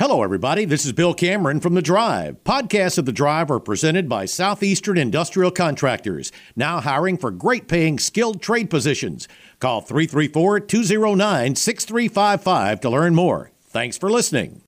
[0.00, 0.64] Hello, everybody.
[0.64, 2.42] This is Bill Cameron from The Drive.
[2.42, 7.98] Podcasts of The Drive are presented by Southeastern Industrial Contractors, now hiring for great paying
[7.98, 9.28] skilled trade positions.
[9.58, 13.50] Call 334 209 6355 to learn more.
[13.66, 14.62] Thanks for listening.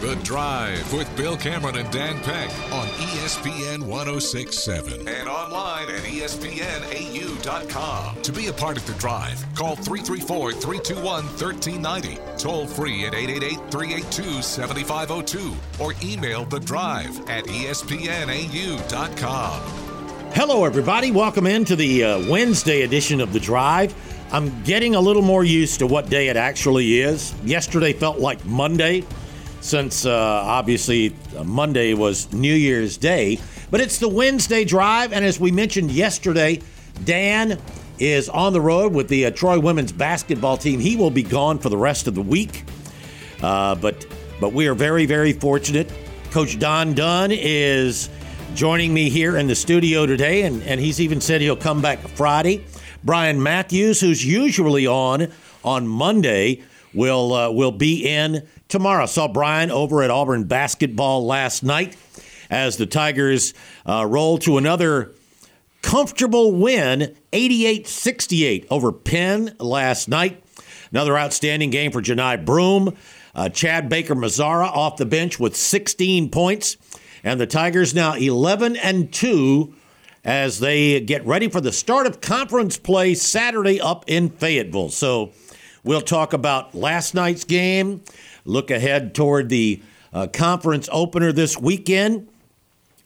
[0.00, 2.88] The Drive with Bill Cameron and Dan Peck on
[3.30, 6.50] ESPN 1067 and online at ESPNAU.com.
[8.22, 13.70] To be a part of The Drive, call 334 321 1390, toll free at 888
[13.70, 18.00] 382 7502, or email The Drive at ESPNAU.com.
[20.32, 21.12] Hello, everybody.
[21.12, 23.94] Welcome into the uh, Wednesday edition of The Drive.
[24.32, 27.32] I'm getting a little more used to what day it actually is.
[27.44, 29.04] Yesterday felt like Monday,
[29.60, 31.14] since uh, obviously
[31.44, 33.38] Monday was New Year's Day.
[33.70, 36.60] But it's the Wednesday Drive, and as we mentioned yesterday,
[37.04, 37.58] Dan
[37.98, 40.80] is on the road with the uh, Troy women's basketball team.
[40.80, 42.64] He will be gone for the rest of the week.
[43.42, 44.06] Uh, but
[44.40, 45.92] but we are very very fortunate.
[46.30, 48.08] Coach Don Dunn is
[48.54, 51.98] joining me here in the studio today, and, and he's even said he'll come back
[52.00, 52.64] Friday.
[53.04, 55.28] Brian Matthews, who's usually on
[55.64, 56.62] on Monday,
[56.94, 59.06] will uh, will be in tomorrow.
[59.06, 61.96] Saw Brian over at Auburn basketball last night
[62.50, 63.54] as the Tigers
[63.86, 65.12] uh, roll to another
[65.82, 70.42] comfortable win 88-68 over Penn last night.
[70.90, 72.96] Another outstanding game for Johni Broome.
[73.34, 76.76] Uh, Chad Baker Mazara off the bench with 16 points.
[77.22, 79.74] And the Tigers now 11 and 2
[80.24, 84.90] as they get ready for the start of conference play Saturday up in Fayetteville.
[84.90, 85.32] So
[85.84, 88.02] we'll talk about last night's game,
[88.44, 92.28] look ahead toward the uh, conference opener this weekend.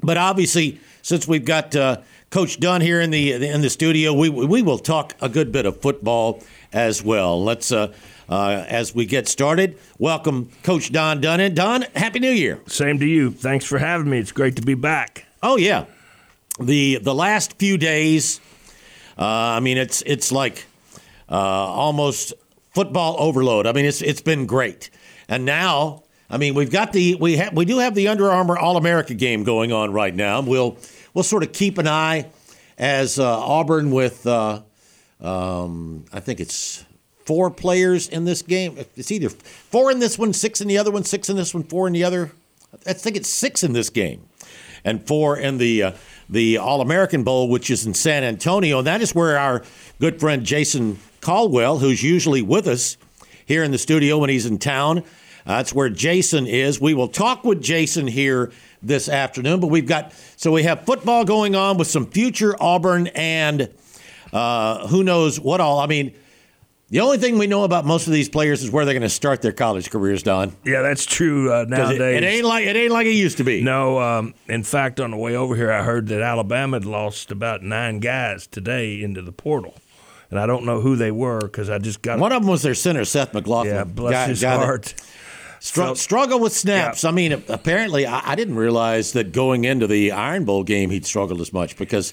[0.03, 1.99] But obviously, since we've got uh,
[2.31, 5.67] Coach Dunn here in the in the studio, we we will talk a good bit
[5.67, 7.43] of football as well.
[7.43, 7.93] Let's uh,
[8.29, 11.41] uh, as we get started, welcome Coach Don Dunn.
[11.41, 12.61] And Don, Happy New Year!
[12.67, 13.31] Same to you.
[13.31, 14.19] Thanks for having me.
[14.19, 15.27] It's great to be back.
[15.43, 15.85] Oh yeah,
[16.61, 18.41] the the last few days,
[19.19, 20.67] uh, I mean it's it's like
[21.31, 22.35] uh, almost
[22.75, 23.67] football overload.
[23.67, 24.91] I mean it's it's been great,
[25.29, 28.59] and now I mean we've got the we ha- we do have the Under Armour
[28.59, 30.41] All America game going on right now.
[30.43, 30.77] We'll
[31.15, 32.31] we'll sort of keep an eye
[32.77, 34.63] as uh, Auburn with uh,
[35.21, 36.85] um, I think it's
[37.25, 38.77] four players in this game.
[38.97, 41.63] It's either four in this one, six in the other one, six in this one,
[41.63, 42.33] four in the other.
[42.87, 44.27] I think it's six in this game,
[44.85, 45.93] and four in the uh,
[46.29, 48.79] the All American Bowl, which is in San Antonio.
[48.79, 49.63] And that is where our
[50.01, 52.97] good friend Jason Caldwell, who's usually with us
[53.47, 55.03] here in the studio when he's in town, uh,
[55.57, 56.81] that's where Jason is.
[56.81, 58.53] We will talk with Jason here
[58.83, 63.09] this afternoon, but we've got so we have football going on with some future Auburn
[63.09, 63.71] and
[64.33, 65.81] uh, who knows what all.
[65.81, 66.15] I mean.
[66.91, 69.09] The only thing we know about most of these players is where they're going to
[69.09, 70.55] start their college careers, Don.
[70.65, 71.99] Yeah, that's true uh, nowadays.
[71.99, 73.63] It, it ain't like it ain't like it used to be.
[73.63, 77.33] no, um, in fact, on the way over here, I heard that Alabama had lost
[77.33, 79.75] about nine guys today into the portal,
[80.31, 82.63] and I don't know who they were because I just got One of them was
[82.63, 83.75] their center, Seth McLaughlin.
[83.75, 84.95] yeah, bless Guy- his that heart.
[85.61, 87.05] str- Felt- struggle with snaps.
[87.05, 91.07] I mean, apparently, I, I didn't realize that going into the Iron Bowl game, he'd
[91.07, 92.13] struggled as much because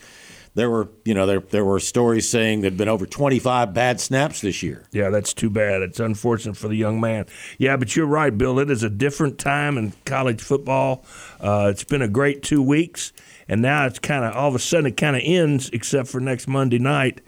[0.53, 4.41] there were, you know, there there were stories saying there'd been over 25 bad snaps
[4.41, 4.83] this year.
[4.91, 5.81] Yeah, that's too bad.
[5.81, 7.25] It's unfortunate for the young man.
[7.57, 8.59] Yeah, but you're right, Bill.
[8.59, 11.05] It is a different time in college football.
[11.39, 13.13] Uh, it's been a great two weeks,
[13.47, 16.19] and now it's kind of all of a sudden it kind of ends, except for
[16.19, 17.21] next Monday night,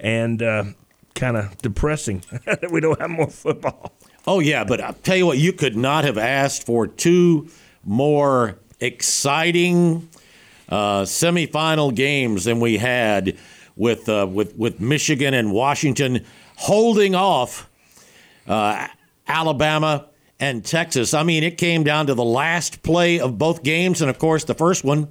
[0.00, 0.64] and uh,
[1.14, 3.92] kind of depressing that we don't have more football.
[4.26, 7.48] Oh yeah, but I'll tell you what, you could not have asked for two
[7.84, 10.08] more exciting
[10.68, 13.36] uh, semifinal games than we had
[13.76, 16.24] with uh, with with Michigan and Washington
[16.56, 17.68] holding off
[18.46, 18.88] uh,
[19.26, 20.06] Alabama
[20.38, 21.14] and Texas.
[21.14, 24.44] I mean, it came down to the last play of both games, and of course,
[24.44, 25.08] the first one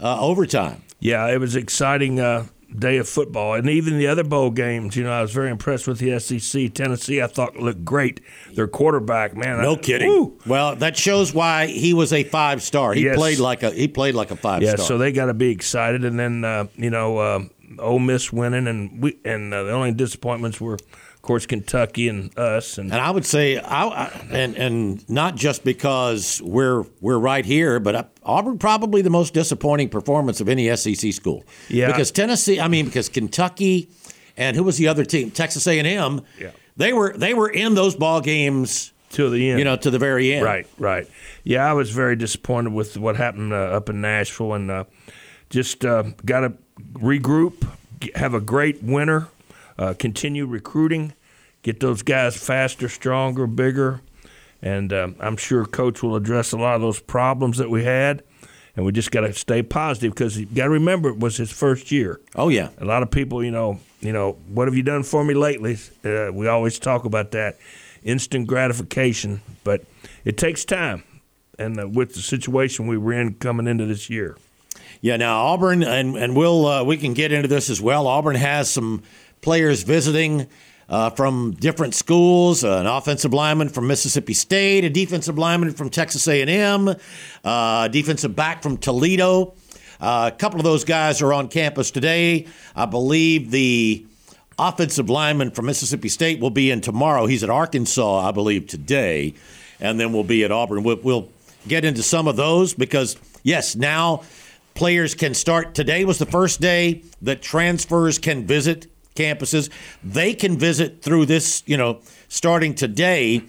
[0.00, 0.82] uh, overtime.
[1.00, 2.46] Yeah, it was exciting uh,
[2.78, 4.96] day of football, and even the other bowl games.
[4.96, 6.72] You know, I was very impressed with the SEC.
[6.72, 8.20] Tennessee, I thought looked great.
[8.54, 10.08] Their quarterback, man, No I- kidding.
[10.08, 10.38] woo!
[10.46, 12.92] Well, that shows why he was a five star.
[12.94, 13.16] He Yes.
[13.16, 14.86] played like a he played like a five Yeah, star.
[14.86, 17.40] so they got to be excited, and then uh, you know, uh,
[17.78, 20.78] Ole Miss winning, and we and uh, the only disappointments were,
[21.20, 25.34] of course, Kentucky and us, and And I would say, I, I, and and not
[25.36, 30.48] just because we're we're right here, but uh, Auburn probably the most disappointing performance of
[30.48, 31.44] any SEC school.
[31.68, 31.88] Yeah.
[31.88, 33.90] Because Tennessee, I mean, because Kentucky,
[34.38, 35.30] and who was the other team?
[35.30, 36.22] Texas A and M.
[36.38, 36.52] Yeah.
[36.78, 39.98] They were they were in those ball games, till the end, you know, to the
[39.98, 40.42] very end.
[40.42, 41.06] Right, right.
[41.44, 44.84] Yeah, I was very disappointed with what happened uh, up in Nashville, and uh,
[45.50, 46.54] just uh, got to
[46.94, 47.68] regroup,
[48.14, 49.28] have a great winter,
[49.80, 51.14] uh, continue recruiting,
[51.62, 54.02] get those guys faster, stronger, bigger,
[54.62, 58.22] and um, I'm sure Coach will address a lot of those problems that we had.
[58.76, 61.50] And we just got to stay positive because you got to remember it was his
[61.50, 62.20] first year.
[62.36, 65.24] Oh yeah, a lot of people, you know, you know, what have you done for
[65.24, 65.76] me lately?
[66.04, 67.58] Uh, we always talk about that
[68.04, 69.84] instant gratification, but
[70.24, 71.02] it takes time.
[71.58, 74.36] And uh, with the situation we were in coming into this year.
[75.02, 78.06] Yeah, now Auburn, and and we'll uh, we can get into this as well.
[78.06, 79.02] Auburn has some
[79.40, 80.46] players visiting
[80.88, 82.64] uh, from different schools.
[82.64, 86.94] Uh, an offensive lineman from Mississippi State, a defensive lineman from Texas A&M,
[87.44, 89.54] uh, defensive back from Toledo.
[90.00, 92.46] Uh, a couple of those guys are on campus today.
[92.74, 94.04] I believe the
[94.58, 97.26] offensive lineman from Mississippi State will be in tomorrow.
[97.26, 99.34] He's at Arkansas, I believe, today,
[99.78, 100.82] and then we'll be at Auburn.
[100.82, 101.28] We'll, we'll
[101.68, 104.22] get into some of those because, yes, now
[104.74, 105.74] players can start.
[105.74, 108.86] Today was the first day that transfers can visit
[109.20, 109.70] campuses.
[110.02, 113.42] They can visit through this, you know, starting today,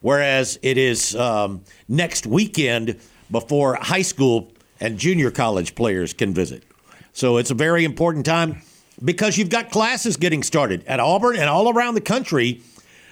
[0.00, 2.98] whereas it is um, next weekend
[3.30, 6.64] before high school and junior college players can visit.
[7.12, 8.62] So it's a very important time
[9.04, 12.62] because you've got classes getting started at Auburn and all around the country.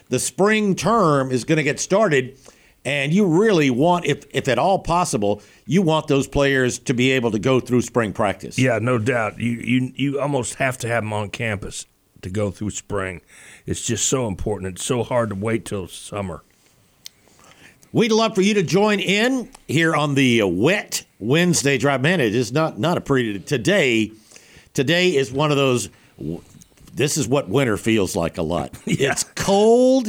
[0.08, 2.38] The spring term is going to get started,
[2.84, 7.10] and you really want, if, if at all possible, you want those players to be
[7.10, 8.56] able to go through spring practice.
[8.56, 9.40] Yeah, no doubt.
[9.40, 11.86] You you you almost have to have them on campus
[12.22, 13.20] to go through spring.
[13.66, 14.74] It's just so important.
[14.74, 16.42] It's so hard to wait till summer.
[17.92, 22.02] We'd love for you to join in here on the wet Wednesday drive.
[22.02, 24.12] Man, it is not not a pretty today.
[24.74, 25.88] Today is one of those.
[26.92, 28.76] This is what winter feels like a lot.
[28.84, 29.12] yeah.
[29.12, 30.08] It's cold.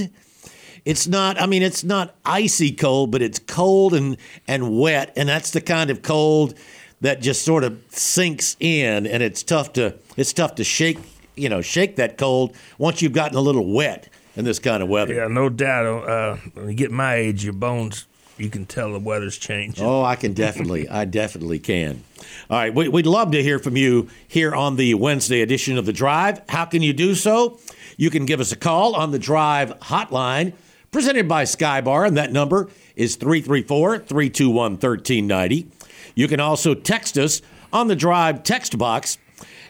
[0.83, 1.39] It's not.
[1.39, 4.18] I mean, it's not icy cold, but it's cold and
[4.48, 6.56] and wet, and that's the kind of cold
[7.01, 10.98] that just sort of sinks in, and it's tough to it's tough to shake
[11.37, 14.89] you know shake that cold once you've gotten a little wet in this kind of
[14.89, 15.13] weather.
[15.13, 15.85] Yeah, no doubt.
[16.07, 18.05] Uh, when you get my age, your bones
[18.37, 19.83] you can tell the weather's changing.
[19.83, 22.03] Oh, I can definitely, I definitely can.
[22.49, 25.85] All right, we, would love to hear from you here on the Wednesday edition of
[25.85, 26.41] the Drive.
[26.47, 27.59] How can you do so?
[27.97, 30.53] You can give us a call on the Drive hotline
[30.91, 35.69] presented by Skybar, and that number is 334 321 1390.
[36.15, 37.41] You can also text us
[37.73, 39.17] on the Drive text box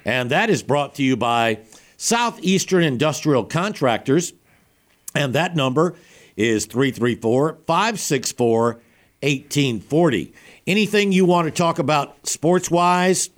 [0.08, 1.60] and that is brought to you by
[1.98, 4.34] Southeastern Industrial Contractors.
[5.14, 5.96] And that number
[6.38, 8.66] is 334 564
[9.22, 10.34] 1840.
[10.66, 13.30] Anything you want to talk about sports wise?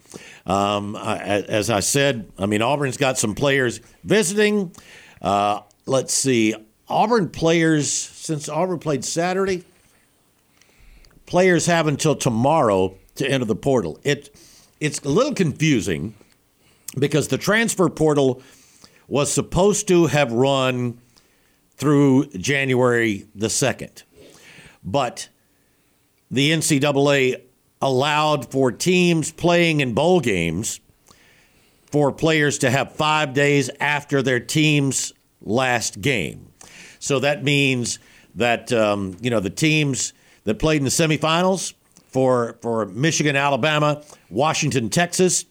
[0.45, 4.71] Um, as I said, I mean, Auburn's got some players visiting.
[5.23, 6.53] Uh, let's see.
[6.87, 9.63] Auburn players, since Auburn played Saturday,
[11.25, 13.99] players have until tomorrow to enter the portal.
[14.03, 14.35] It,
[14.79, 16.13] it's a little confusing
[16.97, 18.41] because the transfer portal
[19.07, 20.99] was supposed to have run
[21.75, 24.03] through January the 2nd.
[24.83, 25.29] But
[26.29, 27.41] the NCAA
[27.81, 30.79] allowed for teams playing in bowl games
[31.91, 36.51] for players to have five days after their team's last game.
[36.99, 37.99] So that means
[38.35, 40.13] that um, you know the teams
[40.43, 41.73] that played in the semifinals
[42.07, 45.45] for for Michigan, Alabama, Washington, Texas,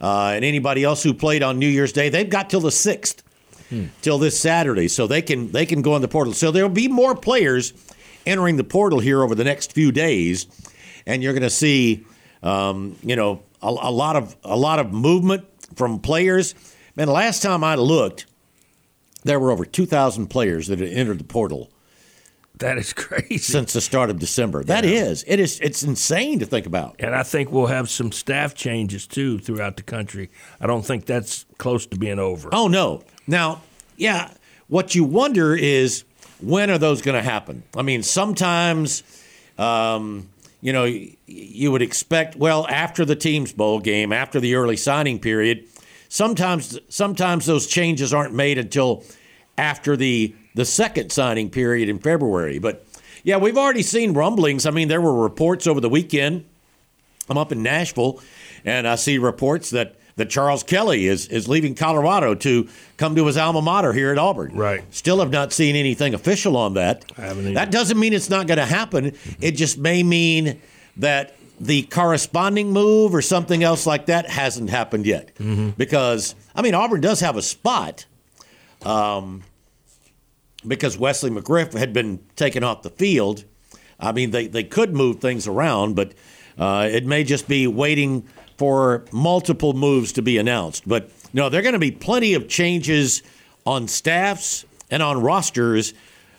[0.00, 3.22] uh, and anybody else who played on New Year's Day, they've got till the sixth,
[3.68, 3.86] hmm.
[4.02, 6.32] till this Saturday, so they can they can go in the portal.
[6.32, 7.72] So there'll be more players
[8.26, 10.46] entering the portal here over the next few days,
[11.06, 12.06] and you're going to see,
[12.42, 15.44] um, you know, a, a lot of a lot of movement
[15.74, 16.54] from players.
[16.96, 18.26] Man, last time I looked,
[19.24, 21.70] there were over 2,000 players that had entered the portal
[22.60, 23.38] that is crazy.
[23.38, 24.64] Since the start of December.
[24.64, 24.90] That yeah.
[24.90, 25.24] is.
[25.26, 26.96] It is it's insane to think about.
[26.98, 30.30] And I think we'll have some staff changes too throughout the country.
[30.60, 32.48] I don't think that's close to being over.
[32.52, 33.02] Oh no.
[33.26, 33.62] Now,
[33.96, 34.30] yeah,
[34.68, 36.04] what you wonder is
[36.40, 37.62] when are those going to happen?
[37.76, 39.02] I mean, sometimes
[39.58, 40.28] um,
[40.60, 40.84] you know,
[41.26, 45.66] you would expect well after the team's bowl game, after the early signing period,
[46.08, 49.04] sometimes sometimes those changes aren't made until
[49.56, 52.58] after the the second signing period in February.
[52.58, 52.84] But
[53.22, 54.66] yeah, we've already seen rumblings.
[54.66, 56.46] I mean, there were reports over the weekend.
[57.28, 58.20] I'm up in Nashville,
[58.64, 63.24] and I see reports that that Charles Kelly is is leaving Colorado to come to
[63.26, 64.56] his alma mater here at Auburn.
[64.56, 64.82] Right.
[64.92, 67.04] Still have not seen anything official on that.
[67.16, 67.54] I haven't.
[67.54, 69.12] That doesn't mean it's not going to happen.
[69.40, 70.60] It just may mean
[70.96, 75.36] that the corresponding move or something else like that hasn't happened yet.
[75.36, 75.70] Mm-hmm.
[75.76, 78.06] Because I mean, Auburn does have a spot.
[78.82, 79.44] Um,
[80.66, 83.44] because Wesley McGriff had been taken off the field.
[84.00, 86.14] I mean, they, they could move things around, but
[86.56, 90.86] uh, it may just be waiting for multiple moves to be announced.
[90.88, 93.22] But no, there are going to be plenty of changes
[93.64, 95.94] on staffs and on rosters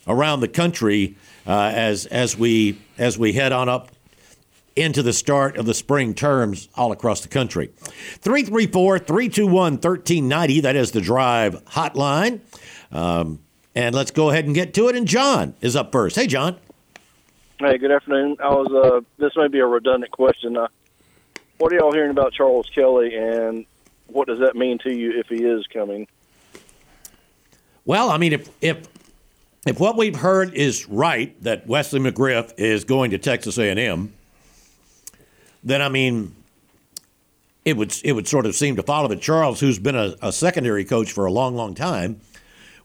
[0.08, 1.16] around the country.
[1.50, 3.90] uh, as as we as we head on up
[4.76, 7.72] into the start of the spring terms all across the country.
[8.22, 10.62] 334 321 1390.
[10.62, 12.42] That is the drive hotline.
[12.92, 13.40] Um,
[13.76, 14.96] and let's go ahead and get to it.
[14.96, 16.16] And John is up first.
[16.16, 16.58] Hey, John.
[17.60, 18.38] Hey, good afternoon.
[18.42, 18.68] I was.
[18.72, 20.56] Uh, this may be a redundant question.
[20.56, 20.68] Uh,
[21.58, 23.66] what are y'all hearing about Charles Kelly, and
[24.08, 26.08] what does that mean to you if he is coming?
[27.86, 28.88] Well, I mean, if if
[29.68, 34.14] if what we've heard is right, that Wesley McGriff is going to Texas A&M,
[35.64, 36.34] then I mean,
[37.66, 40.32] it would it would sort of seem to follow that Charles, who's been a, a
[40.32, 42.22] secondary coach for a long, long time,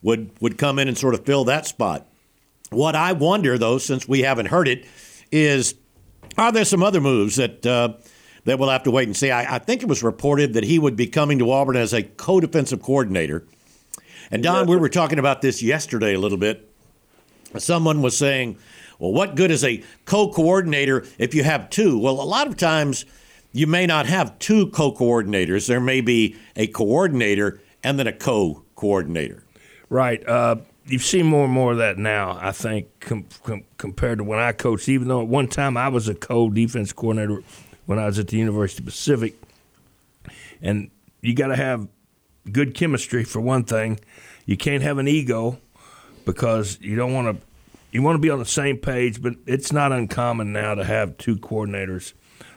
[0.05, 2.07] would would come in and sort of fill that spot.
[2.71, 4.87] What I wonder, though, since we haven't heard it,
[5.33, 5.75] is
[6.39, 7.95] are there some other moves that uh,
[8.45, 9.33] that we'll have to wait and see?
[9.33, 12.03] I, I, think it was reported that he would be coming to Auburn as a
[12.03, 13.45] co-defensive coordinator.
[14.31, 16.71] And Don, we were talking about this yesterday a little bit.
[17.59, 18.59] Someone was saying,
[18.99, 21.99] "Well, what good is a co-coordinator if you have two?
[21.99, 23.07] Well, a lot of times
[23.53, 25.67] you may not have two co-coordinators.
[25.67, 29.44] There may be a coordinator and then a co-coordinator.
[29.95, 30.29] Right.
[30.29, 32.37] Uh, you've seen more and more of that now.
[32.43, 34.89] I think com- com- compared to when I coached.
[34.89, 37.45] Even though at one time I was a co-defense coordinator
[37.87, 39.41] when I was at the University of Pacific,
[40.61, 41.87] and you got to have
[42.51, 44.01] good chemistry for one thing.
[44.47, 45.61] You can't have an ego
[46.25, 47.47] because you don't want to.
[47.93, 51.19] You want to be on the same page, but it's not uncommon now to have
[51.19, 52.15] two coordinators.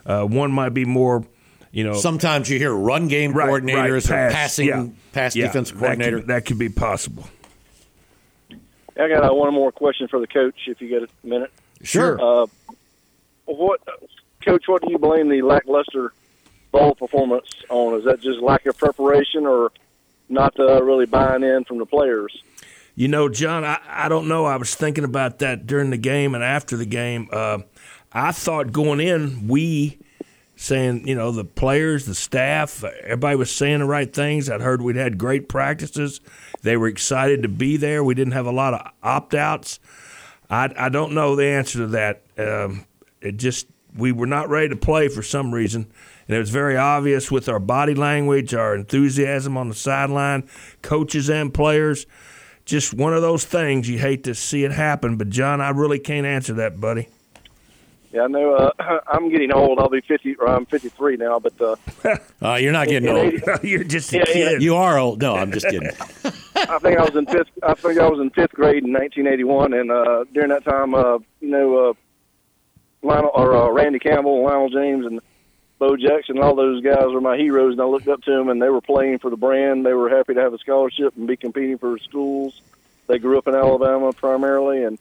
[0.07, 1.23] Uh, one might be more
[1.71, 5.35] you know, sometimes you hear run game right, coordinators right, pass, or passing yeah, pass
[5.35, 6.17] yeah, defensive coordinator.
[6.17, 7.27] That could, that could, be possible.
[8.99, 11.51] I got uh, one more question for the coach, if you get a minute.
[11.83, 12.19] Sure.
[12.19, 12.47] Uh,
[13.45, 13.81] what,
[14.43, 14.67] coach?
[14.67, 16.13] What do you blame the lackluster
[16.71, 17.99] bowl performance on?
[17.99, 19.71] Is that just lack of preparation, or
[20.29, 22.43] not uh, really buying in from the players?
[22.95, 24.45] You know, John, I, I don't know.
[24.45, 27.29] I was thinking about that during the game and after the game.
[27.31, 27.59] Uh,
[28.11, 29.99] I thought going in, we
[30.57, 34.49] saying, you know, the players, the staff, everybody was saying the right things.
[34.49, 36.19] I'd heard we'd had great practices.
[36.63, 38.03] They were excited to be there.
[38.03, 39.79] We didn't have a lot of opt outs.
[40.49, 42.23] I, I don't know the answer to that.
[42.39, 42.85] Um,
[43.21, 45.91] it just, we were not ready to play for some reason.
[46.27, 50.49] And it was very obvious with our body language, our enthusiasm on the sideline,
[50.81, 52.07] coaches and players.
[52.65, 55.17] Just one of those things you hate to see it happen.
[55.17, 57.09] But, John, I really can't answer that, buddy.
[58.11, 58.53] Yeah, I know.
[58.53, 58.71] Uh,
[59.07, 59.79] I'm getting old.
[59.79, 60.35] I'll be fifty.
[60.35, 61.39] Or I'm 53 now.
[61.39, 61.75] But uh,
[62.41, 63.33] uh, you're not getting old.
[63.33, 64.51] 80, you're just a yeah, kid.
[64.53, 64.57] Yeah.
[64.59, 65.21] You are old.
[65.21, 65.89] No, I'm just kidding.
[66.55, 67.49] I think I was in fifth.
[67.63, 71.19] I think I was in fifth grade in 1981, and uh, during that time, uh,
[71.39, 71.93] you know, uh,
[73.03, 75.21] Lionel or uh, Randy Campbell, and Lionel James, and
[75.79, 78.61] Bo Jackson, all those guys were my heroes, and I looked up to them, and
[78.61, 79.85] they were playing for the brand.
[79.85, 82.61] They were happy to have a scholarship and be competing for schools.
[83.05, 84.97] They grew up in Alabama primarily, and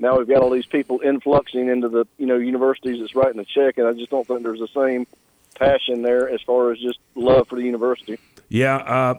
[0.00, 3.44] now we've got all these people influxing into the you know universities that's writing the
[3.44, 5.06] check, and I just don't think there's the same
[5.54, 8.18] passion there as far as just love for the university.
[8.48, 9.14] Yeah, uh,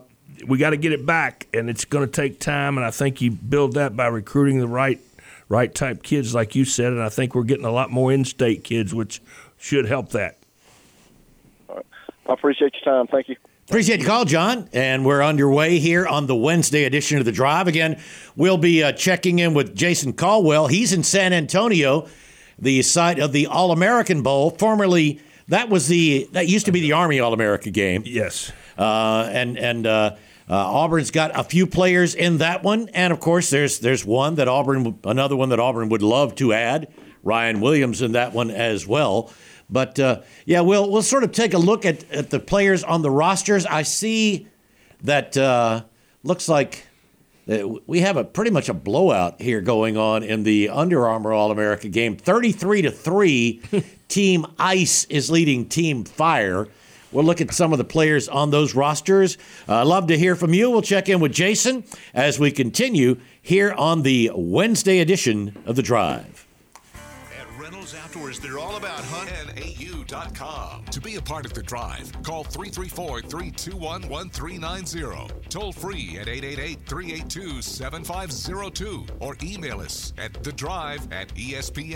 [0.47, 2.77] we got to get it back, and it's going to take time.
[2.77, 4.99] And I think you build that by recruiting the right
[5.47, 6.93] right type kids, like you said.
[6.93, 9.21] And I think we're getting a lot more in-state kids, which
[9.57, 10.37] should help that.
[11.69, 11.85] All right.
[12.27, 13.07] I appreciate your time.
[13.07, 13.35] Thank you.
[13.71, 14.67] Appreciate your call, John.
[14.73, 17.69] And we're underway here on the Wednesday edition of The Drive.
[17.69, 18.01] Again,
[18.35, 20.67] we'll be uh, checking in with Jason Caldwell.
[20.67, 22.09] He's in San Antonio,
[22.59, 24.49] the site of the All American Bowl.
[24.49, 28.03] Formerly, that was the that used to be the Army All America game.
[28.05, 28.51] Yes.
[28.77, 30.17] Uh, and and uh,
[30.49, 34.35] uh, Auburn's got a few players in that one, and of course, there's there's one
[34.35, 36.91] that Auburn, another one that Auburn would love to add,
[37.23, 39.31] Ryan Williams in that one as well.
[39.71, 43.01] But uh, yeah, we'll we'll sort of take a look at, at the players on
[43.01, 43.65] the rosters.
[43.65, 44.47] I see
[45.03, 45.83] that uh,
[46.23, 46.85] looks like
[47.87, 51.51] we have a pretty much a blowout here going on in the Under Armour All
[51.51, 52.17] America game.
[52.17, 53.61] Thirty-three to three,
[54.07, 56.67] Team Ice is leading Team Fire.
[57.11, 59.37] We'll look at some of the players on those rosters.
[59.67, 60.69] Uh, I'd love to hear from you.
[60.69, 65.83] We'll check in with Jason as we continue here on the Wednesday edition of The
[65.83, 66.40] Drive.
[68.11, 70.83] Outdoors, they're all about huntau.com.
[70.83, 75.33] To be a part of the drive, call 334 321 1390.
[75.47, 81.87] Toll free at 888 382 7502 or email us at the drive at espnau.com.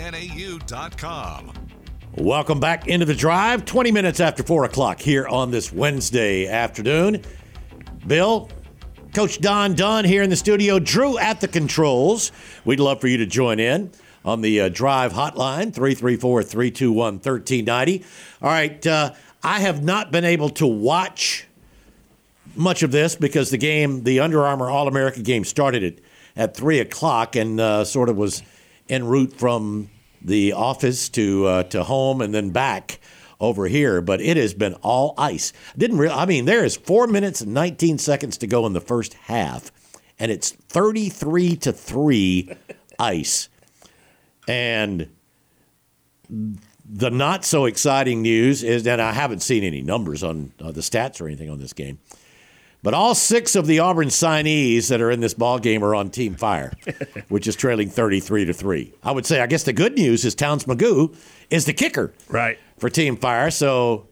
[2.14, 7.20] Welcome back into the drive, 20 minutes after 4 o'clock here on this Wednesday afternoon.
[8.06, 8.48] Bill,
[9.12, 12.32] Coach Don Dunn here in the studio, Drew at the controls.
[12.64, 13.90] We'd love for you to join in
[14.26, 18.04] on the uh, drive hotline, 334 321 1390.
[18.42, 21.46] All right, uh, I have not been able to watch
[22.54, 25.94] much of this because the game, the Under Armour All America game, started at,
[26.36, 28.42] at 3 o'clock and uh, sort of was
[28.88, 29.90] en route from
[30.22, 32.98] the office to uh, to home and then back
[33.38, 35.52] over here, but it has been all ice.
[35.76, 38.80] Didn't real I mean there is 4 minutes and 19 seconds to go in the
[38.80, 39.70] first half
[40.18, 42.52] and it's 33 to 3
[42.98, 43.48] ice.
[44.48, 45.08] And
[46.88, 50.80] the not so exciting news is that I haven't seen any numbers on uh, the
[50.80, 51.98] stats or anything on this game.
[52.82, 56.10] But all six of the Auburn signees that are in this ball game are on
[56.10, 56.72] Team Fire,
[57.28, 58.92] which is trailing 33 to 3.
[59.02, 61.16] I would say I guess the good news is Towns McGough
[61.50, 62.12] is the kicker.
[62.28, 62.58] Right.
[62.78, 64.06] For Team Fire, so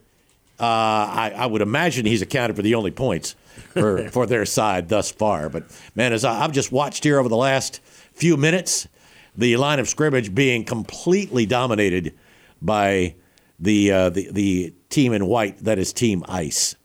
[0.58, 3.36] uh, I, I, would imagine he's accounted for the only points
[3.74, 5.48] for, for their side thus far.
[5.48, 5.64] But
[5.94, 7.80] man, as I, I've just watched here over the last
[8.14, 8.88] few minutes,
[9.36, 12.14] the line of scrimmage being completely dominated
[12.62, 13.14] by
[13.58, 16.76] the uh, the, the team in white that is Team Ice.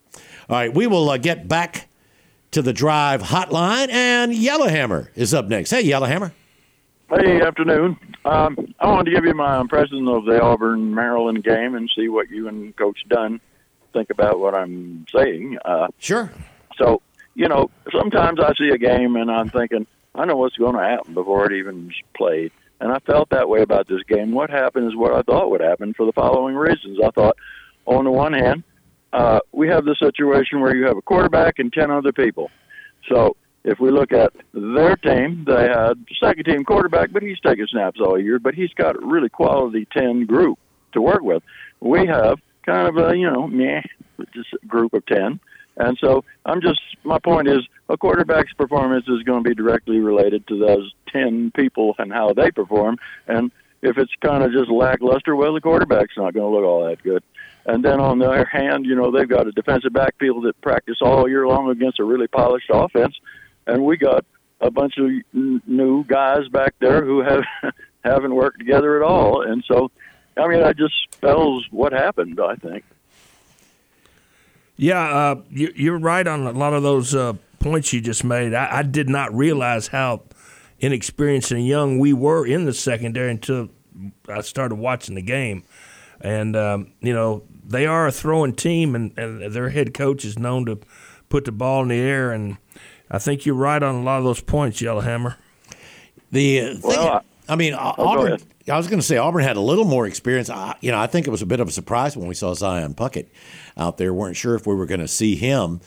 [0.49, 1.89] All right, we will uh, get back
[2.51, 5.69] to the drive hotline, and Yellowhammer is up next.
[5.69, 6.33] Hey, Yellowhammer.
[7.09, 7.97] Hey, afternoon.
[8.25, 12.07] Um, I wanted to give you my impression of the Auburn Maryland game and see
[12.07, 13.39] what you and Coach Dunn
[13.93, 15.57] think about what I'm saying.
[15.65, 16.31] Uh, sure.
[16.77, 17.01] So,
[17.33, 20.81] you know, sometimes I see a game and I'm thinking, I know what's going to
[20.81, 22.51] happen before it even played.
[22.81, 24.31] And I felt that way about this game.
[24.31, 26.99] What happened is what I thought would happen for the following reasons.
[27.03, 27.35] I thought,
[27.85, 28.63] on the one hand,
[29.11, 32.49] uh, we have the situation where you have a quarterback and 10 other people.
[33.09, 37.67] So if we look at their team, they had second team quarterback, but he's taking
[37.67, 40.57] snaps all year, but he's got a really quality 10 group
[40.93, 41.43] to work with.
[41.81, 43.81] We have kind of a, you know, meh,
[44.33, 45.39] just a group of 10.
[45.79, 49.99] And so I'm just, my point is a quarterback's performance is going to be directly
[49.99, 52.97] related to those 10 people and how they perform.
[53.27, 56.85] And if it's kind of just lackluster, well, the quarterback's not going to look all
[56.85, 57.23] that good.
[57.65, 60.97] And then on the other hand, you know, they've got a defensive backfield that practice
[61.01, 63.15] all year long against a really polished offense.
[63.65, 64.25] And we got
[64.59, 67.43] a bunch of new guys back there who have
[68.03, 69.43] haven't worked together at all.
[69.43, 69.91] And so,
[70.35, 72.83] I mean, that just spells what happened, I think.
[74.79, 78.53] Yeah, uh, you, are right on a lot of those uh, points you just made.
[78.53, 80.21] I, I, did not realize how
[80.79, 83.67] inexperienced and young we were in the secondary until
[84.29, 85.63] I started watching the game.
[86.21, 90.39] And, um, you know, they are a throwing team, and, and their head coach is
[90.39, 90.79] known to
[91.27, 92.31] put the ball in the air.
[92.31, 92.55] And
[93.11, 95.35] I think you're right on a lot of those points, Yellowhammer.
[96.31, 98.39] The uh, thing, well, I mean, oh, Auburn.
[98.69, 100.49] I was going to say Auburn had a little more experience.
[100.49, 102.53] I, you know, I think it was a bit of a surprise when we saw
[102.53, 103.25] Zion Puckett
[103.77, 104.13] out there.
[104.13, 105.81] weren't sure if we were going to see him.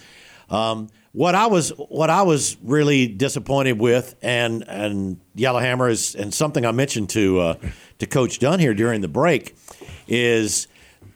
[0.51, 6.33] Um, what I was what I was really disappointed with, and and Yellowhammer is and
[6.33, 7.55] something I mentioned to uh,
[7.99, 9.55] to Coach Dunn here during the break
[10.09, 10.69] is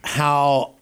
[0.05, 0.75] how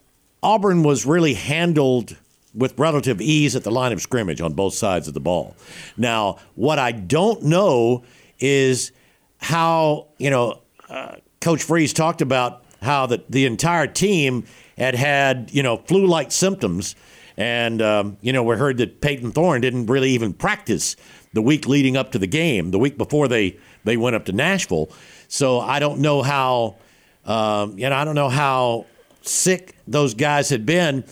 [0.42, 2.16] Auburn was really handled
[2.54, 5.56] with relative ease at the line of scrimmage on both sides of the ball.
[5.96, 8.04] Now, what I don't know
[8.38, 8.92] is
[9.38, 14.44] how you know uh, Coach Freeze talked about how the the entire team
[14.78, 16.94] had had you know flu-like symptoms,
[17.36, 20.96] and um, you know we heard that Payton Thorne didn't really even practice
[21.32, 24.32] the week leading up to the game, the week before they they went up to
[24.32, 24.90] Nashville.
[25.28, 26.76] So I don't know how
[27.24, 28.86] um, you know I don't know how
[29.22, 31.04] sick those guys had been,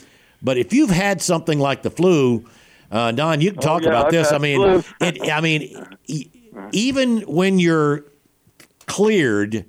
[0.42, 2.46] but if you've had something like the flu.
[2.90, 4.32] Uh, Don, you can oh, talk oh, yeah, about I've this.
[4.32, 5.82] I mean, it, I mean,
[6.72, 8.04] even when you're
[8.86, 9.64] cleared,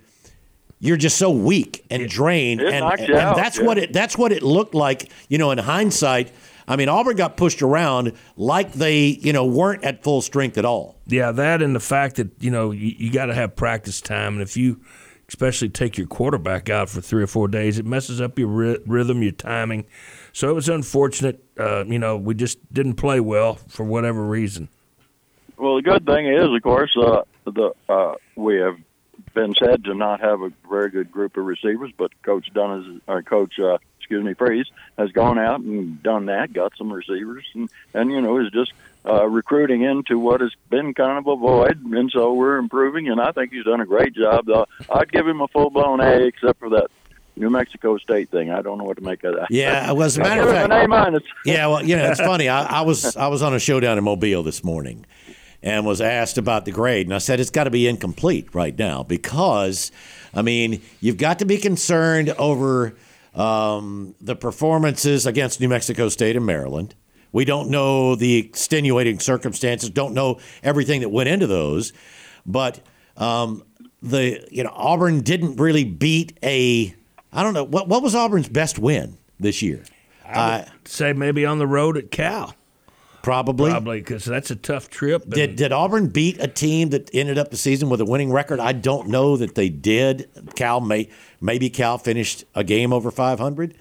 [0.83, 3.63] you're just so weak and drained, and, and, and that's yeah.
[3.63, 5.09] what it that's what it looked like.
[5.29, 6.33] You know, in hindsight,
[6.67, 10.65] I mean, Auburn got pushed around like they you know weren't at full strength at
[10.65, 10.97] all.
[11.07, 14.33] Yeah, that and the fact that you know you, you got to have practice time,
[14.33, 14.81] and if you
[15.29, 18.77] especially take your quarterback out for three or four days, it messes up your ry-
[18.85, 19.85] rhythm, your timing.
[20.33, 21.41] So it was unfortunate.
[21.57, 24.67] Uh, you know, we just didn't play well for whatever reason.
[25.55, 28.75] Well, the good thing is, of course, uh, the uh, we have
[29.34, 33.02] been said to not have a very good group of receivers, but Coach Dunn is,
[33.08, 37.45] or Coach, uh, excuse me, Freeze has gone out and done that, got some receivers,
[37.54, 38.73] and and you know is just
[39.06, 43.19] uh, recruiting into what has been kind of a void, and so we're improving, and
[43.19, 44.49] I think he's done a great job.
[44.49, 46.88] Uh, I'd give him a full blown A, except for that
[47.36, 48.52] New Mexico State thing.
[48.52, 49.47] I don't know what to make of that.
[49.49, 51.23] Yeah, well, as a matter of fact, an A minus.
[51.45, 52.47] Yeah, well, you know, it's funny.
[52.49, 55.06] I, I was I was on a show down in Mobile this morning,
[55.63, 57.08] and was asked about the grade.
[57.08, 59.91] And I said, it's got to be incomplete right now because,
[60.34, 62.95] I mean, you've got to be concerned over
[63.34, 66.93] um, the performances against New Mexico State and Maryland.
[67.32, 71.93] We don't know the extenuating circumstances, don't know everything that went into those.
[72.45, 72.82] But
[73.17, 73.63] um,
[74.04, 76.93] the you know Auburn didn't really beat a
[77.32, 79.84] I don't know what what was Auburn's best win this year.
[80.26, 82.54] I would uh, say maybe on the road at Cal.
[83.23, 83.71] Probably.
[83.71, 85.27] Probably because that's a tough trip.
[85.29, 88.59] Did did Auburn beat a team that ended up the season with a winning record?
[88.59, 90.29] I don't know that they did.
[90.55, 91.09] Cal may
[91.39, 93.75] maybe Cal finished a game over 500.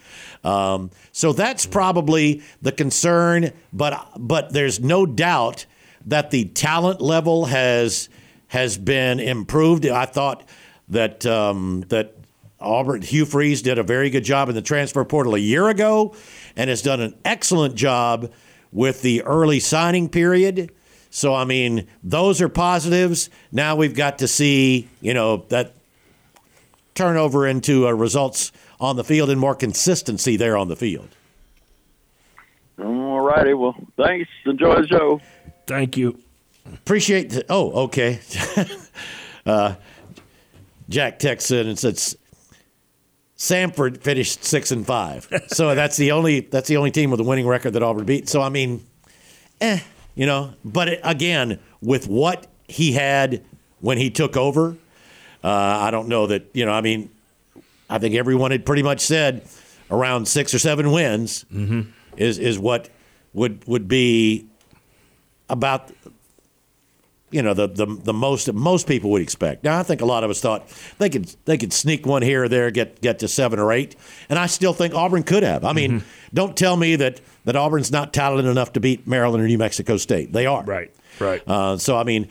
[0.45, 3.51] Um, so that's probably the concern.
[3.73, 5.67] But but there's no doubt
[6.07, 8.09] that the talent level has
[8.47, 9.85] has been improved.
[9.87, 10.49] I thought
[10.91, 12.15] that um, that
[12.61, 16.15] Auburn Hugh Freeze did a very good job in the transfer portal a year ago,
[16.55, 18.31] and has done an excellent job
[18.73, 20.73] with the early signing period.
[21.11, 23.31] So I mean, those are positives.
[23.53, 25.75] Now we've got to see, you know, that
[26.95, 31.09] turnover into uh, results on the field and more consistency there on the field.
[32.83, 33.55] All righty.
[33.55, 34.29] Well, thanks.
[34.45, 35.21] Enjoy the show.
[35.67, 36.19] Thank you.
[36.67, 37.31] Appreciate.
[37.31, 38.21] The, oh, okay.
[39.47, 39.75] uh,
[40.89, 41.99] Jack texted and said
[43.43, 47.25] Samford finished six and five, so that's the only that's the only team with a
[47.25, 48.29] winning record that Auburn beat.
[48.29, 48.87] So I mean,
[49.61, 49.81] eh,
[50.15, 50.55] you know.
[50.65, 53.43] But it, again, with what he had
[53.81, 54.77] when he took over,
[55.43, 56.71] uh, I don't know that you know.
[56.71, 57.11] I mean,
[57.91, 59.43] I think everyone had pretty much said
[59.91, 61.91] around six or seven wins mm-hmm.
[62.17, 62.91] is is what
[63.33, 64.47] would would be
[65.49, 65.91] about
[67.33, 69.65] you know the, the the most that most people would expect.
[69.65, 70.69] Now I think a lot of us thought
[70.99, 73.97] they could they could sneak one here or there, get get to seven or eight,
[74.29, 75.65] and I still think Auburn could have.
[75.65, 76.07] I mean, mm-hmm.
[76.35, 79.97] don't tell me that that Auburn's not talented enough to beat Maryland or New Mexico
[79.97, 80.33] State.
[80.33, 80.63] They are.
[80.63, 80.95] Right.
[81.19, 81.43] Right.
[81.47, 82.29] Uh, so I mean,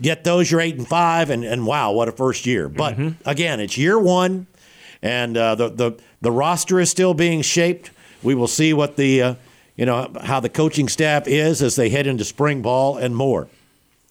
[0.00, 2.68] get those you're eight and five, and and wow, what a first year.
[2.68, 3.28] But mm-hmm.
[3.28, 4.46] again, it's year one,
[5.02, 7.90] and uh, the the the roster is still being shaped.
[8.22, 9.34] We will see what the uh,
[9.76, 13.48] you know how the coaching staff is as they head into spring ball and more.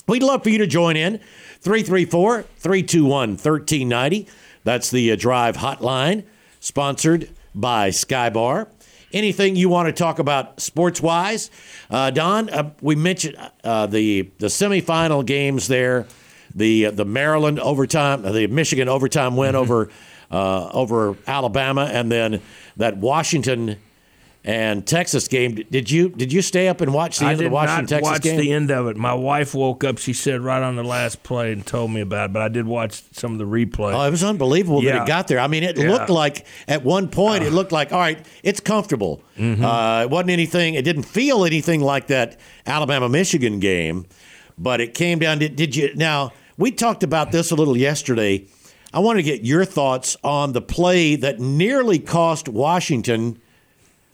[0.09, 1.19] We'd love for you to join in.
[1.61, 4.27] 334 321 1390.
[4.63, 6.23] That's the uh, Drive Hotline,
[6.59, 8.69] sponsored by Skybar.
[9.13, 11.51] Anything you want to talk about sports wise?
[11.91, 16.07] Uh, Don, uh, we mentioned uh, the, the semifinal games there,
[16.55, 19.57] the, uh, the Maryland overtime, the Michigan overtime win mm-hmm.
[19.57, 19.89] over,
[20.31, 22.41] uh, over Alabama, and then
[22.77, 23.77] that Washington
[24.49, 25.53] and Texas game.
[25.53, 28.11] Did you did you stay up and watch the I end of the Washington Texas
[28.11, 28.39] watch game?
[28.39, 28.97] the end of it.
[28.97, 29.99] My wife woke up.
[29.99, 32.33] She said right on the last play and told me about it.
[32.33, 33.93] But I did watch some of the replay.
[33.93, 34.93] Oh, it was unbelievable yeah.
[34.93, 35.37] that it got there.
[35.37, 35.91] I mean, it yeah.
[35.91, 39.21] looked like at one point uh, it looked like all right, it's comfortable.
[39.37, 39.63] Mm-hmm.
[39.63, 40.73] Uh, it wasn't anything.
[40.73, 44.07] It didn't feel anything like that Alabama Michigan game,
[44.57, 45.37] but it came down.
[45.37, 46.33] Did, did you now?
[46.57, 48.47] We talked about this a little yesterday.
[48.91, 53.39] I want to get your thoughts on the play that nearly cost Washington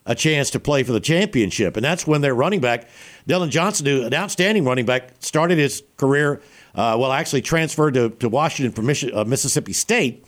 [0.06, 1.76] a chance to play for the championship.
[1.76, 2.88] And that's when their running back,
[3.26, 6.42] Dillon Johnson, an outstanding running back, started his career,
[6.76, 10.26] uh, well, actually transferred to, to Washington from Mich- uh, Mississippi State.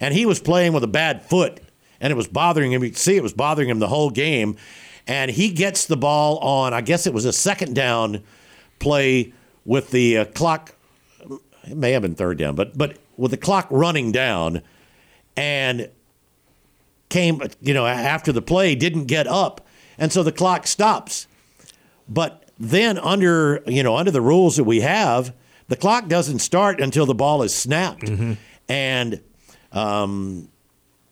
[0.00, 1.60] And he was playing with a bad foot,
[2.00, 2.82] and it was bothering him.
[2.82, 4.56] You could see it was bothering him the whole game.
[5.06, 8.22] And he gets the ball on, I guess it was a second down
[8.78, 9.32] play
[9.64, 10.74] with the uh, clock.
[11.64, 14.62] It may have been third down, but but with the clock running down,
[15.36, 15.88] and
[17.12, 19.60] came, you know, after the play, didn't get up,
[19.98, 21.28] and so the clock stops.
[22.08, 25.34] But then under, you know, under the rules that we have,
[25.68, 28.32] the clock doesn't start until the ball is snapped, mm-hmm.
[28.68, 29.20] and
[29.72, 30.48] um,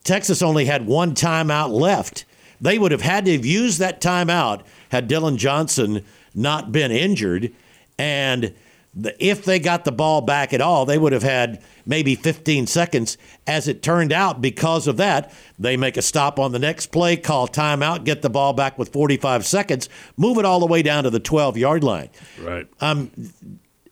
[0.02, 2.24] Texas only had one timeout left.
[2.60, 7.52] They would have had to have used that timeout had Dillon Johnson not been injured,
[7.98, 8.54] and
[8.94, 13.16] if they got the ball back at all, they would have had maybe 15 seconds.
[13.46, 17.16] As it turned out, because of that, they make a stop on the next play,
[17.16, 21.04] call timeout, get the ball back with 45 seconds, move it all the way down
[21.04, 22.10] to the 12 yard line.
[22.40, 22.66] Right.
[22.80, 23.10] Um,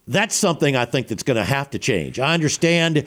[0.07, 2.19] that's something I think that's going to have to change.
[2.19, 3.07] I understand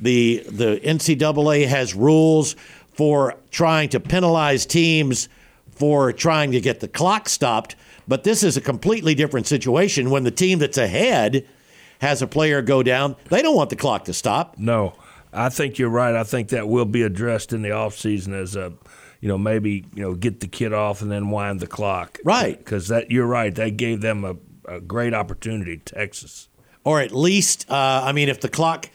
[0.00, 2.54] the the NCAA has rules
[2.94, 5.28] for trying to penalize teams
[5.70, 7.74] for trying to get the clock stopped,
[8.12, 11.48] but this is a completely different situation when the team that's ahead
[12.02, 13.16] has a player go down.
[13.30, 14.58] They don't want the clock to stop.
[14.58, 14.92] No.
[15.32, 16.14] I think you're right.
[16.14, 18.74] I think that will be addressed in the offseason as a
[19.22, 22.18] you know, maybe, you know, get the kid off and then wind the clock.
[22.22, 22.58] Right.
[22.58, 23.54] Because that you're right.
[23.54, 26.50] That gave them a, a great opportunity, Texas.
[26.84, 28.90] Or at least, uh, I mean, if the clock,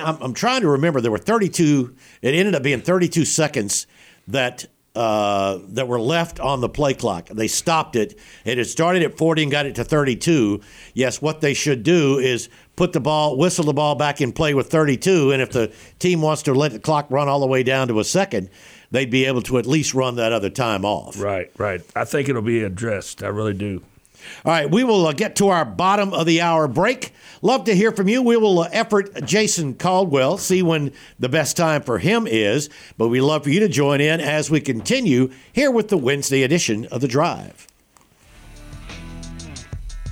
[0.00, 3.88] I'm, I'm, trying to remember, there were 32, it ended up being 32 seconds
[4.28, 7.28] that uh, that were left on the play clock.
[7.28, 8.18] They stopped it.
[8.44, 10.60] It had started at 40 and got it to 32.
[10.94, 14.52] Yes, what they should do is put the ball, whistle the ball back in play
[14.54, 15.32] with 32.
[15.32, 18.00] And if the team wants to let the clock run all the way down to
[18.00, 18.50] a second,
[18.90, 21.20] they'd be able to at least run that other time off.
[21.20, 21.82] Right, right.
[21.94, 23.22] I think it'll be addressed.
[23.22, 23.82] I really do.
[24.44, 27.12] All right, we will uh, get to our bottom of the hour break.
[27.42, 28.22] Love to hear from you.
[28.22, 32.68] We will uh, effort Jason Caldwell, see when the best time for him is.
[32.98, 36.42] But we love for you to join in as we continue here with the Wednesday
[36.42, 37.66] edition of The Drive.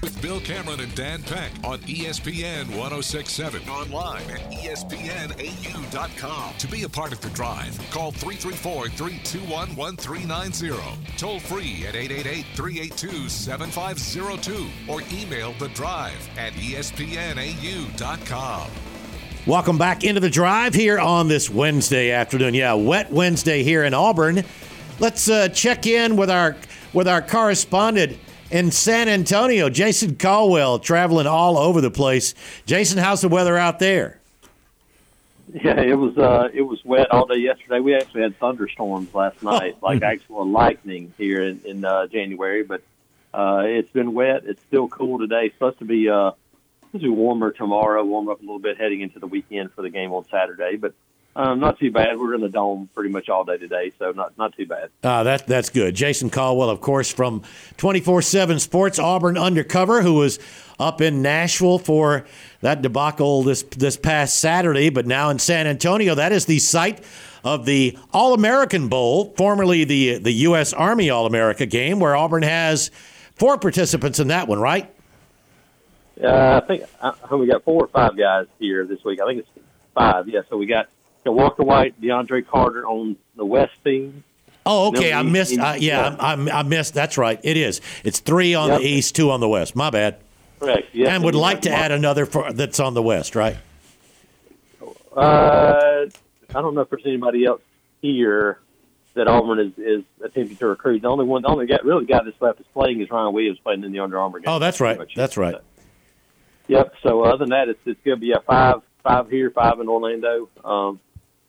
[0.03, 3.69] With Bill Cameron and Dan Peck on ESPN 1067.
[3.69, 6.55] Online at ESPNAU.com.
[6.59, 11.17] To be a part of the drive, call 334 321 1390.
[11.17, 18.71] Toll free at 888 382 7502 or email the drive at ESPNAU.com.
[19.47, 22.53] Welcome back into the drive here on this Wednesday afternoon.
[22.55, 24.45] Yeah, wet Wednesday here in Auburn.
[25.01, 26.57] Let's uh, check in with our
[26.93, 28.19] with our correspondent
[28.51, 32.35] in San Antonio, Jason Caldwell, traveling all over the place.
[32.67, 34.19] Jason, how's the weather out there?
[35.53, 37.81] Yeah, it was uh, it was wet all day yesterday.
[37.81, 39.87] We actually had thunderstorms last night, Oh.
[39.87, 42.63] like actual lightning here in, in uh, January.
[42.65, 42.83] But
[43.33, 44.43] uh, it's been wet.
[44.45, 45.47] It's still cool today.
[45.47, 46.33] It's supposed to be uh,
[46.87, 48.05] supposed to be warmer tomorrow.
[48.05, 50.77] Warm up a little bit heading into the weekend for the game on Saturday.
[50.77, 50.93] But
[51.39, 52.19] um, not too bad.
[52.19, 54.91] We're in the dome pretty much all day today, so not not too bad.
[55.05, 55.95] Uh, that that's good.
[55.95, 57.43] Jason Caldwell, of course, from
[57.77, 60.41] 24/7 Sports Auburn Undercover, who was
[60.81, 62.27] up in Nashville for
[62.61, 66.17] that debacle this this past Saturday, but now in San Antonio.
[66.17, 67.05] That is the site
[67.45, 70.73] of the All American Bowl, formerly the the U.S.
[70.73, 72.91] Army All America game, where Auburn has
[73.37, 74.93] four participants in that one, right?
[76.21, 79.21] Uh, I think I, we got four or five guys here this week.
[79.23, 80.29] I think it's five.
[80.29, 80.89] Yeah, so we got
[81.25, 84.25] Walker White, DeAndre Carter on the West team.
[84.65, 85.11] Oh, okay.
[85.11, 85.59] No, I missed.
[85.59, 86.95] Uh, yeah, I, I, I missed.
[86.95, 87.41] That's right.
[87.43, 87.81] It is.
[88.05, 88.81] It's three on Yep.
[88.81, 89.75] the east, two on the west.
[89.75, 90.19] My bad.
[90.61, 90.89] Correct.
[90.93, 93.57] Yes, and would we like to add another for that's on the west, right?
[95.17, 96.07] Uh,
[96.51, 97.61] I don't know if there's anybody else
[98.03, 98.59] here
[99.15, 101.03] that Auburn is, is attempting to recruit.
[101.03, 103.59] The only one, the only guy, really guy that's left is playing is Ryan Williams
[103.61, 104.49] playing in the Under Armour game.
[104.49, 104.99] Oh, that's right.
[105.17, 105.57] That's right.
[106.69, 106.95] Yep.
[107.03, 109.89] So other than that, it's it's going to be a five five here, five in
[109.89, 110.49] Orlando.
[110.65, 111.01] Um,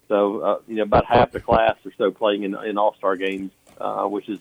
[0.10, 3.15] so uh, you know about half the class or so playing in in All Star
[3.15, 4.39] games, uh, which is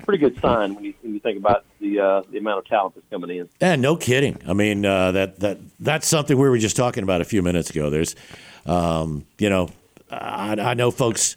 [0.00, 2.66] a pretty good sign when you when you think about the uh, the amount of
[2.66, 3.48] talent that's coming in.
[3.60, 4.40] Yeah, no kidding.
[4.48, 7.68] I mean, uh, that that that's something we were just talking about a few minutes
[7.68, 7.90] ago.
[7.90, 8.16] There's,
[8.64, 9.68] um, you know,
[10.10, 11.36] I, I know folks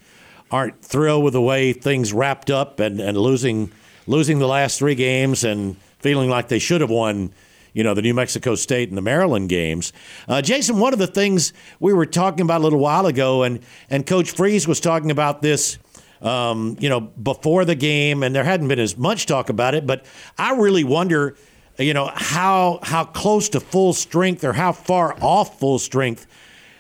[0.52, 3.72] aren't thrilled with the way things wrapped up and, and losing
[4.06, 7.32] losing the last three games and feeling like they should have won.
[7.73, 9.93] You know, the New Mexico State and the Maryland games.
[10.27, 13.62] Uh, Jason, one of the things we were talking about a little while ago, and,
[13.89, 15.77] and Coach Freeze was talking about this
[16.21, 19.88] um, you know, before the game, and there hadn't been as much talk about it.
[19.88, 20.05] But
[20.38, 21.36] I really wonder,
[21.77, 26.27] you know, how how close to full strength or how far off full strength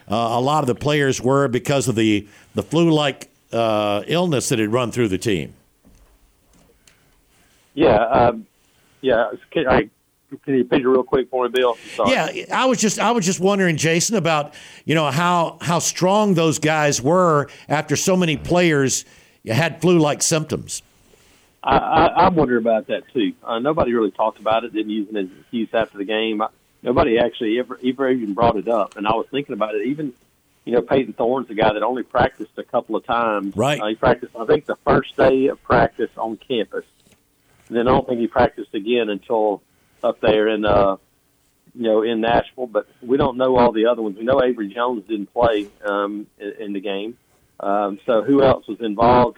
[0.09, 4.59] uh, a lot of the players were because of the the flu-like uh, illness that
[4.59, 5.53] had run through the team.
[7.73, 8.03] Yeah.
[8.05, 8.45] Um,
[9.01, 9.31] yeah.
[9.55, 9.89] I,
[10.37, 11.77] can you it real quick for me, Bill?
[12.05, 14.53] Yeah, I was just I was just wondering, Jason, about
[14.85, 19.05] you know how how strong those guys were after so many players
[19.45, 20.81] had flu-like symptoms.
[21.63, 23.33] I, I, I wonder about that too.
[23.43, 24.73] Uh, nobody really talked about it.
[24.73, 26.41] Didn't use it as an excuse after the game.
[26.41, 26.47] I,
[26.81, 28.97] nobody actually ever, ever even brought it up.
[28.97, 29.85] And I was thinking about it.
[29.85, 30.13] Even
[30.65, 33.55] you know, Payton Thorne's a guy that only practiced a couple of times.
[33.55, 33.81] Right.
[33.81, 36.85] Uh, he practiced, I think, the first day of practice on campus.
[37.67, 39.61] And then I don't think he practiced again until
[40.03, 40.97] up there in, uh,
[41.73, 42.67] you know, in Nashville.
[42.67, 44.17] But we don't know all the other ones.
[44.17, 47.17] We know Avery Jones didn't play um, in, in the game.
[47.59, 49.37] Um, so who else was involved?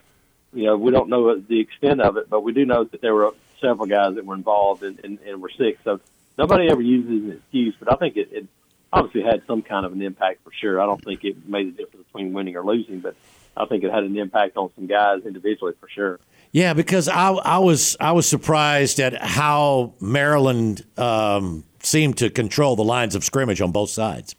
[0.53, 3.13] You know, we don't know the extent of it, but we do know that there
[3.13, 5.79] were several guys that were involved and, and, and were sick.
[5.83, 5.99] So
[6.37, 8.47] nobody ever uses an excuse, but I think it, it
[8.91, 10.79] obviously had some kind of an impact for sure.
[10.79, 13.15] I don't think it made a difference between winning or losing, but
[13.55, 16.19] I think it had an impact on some guys individually for sure.
[16.51, 22.75] Yeah, because I, I was I was surprised at how Maryland um, seemed to control
[22.75, 24.35] the lines of scrimmage on both sides.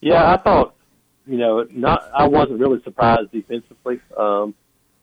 [0.00, 0.74] Yeah, I thought,
[1.26, 4.00] you know, not I wasn't really surprised defensively.
[4.16, 4.54] Um,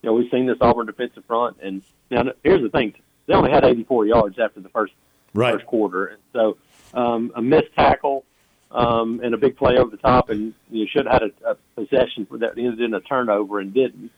[0.02, 2.94] you know, we've seen this Auburn defensive front, and now here's the thing:
[3.26, 4.94] they only had 84 yards after the first
[5.34, 5.54] Right.
[5.54, 6.58] first quarter, and so
[6.94, 8.26] um, a missed tackle
[8.72, 11.56] um, and a big play over the top, and you should have had a, a
[11.76, 14.12] possession that ended in a turnover and didn't.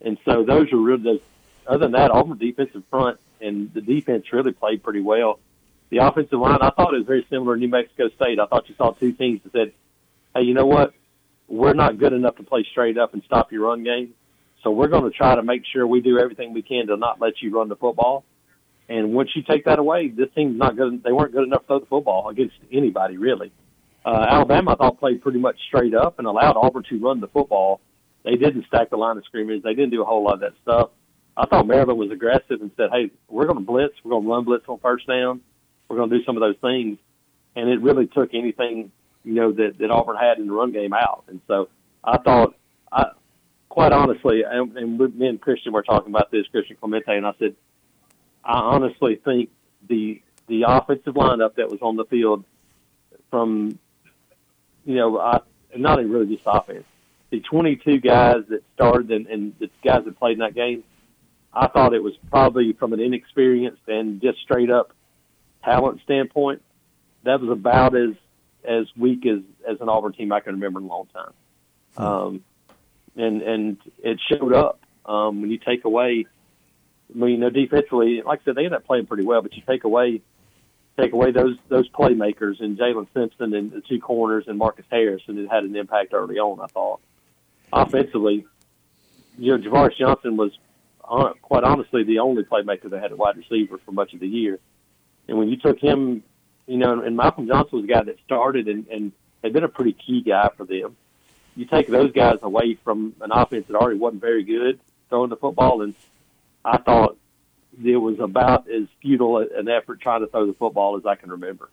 [0.00, 1.20] And so those are really those.
[1.66, 5.38] Other than that, Auburn defensive front and the defense really played pretty well.
[5.90, 8.40] The offensive line, I thought it was very similar to New Mexico State.
[8.40, 9.72] I thought you saw two teams that said,
[10.34, 10.94] "Hey, you know what?
[11.48, 14.14] We're not good enough to play straight up and stop your run game,
[14.62, 17.20] so we're going to try to make sure we do everything we can to not
[17.20, 18.24] let you run the football."
[18.88, 21.02] And once you take that away, this team's not good.
[21.02, 23.52] They weren't good enough to throw the football against anybody really.
[24.04, 27.28] Uh, Alabama, I thought, played pretty much straight up and allowed Auburn to run the
[27.28, 27.80] football.
[28.24, 29.62] They didn't stack the line of scrimmage.
[29.62, 30.90] They didn't do a whole lot of that stuff.
[31.36, 33.94] I thought Maryland was aggressive and said, "Hey, we're going to blitz.
[34.04, 35.40] We're going to run blitz on first down.
[35.88, 36.98] We're going to do some of those things."
[37.56, 38.92] And it really took anything
[39.24, 41.24] you know that, that Auburn had in the run game out.
[41.28, 41.68] And so
[42.02, 42.56] I thought,
[42.90, 43.10] I
[43.68, 47.32] quite honestly, and, and me and Christian were talking about this, Christian Clemente, and I
[47.38, 47.54] said,
[48.44, 49.50] I honestly think
[49.88, 52.44] the the offensive lineup that was on the field
[53.30, 53.78] from,
[54.84, 55.40] you know, I,
[55.76, 56.84] not even really just offense.
[57.30, 60.84] The 22 guys that started and, and the guys that played in that game,
[61.52, 64.92] I thought it was probably from an inexperienced and just straight up
[65.64, 66.62] talent standpoint,
[67.24, 68.10] that was about as
[68.64, 71.32] as weak as as an Auburn team I can remember in a long time.
[71.96, 72.44] Um,
[73.16, 76.26] and and it showed up um, when you take away.
[77.10, 79.54] I mean, you know, defensively, like I said, they ended up playing pretty well, but
[79.54, 80.22] you take away
[80.98, 85.22] take away those those playmakers and Jaylin Simpson and the two corners and Marcus Harris,
[85.26, 86.60] and it had an impact early on.
[86.60, 87.00] I thought
[87.72, 88.44] offensively,
[89.38, 90.52] you know, Ja'Varrius Johnson was
[91.08, 94.28] uh, quite honestly the only playmaker that had a wide receiver for much of the
[94.28, 94.58] year,
[95.28, 96.22] and when you took him,
[96.66, 99.68] you know, and Malcolm Johnson was the guy that started and, and had been a
[99.68, 100.96] pretty key guy for them.
[101.56, 105.36] You take those guys away from an offense that already wasn't very good throwing the
[105.36, 105.94] football, and
[106.64, 107.16] I thought
[107.84, 111.30] it was about as futile an effort trying to throw the football as I can
[111.30, 111.70] remember.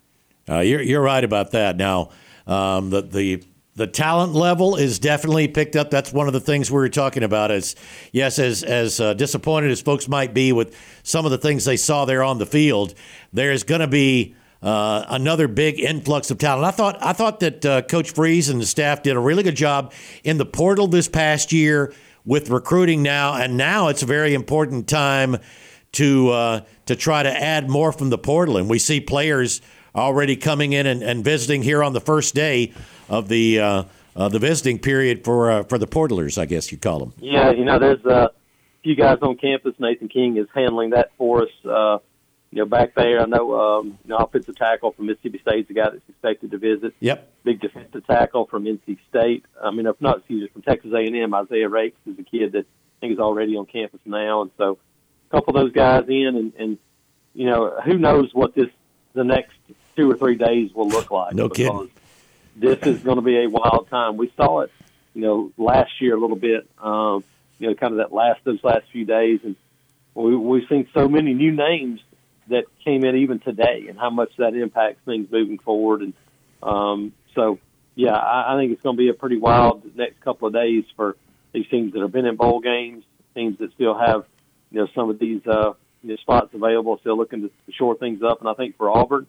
[0.48, 1.76] Uh, you're you're right about that.
[1.76, 2.10] Now,
[2.46, 3.44] um, the the
[3.76, 5.90] the talent level is definitely picked up.
[5.90, 7.50] That's one of the things we were talking about.
[7.50, 7.76] Is
[8.12, 11.76] yes, as as uh, disappointed as folks might be with some of the things they
[11.76, 12.94] saw there on the field,
[13.32, 14.34] there is going to be.
[14.62, 16.66] Uh, another big influx of talent.
[16.66, 19.56] I thought I thought that uh, Coach Freeze and the staff did a really good
[19.56, 21.94] job in the portal this past year
[22.26, 25.38] with recruiting now, and now it's a very important time
[25.92, 28.56] to uh, to try to add more from the portal.
[28.56, 29.60] And we see players
[29.94, 32.72] already coming in and, and visiting here on the first day
[33.08, 33.84] of the uh,
[34.16, 37.14] uh, the visiting period for uh, for the portalers, I guess you call them.
[37.18, 38.30] Yeah, you know, there's a
[38.82, 39.74] few guys on campus.
[39.78, 41.50] Nathan King is handling that for us.
[41.64, 41.98] Uh,
[42.52, 45.68] you know, back there, I know, um, you know, offensive tackle from Mississippi State is
[45.68, 46.94] the guy that's expected to visit.
[46.98, 47.32] Yep.
[47.44, 49.44] Big defensive tackle from NC State.
[49.62, 52.66] I mean, if not, excuse me, from Texas A&M, Isaiah Raikes is a kid that
[52.66, 54.78] I think is already on campus now, and so
[55.30, 56.78] couple of those guys in, and, and
[57.34, 58.68] you know, who knows what this
[59.12, 59.52] the next
[59.96, 61.34] two or three days will look like.
[61.34, 61.90] No kidding.
[62.56, 64.16] This is going to be a wild time.
[64.16, 64.72] We saw it,
[65.14, 66.68] you know, last year a little bit.
[66.78, 67.24] Um,
[67.58, 69.54] you know, kind of that last those last few days, and
[70.14, 72.00] we, we've seen so many new names
[72.48, 76.00] that came in even today, and how much that impacts things moving forward.
[76.00, 76.12] And
[76.62, 77.58] um, so,
[77.94, 80.84] yeah, I, I think it's going to be a pretty wild next couple of days
[80.96, 81.16] for
[81.52, 84.24] these teams that have been in bowl games, teams that still have
[84.70, 88.22] you know some of these uh, you know, spots available, still looking to shore things
[88.22, 88.40] up.
[88.40, 89.26] And I think for Auburn,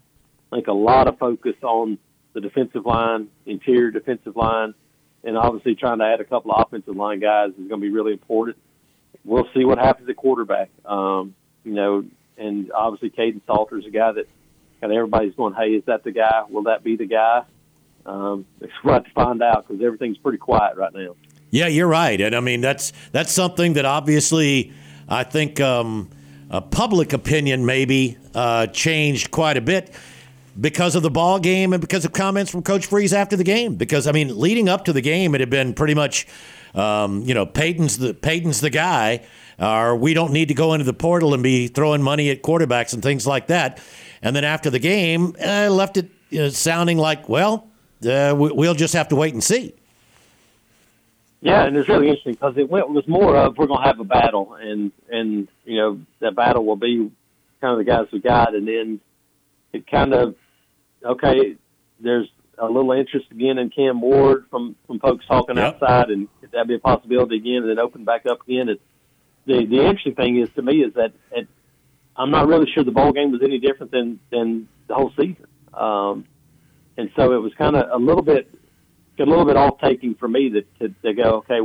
[0.52, 1.98] I think a lot of focus on
[2.34, 4.74] the defensive line, interior defensive line,
[5.24, 7.90] and obviously trying to add a couple of offensive line guys is going to be
[7.90, 8.58] really important.
[9.24, 10.70] We'll see what happens at quarterback.
[10.86, 12.06] Um, you know,
[12.38, 14.28] and obviously Kaidon Salter is a guy that
[14.80, 16.44] kind of everybody's going, hey, is that the guy?
[16.50, 17.44] Will that be the guy?
[18.06, 21.16] Um, it's right to find out because everything's pretty quiet right now.
[21.52, 24.72] Yeah, you're right, and I mean that's that's something that obviously
[25.12, 26.10] I think um,
[26.72, 29.94] public opinion maybe uh, changed quite a bit
[30.60, 33.76] because of the ball game and because of comments from Coach Freeze after the game.
[33.76, 36.28] Because I mean, leading up to the game, it had been pretty much,
[36.74, 39.26] um, you know, Payton's the Payton's the guy,
[39.60, 42.94] or we don't need to go into the portal and be throwing money at quarterbacks
[42.94, 43.82] and things like that.
[44.22, 47.68] And then after the game, uh, left it you know, sounding like, well,
[48.06, 49.74] uh, we'll just have to wait and see.
[51.42, 53.88] Yeah, and it's really interesting because it, went, it was more of we're going to
[53.88, 57.12] have a battle, and and you know that battle will be
[57.60, 59.00] kind of the guys we got, and then
[59.74, 60.36] it kind of
[61.04, 61.56] okay.
[62.00, 65.82] There's a little interest again in Cam Ward from from folks talking yep.
[65.82, 68.70] outside, and could that be a possibility again, and then open back up again?
[68.70, 68.82] It,
[69.48, 71.48] the the interesting thing is to me is that it,
[72.16, 75.48] I'm not really sure the bowl game was any different than than the whole season,
[75.74, 76.26] um,
[76.98, 78.48] and so it was kind of a little bit
[79.22, 81.60] a little bit off taking for me to, to, to go, okay,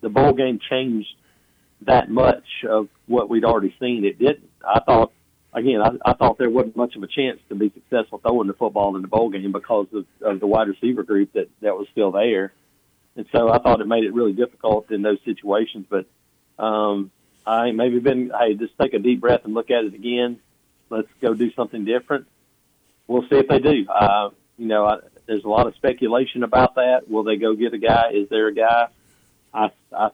[0.00, 1.08] the bowl game changed
[1.82, 4.04] that much of what we'd already seen.
[4.04, 4.50] It didn't.
[4.64, 5.12] I thought,
[5.52, 8.54] again, I, I thought there wasn't much of a chance to be successful throwing the
[8.54, 11.86] football in the bowl game because of, of the wide receiver group that, that was
[11.92, 12.52] still there.
[13.16, 15.86] And so I thought it made it really difficult in those situations.
[15.88, 16.06] But
[16.62, 17.10] um,
[17.46, 20.38] I maybe been, hey, just take a deep breath and look at it again.
[20.90, 22.26] Let's go do something different.
[23.06, 23.86] We'll see if they do.
[23.88, 24.98] Uh, you know, I,
[25.30, 27.08] there's a lot of speculation about that.
[27.08, 28.10] Will they go get a guy?
[28.12, 28.88] Is there a guy?
[29.54, 30.10] I I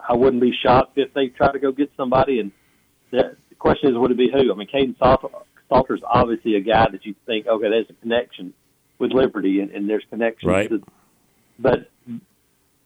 [0.00, 2.40] I wouldn't be shocked if they try to go get somebody.
[2.40, 2.52] And
[3.10, 4.50] the question is, would it be who?
[4.50, 5.28] I mean, Kaidon Salter,
[5.68, 8.54] Salter's obviously a guy that you think, okay, there's a connection
[8.98, 10.50] with Liberty, and, and there's connections.
[10.50, 10.70] Right.
[10.70, 10.82] To,
[11.58, 11.90] but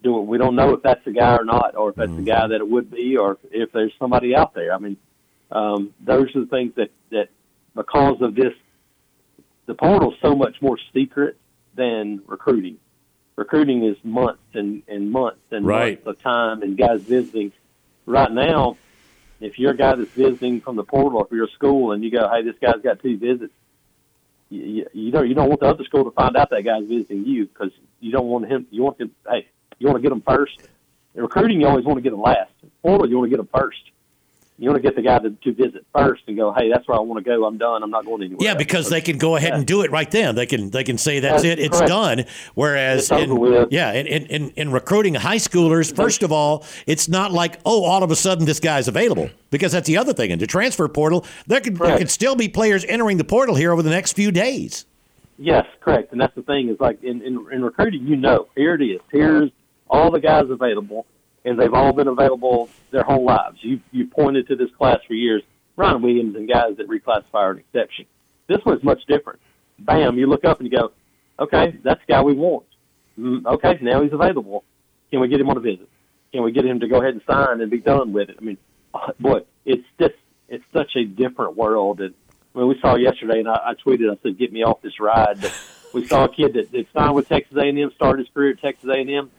[0.02, 2.16] do we don't know if that's the guy or not, or if that's mm.
[2.16, 4.74] the guy that it would be, or if there's somebody out there.
[4.74, 4.96] I mean,
[5.52, 7.28] um, those are the things that that
[7.76, 8.54] because of this,
[9.66, 11.36] the portal's so much more secret
[11.80, 12.76] than recruiting.
[13.36, 16.04] Recruiting is months and, and months and right.
[16.04, 17.52] months of time and guys visiting.
[18.04, 18.76] Right now,
[19.40, 22.28] if you're a guy that's visiting from the portal, if you're school and you go,
[22.30, 23.54] hey, this guy's got two visits,
[24.50, 27.24] you, you don't you don't want the other school to find out that guy's visiting
[27.24, 27.70] you because
[28.00, 28.66] you don't want him.
[28.70, 29.12] You want him.
[29.26, 29.46] Hey,
[29.78, 30.60] you want to get him first.
[31.14, 32.52] In recruiting, you always want to get them last.
[32.82, 33.80] Portal, you want to get them first
[34.60, 36.98] you want to get the guy to, to visit first and go, hey, that's where
[36.98, 37.46] I want to go.
[37.46, 37.82] I'm done.
[37.82, 38.46] I'm not going anywhere.
[38.46, 39.56] Yeah, because they can go ahead yeah.
[39.56, 40.34] and do it right then.
[40.34, 41.58] They can they can say that's, that's it.
[41.58, 41.88] It's correct.
[41.88, 42.24] done.
[42.54, 47.32] Whereas it's in, yeah, in, in, in recruiting high schoolers, first of all, it's not
[47.32, 50.30] like oh, all of a sudden this guy's available because that's the other thing.
[50.30, 53.72] In the transfer portal, there could there could still be players entering the portal here
[53.72, 54.84] over the next few days.
[55.38, 56.12] Yes, correct.
[56.12, 59.00] And that's the thing is like in, in, in recruiting, you know, here it is.
[59.10, 59.50] Here's
[59.88, 61.06] all the guys available
[61.44, 63.58] and they've all been available their whole lives.
[63.62, 65.42] You you pointed to this class for years,
[65.76, 68.06] Ron Williams and guys that reclassify are an exception.
[68.46, 69.40] This one's much different.
[69.78, 70.92] Bam, you look up and you go,
[71.38, 72.66] okay, that's the guy we want.
[73.18, 74.64] Mm, okay, now he's available.
[75.10, 75.88] Can we get him on a visit?
[76.32, 78.36] Can we get him to go ahead and sign and be done with it?
[78.38, 78.58] I mean,
[79.18, 80.14] boy, it's just
[80.48, 82.00] it's such a different world.
[82.00, 82.14] And
[82.54, 85.00] I mean, we saw yesterday, and I, I tweeted, I said, "Get me off this
[85.00, 85.52] ride." But
[85.92, 88.88] we saw a kid that, that signed with Texas A&M, started his career at Texas
[88.88, 89.30] A&M,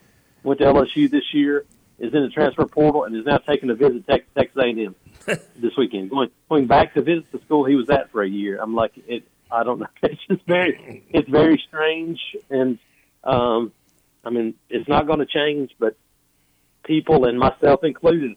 [0.43, 1.65] went to LSU this year,
[2.01, 4.95] is in the transfer portal and is now taking a visit to Texas A&M
[5.55, 6.09] this weekend.
[6.09, 8.59] Going going back to visit the school he was at for a year.
[8.61, 9.23] I'm like it.
[9.51, 9.87] I don't know.
[10.03, 12.79] It's just very it's very strange, and
[13.23, 13.71] um,
[14.25, 15.95] I mean it's not going to change, but
[16.83, 18.35] people and myself included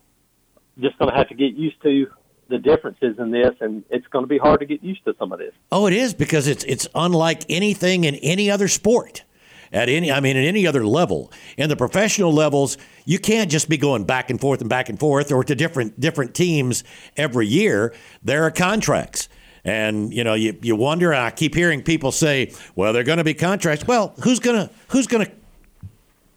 [0.79, 2.09] just going to have to get used to
[2.49, 5.33] the differences in this, and it's going to be hard to get used to some
[5.33, 5.55] of this.
[5.73, 9.25] Oh, it is because it's it's unlike anything in any other sport
[9.73, 11.33] at any I mean at any other level.
[11.57, 14.99] In the professional levels, you can't just be going back and forth and back and
[14.99, 16.85] forth or to different different teams
[17.17, 17.95] every year.
[18.23, 19.29] There are contracts.
[19.67, 21.15] And you know, you, you wonder.
[21.15, 25.07] I keep hearing people say, "Well, they're going to be contracts." Well, who's gonna who's
[25.07, 25.31] gonna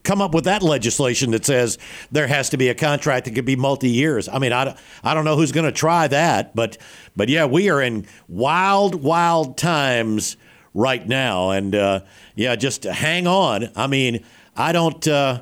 [0.07, 1.77] come up with that legislation that says
[2.11, 4.29] there has to be a contract that could be multi years?
[4.29, 6.77] I mean, I, I don't know who's going to try that, but
[7.15, 10.37] but yeah, we are in wild, wild times
[10.73, 12.01] right now, and uh,
[12.37, 13.69] yeah, just hang on.
[13.75, 14.23] I mean,
[14.55, 15.05] I don't.
[15.05, 15.41] Uh,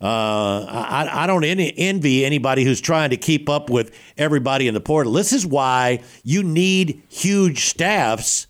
[0.00, 0.04] uh,
[0.68, 5.14] I, I don't envy anybody who's trying to keep up with everybody in the portal.
[5.14, 8.46] This is why you need huge staffs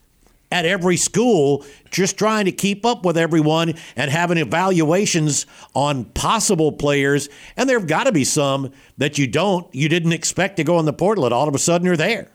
[0.50, 6.72] at every school just trying to keep up with everyone and having evaluations on possible
[6.72, 7.28] players.
[7.56, 10.80] And there have got to be some that you don't, you didn't expect to go
[10.80, 12.28] in the portal, and all of a sudden you're there.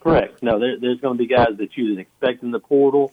[0.00, 0.42] Correct.
[0.42, 3.12] No, there, there's going to be guys that you didn't expect in the portal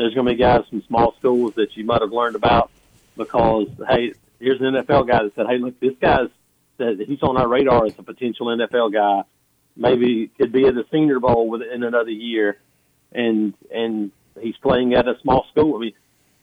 [0.00, 2.70] there's going to be guys from small schools that you might have learned about
[3.16, 6.28] because hey, here's an NFL guy that said, hey, look, this guy's
[6.78, 9.22] that he's on our radar as a potential NFL guy.
[9.76, 12.58] Maybe could be at the Senior Bowl within another year,
[13.12, 15.76] and and he's playing at a small school.
[15.76, 15.92] I mean,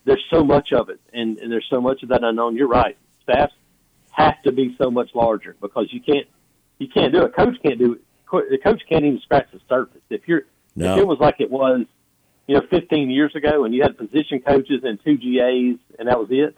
[0.06, 2.56] there's so much of it, and and there's so much of that unknown.
[2.56, 2.98] You're right.
[3.24, 3.54] Staffs
[4.12, 6.28] have to be so much larger because you can't
[6.80, 7.36] you can't do it.
[7.36, 8.02] Coach can't do it.
[8.50, 10.02] The coach can't even scratch the surface.
[10.10, 10.44] If you're
[10.76, 10.94] no.
[10.94, 11.86] if it was like it was
[12.48, 16.18] you know, 15 years ago, and you had position coaches and two GAs, and that
[16.18, 16.58] was it,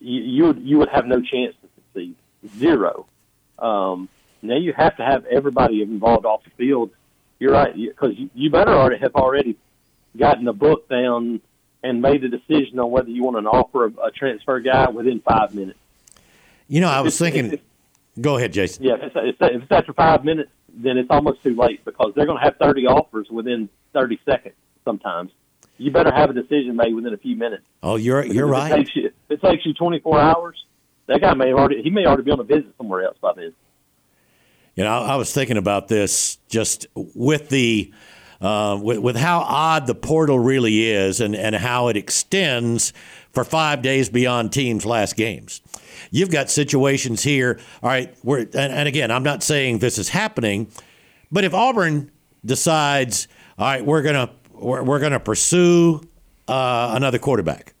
[0.00, 2.16] you you would, you would have no chance to succeed.
[2.58, 3.06] Zero.
[3.58, 4.08] Um,
[4.42, 6.90] now you have to have everybody involved off the field.
[7.38, 9.56] You're right, because you, you better already have already
[10.16, 11.40] gotten the book down
[11.82, 15.20] and made a decision on whether you want to offer a, a transfer guy within
[15.20, 15.78] five minutes.
[16.68, 17.60] You know, I was thinking.
[18.20, 18.84] go ahead, Jason.
[18.84, 22.26] Yeah, if it's, if it's after five minutes, then it's almost too late because they're
[22.26, 24.54] going to have 30 offers within 30 seconds
[24.86, 25.32] sometimes.
[25.76, 27.64] You better have a decision made within a few minutes.
[27.82, 28.72] Oh, you're you're right.
[28.72, 30.64] It takes you, it takes you 24 hours.
[31.06, 33.52] That guy may already he may already be on a visit somewhere else by then.
[34.74, 37.92] You know, I was thinking about this just with the
[38.40, 42.92] uh, with, with how odd the portal really is and, and how it extends
[43.32, 45.62] for five days beyond teams' last games.
[46.10, 47.58] You've got situations here.
[47.82, 50.70] All right, where and, and again, I'm not saying this is happening,
[51.30, 52.10] but if Auburn
[52.44, 53.28] decides,
[53.58, 56.00] all right, we're gonna we're, we're going to pursue
[56.48, 57.74] uh, another quarterback.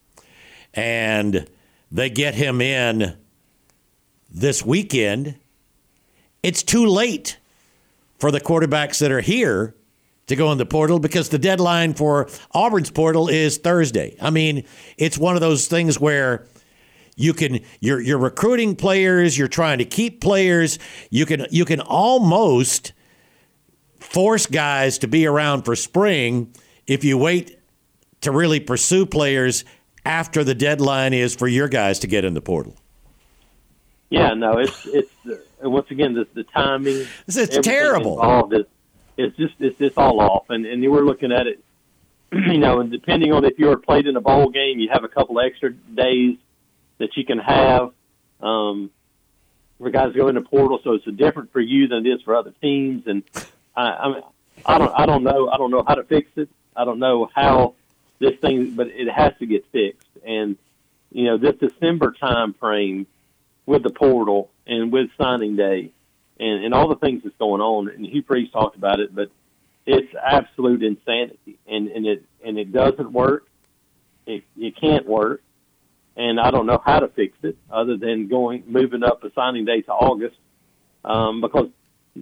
[0.74, 1.48] And
[1.90, 3.16] they get him in
[4.30, 5.36] this weekend.
[6.42, 7.38] It's too late
[8.18, 9.74] for the quarterbacks that are here
[10.26, 14.16] to go in the portal because the deadline for Auburn's portal is Thursday.
[14.20, 14.64] I mean,
[14.96, 16.46] it's one of those things where
[17.14, 20.78] you can you're you're recruiting players, you're trying to keep players,
[21.10, 22.92] you can you can almost
[24.00, 26.52] force guys to be around for spring
[26.86, 27.58] if you wait
[28.22, 29.64] to really pursue players
[30.04, 32.76] after the deadline is for your guys to get in the portal.
[34.08, 37.06] Yeah, no, it's it's uh, once again the, the timing.
[37.26, 38.52] It's, it's terrible.
[38.52, 38.66] Is,
[39.16, 41.62] it's just it's just all off, and and we're looking at it.
[42.32, 45.08] You know, and depending on if you're played in a bowl game, you have a
[45.08, 46.36] couple extra days
[46.98, 47.92] that you can have
[48.40, 48.90] um,
[49.78, 50.80] for guys to go into portal.
[50.82, 53.04] So it's different for you than it is for other teams.
[53.06, 53.22] And
[53.76, 54.22] I, I, mean,
[54.66, 56.48] I don't I don't know I don't know how to fix it.
[56.76, 57.74] I don't know how
[58.18, 60.08] this thing, but it has to get fixed.
[60.24, 60.56] And
[61.10, 63.06] you know, this December time frame
[63.64, 65.90] with the portal and with signing day
[66.38, 67.88] and, and all the things that's going on.
[67.88, 69.30] And Hugh Freeze talked about it, but
[69.86, 73.46] it's absolute insanity, and and it and it doesn't work.
[74.26, 75.42] It it can't work,
[76.16, 79.64] and I don't know how to fix it other than going moving up the signing
[79.64, 80.36] day to August,
[81.04, 81.68] um, because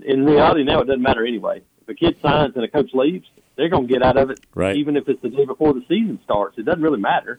[0.03, 1.63] in reality now it doesn't matter anyway.
[1.87, 3.27] If a kid signs and a coach leaves,
[3.57, 4.77] they're going to get out of it, Right.
[4.77, 6.59] even if it's the day before the season starts.
[6.59, 7.39] It doesn't really matter.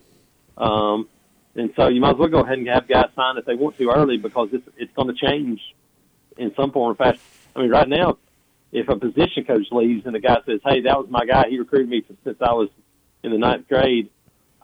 [0.57, 1.09] Um,
[1.55, 3.77] and so you might as well go ahead and have guys sign if they want
[3.77, 5.59] to early because it's it's going to change
[6.37, 7.21] in some form or fashion.
[7.55, 8.17] I mean, right now,
[8.71, 11.45] if a position coach leaves and the guy says, "Hey, that was my guy.
[11.49, 12.69] He recruited me since I was
[13.23, 14.09] in the ninth grade.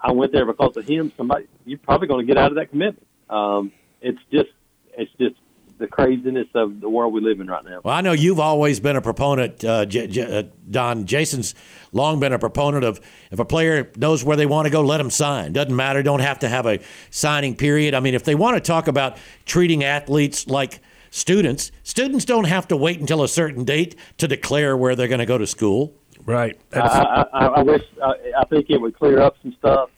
[0.01, 2.69] I went there because of him." Somebody, you're probably going to get out of that
[2.69, 3.07] commitment.
[3.29, 3.71] Um,
[4.01, 4.49] it's just,
[4.97, 5.35] it's just
[5.81, 7.81] the craziness of the world we live in right now.
[7.83, 11.05] Well, I know you've always been a proponent, uh, J- J- uh, Don.
[11.05, 11.53] Jason's
[11.91, 13.01] long been a proponent of
[13.31, 15.51] if a player knows where they want to go, let them sign.
[15.51, 16.01] Doesn't matter.
[16.01, 16.79] Don't have to have a
[17.09, 17.93] signing period.
[17.93, 20.79] I mean, if they want to talk about treating athletes like
[21.09, 25.19] students, students don't have to wait until a certain date to declare where they're going
[25.19, 25.93] to go to school.
[26.23, 26.57] Right.
[26.71, 29.89] I, I, I, I wish, I, I think it would clear up some stuff.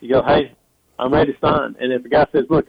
[0.00, 0.52] You go, hey,
[0.98, 1.76] I'm ready to sign.
[1.78, 2.66] And if the guy says, look,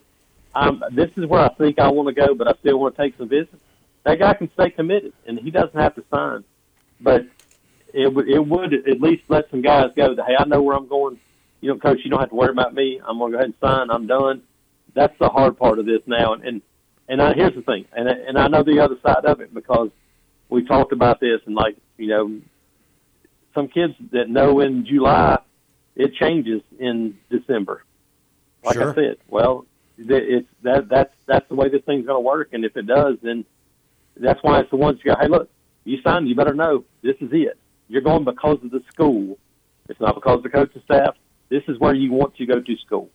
[0.53, 3.01] I'm, this is where I think I want to go, but I still want to
[3.01, 3.55] take some visits,
[4.03, 6.43] that guy can stay committed, and he doesn't have to sign.
[6.99, 7.27] But
[7.93, 10.75] it would it would at least let some guys go that hey, I know where
[10.75, 11.19] I'm going.
[11.61, 13.01] You know, coach, you don't have to worry about me.
[13.05, 13.89] I'm going to go ahead and sign.
[13.89, 14.43] I'm done.
[14.93, 16.33] That's the hard part of this now.
[16.33, 16.61] And and,
[17.07, 19.89] and I, here's the thing, and and I know the other side of it because
[20.49, 22.41] we talked about this, and like you know,
[23.53, 25.39] some kids that know in July,
[25.95, 27.83] it changes in December.
[28.63, 28.91] Like Sure.
[28.91, 29.65] I said, well,
[30.07, 33.17] it's that that's that's the way this thing's going to work, and if it does,
[33.21, 33.45] then
[34.15, 35.49] that's why it's the ones you go, hey, look,
[35.83, 37.57] you signed, you better know this is it.
[37.87, 39.37] You're going because of the school.
[39.87, 41.15] It's not because of the coaching staff.
[41.49, 43.09] This is where you want to go to school,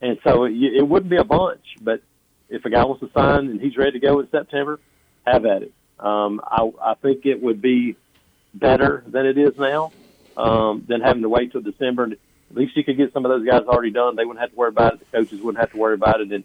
[0.00, 2.02] and so it, it wouldn't be a bunch, but
[2.48, 4.80] if a guy wants to sign and he's ready to go in September,
[5.26, 5.72] have at it.
[5.98, 7.96] Um, I, I think it would be
[8.54, 9.92] better than it is now
[10.36, 12.04] um, than having to wait till December.
[12.04, 12.16] And
[12.50, 14.16] at least you could get some of those guys already done.
[14.16, 15.00] They wouldn't have to worry about it.
[15.00, 16.44] The coaches wouldn't have to worry about it, and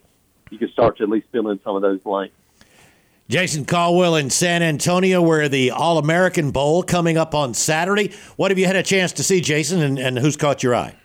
[0.49, 2.35] you could start to at least fill in some of those blanks.
[3.27, 8.13] Jason Caldwell in San Antonio, where the All American Bowl coming up on Saturday.
[8.35, 10.95] What have you had a chance to see, Jason, and, and who's caught your eye?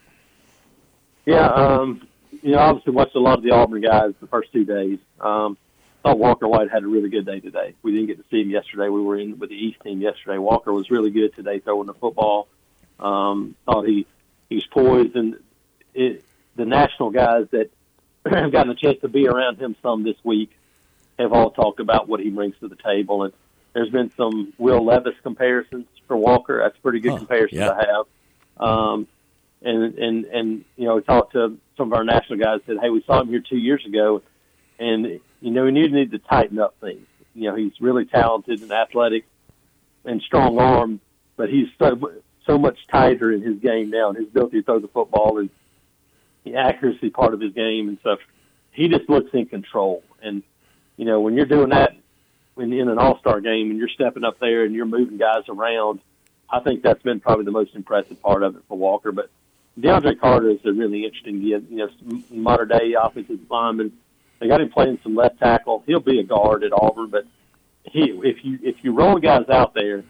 [1.25, 2.07] Yeah, um,
[2.43, 4.99] you know, obviously watched a lot of the Auburn guys the first two days.
[5.19, 5.57] Um,
[6.03, 7.75] thought Walker White had a really good day today.
[7.83, 8.89] We didn't get to see him yesterday.
[8.89, 10.39] We were in with the East team yesterday.
[10.39, 12.49] Walker was really good today throwing the football.
[12.99, 14.07] Um, thought he
[14.51, 15.37] he's poised, and
[15.95, 16.23] it,
[16.57, 17.71] the national guys that
[18.31, 20.51] have gotten a chance to be around him some this week
[21.19, 23.23] have all talked about what he brings to the table.
[23.23, 23.33] And
[23.73, 26.61] there's been some Will Levis comparisons for Walker.
[26.63, 27.69] That's a pretty good Huh, comparison yeah.
[27.69, 28.69] to have.
[28.69, 29.07] Um,
[29.63, 32.61] and and and you know, we talked to some of our national guys.
[32.67, 34.23] Said, hey, we saw him here two years ago,
[34.79, 37.07] and you know, we need need to tighten up things.
[37.35, 39.25] You know, he's really talented and athletic
[40.05, 41.01] and strong arm,
[41.37, 42.13] but he's so
[42.51, 45.51] so much tighter in his game now, his ability to throw the football and
[46.45, 48.19] the accuracy part of his game and stuff.
[48.73, 50.43] He just looks in control, and
[50.97, 51.93] you know, when you're doing that
[52.57, 55.45] in, in an All Star game and you're stepping up there and you're moving guys
[55.49, 56.01] around,
[56.49, 59.13] I think that's been probably the most impressive part of it for Walker.
[59.13, 59.31] But
[59.79, 63.93] DeAndre Carter is a really interesting, kid, you know, modern day offensive lineman.
[64.39, 65.85] They got him playing some left tackle.
[65.87, 67.27] He'll be a guard at Auburn, but
[67.85, 70.05] he if you if you roll guys out there,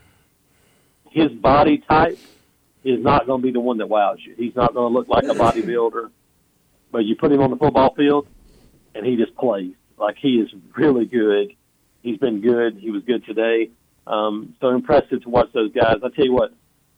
[1.10, 2.18] his body type
[2.82, 4.34] is not going to be the one that wows you.
[4.36, 6.10] He's not going to look like a bodybuilder,
[6.90, 8.26] but you put him on the football field,
[8.94, 11.52] and he just plays like he is really good.
[12.02, 12.76] He's been good.
[12.78, 13.70] He was good today.
[14.06, 15.96] Um, so impressive to watch those guys.
[16.02, 16.52] I tell you what,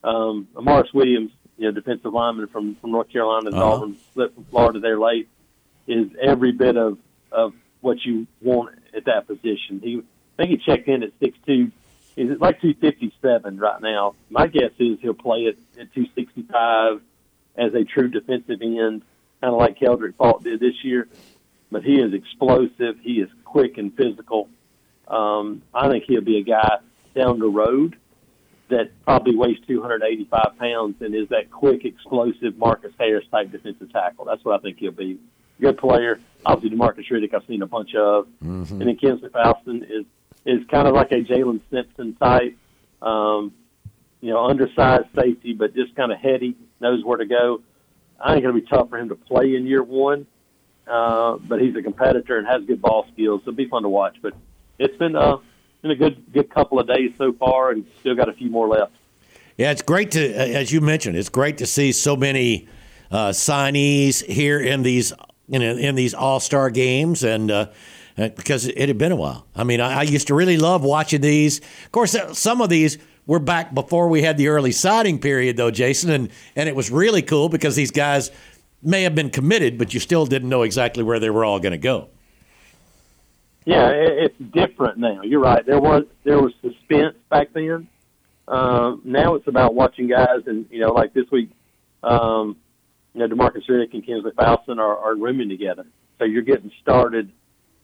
[0.05, 3.73] um, Amaris Williams, you know, defensive lineman from from North Carolina, uh Uh-huh.
[3.75, 5.29] Auburn, split from Florida there late,
[5.89, 6.99] is every bit of
[7.33, 9.81] of what you want at that position.
[9.83, 9.99] He,
[10.39, 11.73] I think he checked in at six two.
[12.17, 14.15] He's at like two fifty seven right now.
[14.31, 17.01] My guess is he'll play it at two sixty five
[17.57, 19.03] as a true defensive end,
[19.41, 21.09] kind of like Keldric Faulk did this year.
[21.71, 22.99] But he is explosive.
[23.01, 24.49] He is quick and physical.
[25.09, 26.79] Um, I think he'll be a guy
[27.15, 27.97] down the road
[28.69, 34.25] that probably weighs 285 pounds and is that quick, explosive Marcus Harris type defensive tackle.
[34.25, 35.19] That's what I think he'll be.
[35.61, 36.19] Good player.
[36.45, 38.27] Obviously, Demarcus Riddick, I've seen a bunch of.
[38.43, 38.81] Mm-hmm.
[38.81, 40.07] And then Kensley Faustin is
[40.45, 42.57] is kind of like a Jaylin Simpson type.
[43.01, 43.53] Um,
[44.23, 47.61] you know, undersized safety, but just kind of heady, knows where to go.
[48.19, 50.27] I think it'll be tough for him to play in year one,
[50.87, 53.89] uh, but he's a competitor and has good ball skills, so it'll be fun to
[53.89, 54.17] watch.
[54.23, 54.35] But
[54.79, 55.39] it's been uh,
[55.83, 58.69] been a good good couple of days so far, and still got a few more
[58.69, 58.93] left.
[59.57, 62.69] Yeah, it's great to, as you mentioned, it's great to see so many
[63.11, 65.13] uh, signees here in these
[65.49, 67.67] in, in these All Star games, and uh,
[68.17, 69.47] because it had been a while.
[69.55, 71.59] I mean, I, I, used to really love watching these.
[71.59, 75.71] Of course, some of these were back before we had the early signing period, though,
[75.71, 78.31] Jason, and and it was really cool because these guys
[78.83, 81.73] may have been committed, but you still didn't know exactly where they were all going
[81.73, 82.09] to go.
[83.65, 85.23] Yeah, it's different now.
[85.23, 85.65] You're right.
[85.65, 87.89] There was there was suspense back then.
[88.49, 91.51] Um, now it's about watching guys, and you know, like this week,
[92.03, 92.57] um,
[93.15, 95.87] you know, Demarcus Riddick and Kensley Faustin are, are rooming together.
[96.19, 97.31] So you're getting started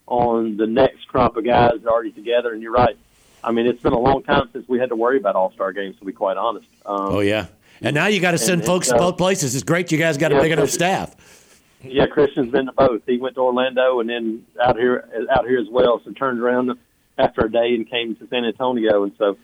[0.09, 2.52] on the next crop of guys already together.
[2.52, 2.96] And you're right.
[3.44, 5.72] I mean, it's been a long time since we had to worry about All Star
[5.72, 6.66] games, to be quite honest.
[6.84, 7.46] Um, oh yeah,
[7.80, 9.54] and now you got to send and, folks and, uh, to both places.
[9.54, 11.62] It's great you guys got yeah, a big enough staff.
[11.82, 13.02] Yeah, Christian's been to both.
[13.06, 16.00] He went to Orlando and then out here out here as well.
[16.04, 16.72] So turned around
[17.16, 19.36] after a day and came to San Antonio, and so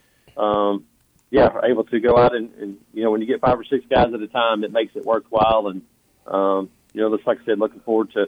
[0.42, 0.84] um,
[1.30, 3.84] yeah, able to go out and, and you know when you get five or six
[3.88, 5.68] guys at a time, it makes it worthwhile.
[5.68, 5.82] And
[6.26, 8.26] um, you know, just like I said, looking forward to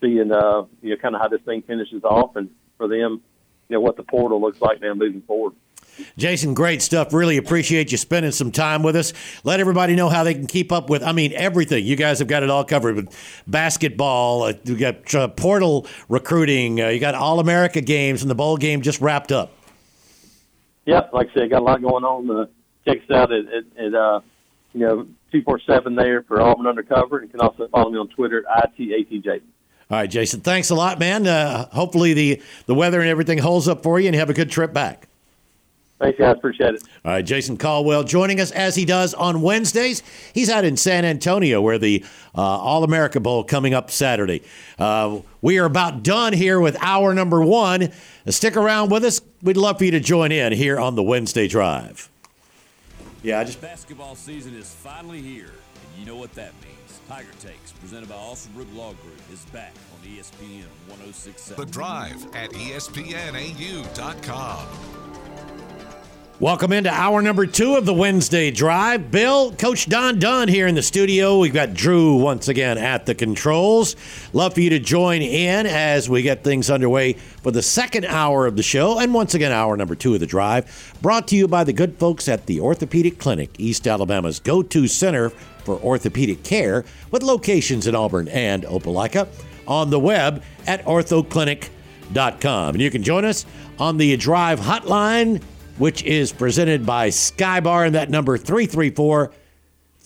[0.00, 3.22] seeing uh, you know kind of how this thing finishes off, and for them,
[3.68, 5.54] you know what the portal looks like now moving forward.
[6.16, 7.12] Jason, great stuff.
[7.12, 9.12] Really appreciate you spending some time with us.
[9.44, 11.84] Let everybody know how they can keep up with, I mean, everything.
[11.84, 16.80] You guys have got it all covered with basketball, uh, you got uh, portal recruiting,
[16.80, 19.52] uh, you got All America games, and the bowl game just wrapped up.
[20.84, 22.30] Yep, like I said, got a lot going on.
[22.30, 22.46] Uh,
[22.86, 24.20] check us out at, at, at uh,
[24.72, 27.22] you know, 247 there for Auburn Undercover.
[27.22, 29.40] You can also follow me on Twitter at ITATJ.
[29.90, 30.40] All right, Jason.
[30.40, 31.26] Thanks a lot, man.
[31.26, 34.34] Uh, hopefully the, the weather and everything holds up for you and you have a
[34.34, 35.06] good trip back.
[35.98, 36.36] Thanks, guys.
[36.36, 36.82] Appreciate it.
[37.04, 40.02] All right, Jason Caldwell joining us as he does on Wednesdays.
[40.34, 44.42] He's out in San Antonio where the uh, All America Bowl coming up Saturday.
[44.78, 47.92] Uh, we are about done here with hour number one.
[48.26, 49.22] Stick around with us.
[49.42, 52.10] We'd love for you to join in here on the Wednesday Drive.
[53.22, 56.75] Yeah, I just basketball season is finally here, and you know what that means.
[57.08, 61.64] Tiger Takes, presented by Alston Law Group, is back on ESPN 1067.
[61.64, 62.96] The Drive at ESPNAU.com.
[66.38, 69.10] Welcome into hour number two of the Wednesday Drive.
[69.10, 71.38] Bill, Coach Don Dunn here in the studio.
[71.38, 73.96] We've got Drew once again at the controls.
[74.34, 78.46] Love for you to join in as we get things underway for the second hour
[78.46, 78.98] of the show.
[78.98, 81.96] And once again, hour number two of the Drive, brought to you by the good
[81.96, 87.86] folks at the Orthopedic Clinic, East Alabama's go to center for orthopedic care, with locations
[87.86, 89.26] in Auburn and Opelika.
[89.66, 92.74] On the web at orthoclinic.com.
[92.74, 93.46] And you can join us
[93.78, 95.40] on the Drive hotline
[95.78, 99.32] which is presented by Skybar, and that number 334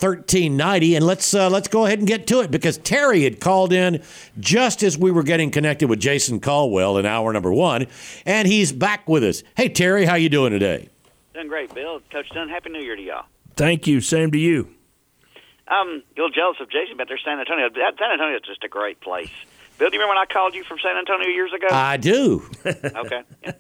[0.00, 0.96] 1390.
[0.96, 4.02] And let's uh, let's go ahead and get to it because Terry had called in
[4.38, 7.86] just as we were getting connected with Jason Caldwell in hour number one,
[8.24, 9.42] and he's back with us.
[9.56, 10.88] Hey Terry, how you doing today?
[11.34, 12.00] Doing great, Bill.
[12.10, 13.26] Coach Dunn, happy New Year to y'all.
[13.56, 14.00] Thank you.
[14.00, 14.70] Same to you.
[15.68, 17.68] I'm a little jealous of Jason about their San Antonio.
[17.72, 19.30] San Antonio is just a great place.
[19.78, 21.68] Bill, do you remember when I called you from San Antonio years ago?
[21.70, 22.48] I do.
[22.66, 23.22] okay.
[23.44, 23.52] Yeah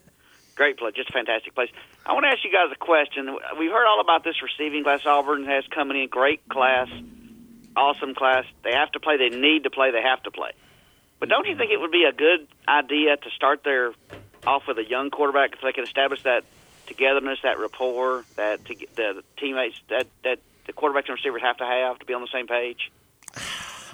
[0.60, 1.70] great place, just a fantastic place.
[2.10, 3.38] I want to ask you guys a question.
[3.56, 6.88] We've heard all about this receiving class Auburn has coming in, great class,
[7.76, 8.46] awesome class.
[8.64, 9.16] They have to play.
[9.16, 9.92] They need to play.
[9.92, 10.50] They have to play.
[11.20, 13.92] But don't you think it would be a good idea to start their
[14.44, 16.42] off with a young quarterback if they can establish that
[16.88, 21.64] togetherness, that rapport, that to, the teammates that that the quarterbacks and receivers have to
[21.64, 22.90] have to be on the same page?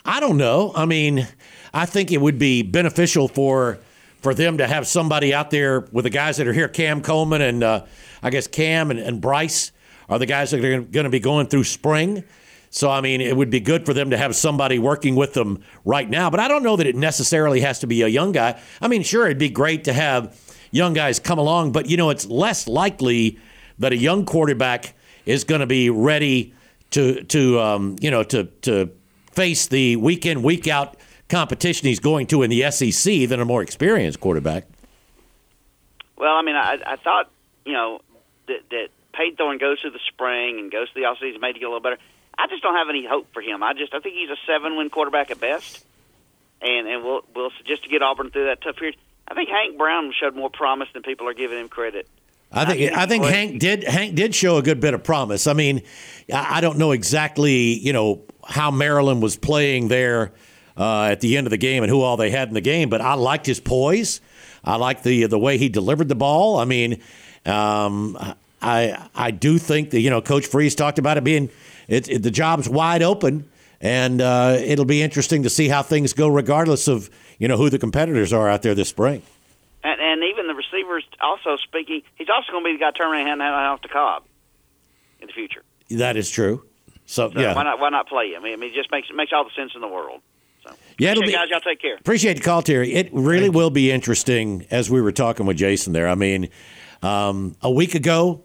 [0.07, 0.73] I don't know.
[0.75, 1.29] I mean,
[1.75, 3.79] I think it would be beneficial for
[4.21, 7.43] for them to have somebody out there with the guys that are here, Cam Coleman
[7.43, 7.85] and uh,
[8.23, 9.73] I guess Cam and, and, Bryce
[10.09, 12.25] are the guys that are going to be going through spring.
[12.71, 15.63] So, I mean, it would be good for them to have somebody working with them
[15.85, 16.31] right now.
[16.31, 18.61] But I don't know that it necessarily has to be a young guy.
[18.81, 20.39] I mean, sure, it'd be great to have
[20.71, 23.39] young guys come along, but, you know, it's less likely
[23.79, 24.95] that a young quarterback
[25.25, 26.55] is going to be ready
[26.91, 28.91] to, to um, you know, to, to
[29.33, 30.97] face the week in, week out
[31.29, 34.67] competition he's going to in the SEC than a more experienced quarterback.
[36.17, 37.31] Well, I mean, I, I thought
[37.65, 38.01] you know
[38.47, 41.67] that, that Payton Thorne goes through the spring and goes through the offseason, maybe get
[41.67, 41.99] a little better.
[42.39, 43.63] I just don't have any hope for him.
[43.63, 45.85] I just I think he's a seven-win quarterback at best,
[46.63, 48.97] and and we'll we'll just to get Auburn through that tough period.
[49.29, 52.09] I think Hank Brown showed more promise than people are giving him credit.
[52.53, 55.47] I think I think Hank did Hank did show a good bit of promise.
[55.47, 55.83] I mean,
[56.33, 60.33] I don't know exactly you know how Maryland was playing there
[60.77, 62.89] uh, at the end of the game and who all they had in the game.
[62.89, 64.21] But I liked his poise.
[64.65, 66.59] I liked the the way he delivered the ball.
[66.59, 67.01] I mean,
[67.45, 68.17] um,
[68.61, 71.51] I I do think that you know Coach Freeze talked about it being
[71.89, 73.49] it, it the job's wide open,
[73.81, 77.71] and uh, it'll be interesting to see how things go, regardless of you know who
[77.71, 79.23] the competitors are out there this spring.
[79.85, 83.25] And, and even the receivers also speaking, he's also going to be the guy turning
[83.25, 84.25] hand off the Cobb.
[85.21, 85.63] in the future.
[85.91, 86.65] That is true.
[87.05, 88.43] So, So yeah, why not why not play him?
[88.43, 90.23] I mean, I mean, it just makes it makes all the sense in the world.
[90.99, 91.51] Yeah, it'll Appreciate be- guys.
[91.51, 91.97] Y'all take care.
[91.97, 92.93] Appreciate the call, Terry.
[92.95, 96.09] It really will be interesting as we were talking with Jason there.
[96.09, 96.49] I mean,
[97.03, 98.43] um, a week ago,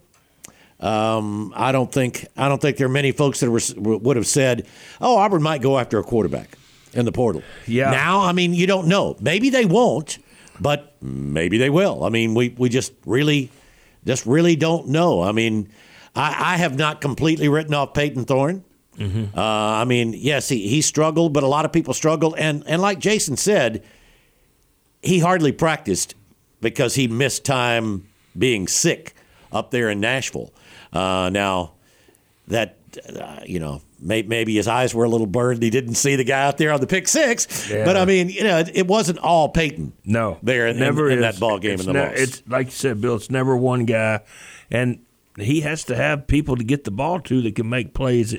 [0.79, 4.27] um, I don't think I don't think there are many folks that were, would have
[4.27, 4.67] said,
[4.99, 6.57] "Oh, Auburn might go after a quarterback
[6.93, 7.91] in the portal." Yeah.
[7.91, 9.15] Now, I mean, you don't know.
[9.21, 10.17] Maybe they won't,
[10.59, 12.03] but maybe they will.
[12.03, 13.49] I mean, we we just really,
[14.05, 15.21] just really don't know.
[15.21, 15.69] I mean,
[16.15, 18.25] I, I have not completely written off Payton
[19.09, 19.29] Thorne.
[19.35, 22.35] Uh, I mean, yes, he, he struggled, but a lot of people struggled.
[22.37, 23.83] And, and like Jason said,
[25.01, 26.15] he hardly practiced
[26.61, 29.13] because he missed time being sick
[29.51, 30.53] up there in Nashville.
[30.93, 31.73] Uh, now,
[32.47, 32.77] that,
[33.17, 35.63] uh, you know, may, maybe his eyes were a little burned.
[35.63, 37.69] He didn't see the guy out there on the pick six.
[37.69, 37.85] Yeah.
[37.85, 39.93] But I mean, you know, it, it wasn't all Payton.
[40.05, 41.21] No, There in- never in is.
[41.23, 42.19] that ball game It's in the ne- loss.
[42.19, 43.15] It's like you said, Bill.
[43.15, 44.21] It's never one guy,
[44.69, 45.03] and
[45.37, 48.35] he has to have people to get the ball to that can make plays.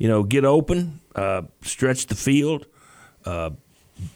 [0.00, 2.66] You know, get open, uh, stretch the field,
[3.26, 3.50] uh,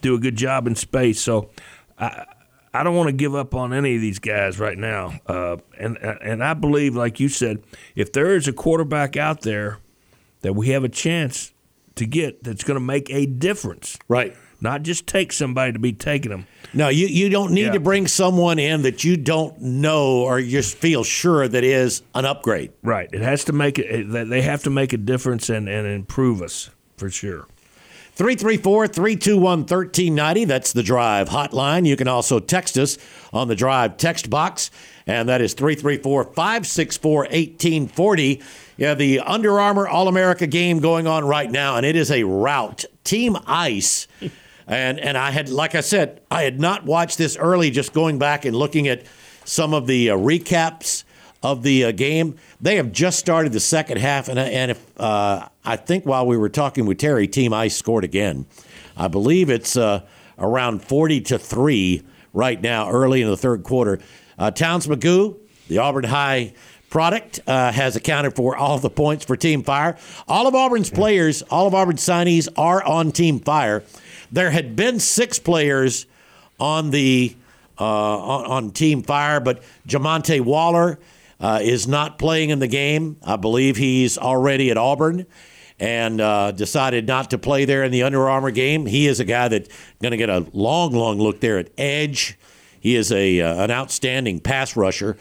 [0.00, 1.20] do a good job in space.
[1.20, 1.50] So,
[1.98, 2.24] I
[2.72, 5.20] I don't want to give up on any of these guys right now.
[5.26, 7.62] Uh, and and I believe, like you said,
[7.94, 9.78] if there is a quarterback out there
[10.40, 11.52] that we have a chance
[11.96, 14.34] to get that's going to make a difference, Right.
[14.64, 16.46] Not just take somebody to be taking them.
[16.72, 17.72] No, you, you don't need Yeah.
[17.74, 22.02] to bring someone in that you don't know or you just feel sure that is
[22.16, 22.72] an upgrade.
[22.82, 23.08] Right.
[23.12, 23.86] It has to make it.
[24.10, 27.46] it- They have to make a difference and, and improve us for sure.
[28.16, 30.44] 334 321 1390.
[30.44, 31.84] That's the Drive hotline.
[31.86, 32.96] You can also text us
[33.32, 34.70] on the Drive text box,
[35.06, 38.40] and that is 334 564 1840.
[38.76, 42.22] Yeah, the Under Armour All America game going on right now, and it is a
[42.24, 42.84] rout.
[43.04, 44.06] Team Ice.
[44.66, 48.18] And, and I had, like I said, I had not watched this early, just going
[48.18, 49.02] back and looking at
[49.44, 51.04] some of the uh, recaps
[51.42, 52.36] of the uh, game.
[52.60, 56.38] They have just started the second half, and and if uh, I think while we
[56.38, 58.46] were talking with Terry, Team Ice scored again.
[58.96, 60.00] I believe it's uh,
[60.38, 62.02] around forty to three
[62.32, 63.98] right now, early in the third quarter.
[64.38, 65.36] Uh, Towns McGough,
[65.68, 66.54] the Auburn High
[66.88, 69.98] product, uh, has accounted for all the points for Team Fire.
[70.26, 73.82] All of Auburn's players, all of Auburn's signees are on Team Fire.
[74.34, 76.06] There had been six players
[76.58, 77.36] on the
[77.78, 80.98] uh, on, on Team Fire, but Jamonta Waller
[81.38, 83.16] uh, is not playing in the game.
[83.24, 85.26] I believe he's already at Auburn
[85.78, 88.86] and uh, decided not to play there in the Under Armour game.
[88.86, 89.68] He is a guy that's
[90.02, 92.36] going to get a long, long look there at edge.
[92.80, 95.16] He is a uh, an outstanding pass rusher.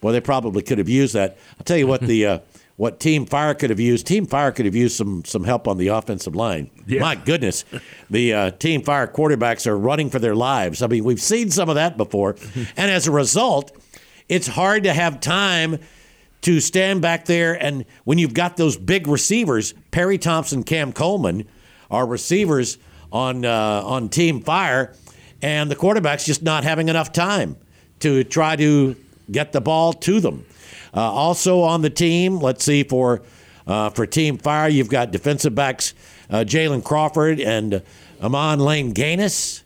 [0.00, 1.38] Boy, they probably could have used that.
[1.56, 2.38] I'll tell you what the uh,
[2.76, 4.06] what Team Fire could have used.
[4.06, 6.70] Team Fire could have used some some help on the offensive line.
[6.86, 7.00] Yeah.
[7.00, 7.64] My goodness,
[8.10, 10.82] the uh, Team Fire quarterbacks are running for their lives.
[10.82, 12.36] I mean, we've seen some of that before,
[12.76, 13.76] and as a result,
[14.28, 15.78] it's hard to have time
[16.42, 21.48] to stand back there and when you've got those big receivers, Perry Thompson, Cam Coleman,
[21.90, 22.78] are receivers
[23.10, 24.94] on uh, on Team Fire,
[25.42, 27.56] and the quarterback's just not having enough time
[28.00, 28.96] to try to
[29.30, 30.44] get the ball to them.
[30.96, 33.22] Uh, also on the team, let's see for
[33.66, 35.92] uh, for Team Fire, you've got defensive backs
[36.30, 37.82] uh, Jalen Crawford and
[38.22, 39.62] Amon Lane Gaines,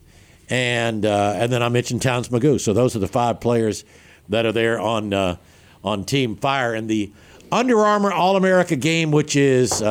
[0.49, 2.59] and uh, and then I mentioned Towns McGough.
[2.59, 3.85] So those are the five players
[4.29, 5.37] that are there on uh,
[5.83, 7.11] on Team Fire and the
[7.51, 9.81] Under Armour All America game, which is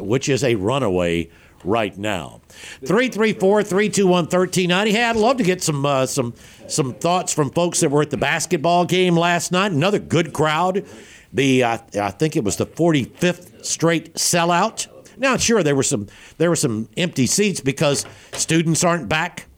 [0.00, 1.30] which is a runaway
[1.62, 2.40] right now.
[2.82, 4.90] 334-321-1390.
[4.90, 6.34] Hey, I'd love to get some uh, some
[6.66, 9.72] some thoughts from folks that were at the basketball game last night.
[9.72, 10.84] Another good crowd.
[11.32, 14.86] The uh, I think it was the 45th straight sellout.
[15.18, 16.06] Now, sure, there were some
[16.38, 19.48] there were some empty seats because students aren't back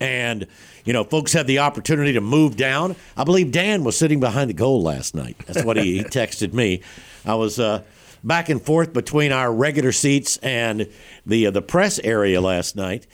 [0.00, 0.46] and
[0.84, 4.48] you know folks had the opportunity to move down i believe dan was sitting behind
[4.48, 6.80] the goal last night that's what he, he texted me
[7.24, 7.82] i was uh,
[8.22, 10.88] back and forth between our regular seats and
[11.26, 13.06] the uh, the press area last night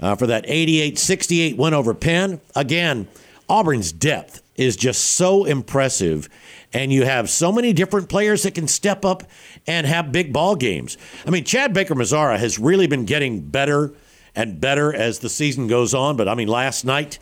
[0.00, 3.08] uh, for that 88-68 win over penn again
[3.48, 6.28] auburn's depth is just so impressive
[6.72, 9.22] and you have so many different players that can step up
[9.66, 10.96] and have big ball games
[11.26, 13.94] i mean chad baker mazara has really been getting better
[14.34, 16.16] and better as the season goes on.
[16.16, 17.18] But I mean, last night,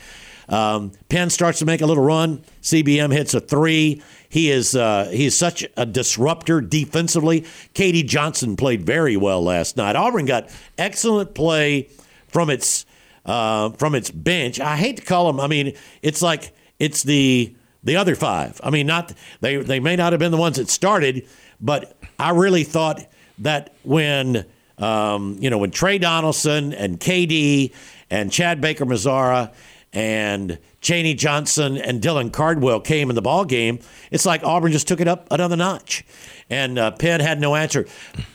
[0.49, 2.43] um, Penn starts to make a little run.
[2.63, 4.03] CBM hits a three.
[4.31, 7.43] He is uh, he is such a disruptor defensively.
[7.75, 9.97] KD Johnson played very well last night.
[9.97, 11.91] Auburn got excellent play
[12.29, 12.87] from its
[13.27, 14.61] uh, from its bench.
[14.61, 15.41] I hate to call them.
[15.41, 18.61] I mean, it's like it's the the other five.
[18.63, 21.27] I mean, not they they may not have been the ones that started,
[21.61, 23.05] but I really thought
[23.39, 24.47] that when
[24.79, 27.75] um, you know when Trey Donaldson and KD
[28.11, 29.53] and Chad Baker Mazzara
[29.93, 33.81] and Chaney Johnson and Dylan Cardwell came in the ball game,
[34.11, 36.05] it's like Auburn just took it up another notch,
[36.49, 37.87] and uh, Penn had no answer.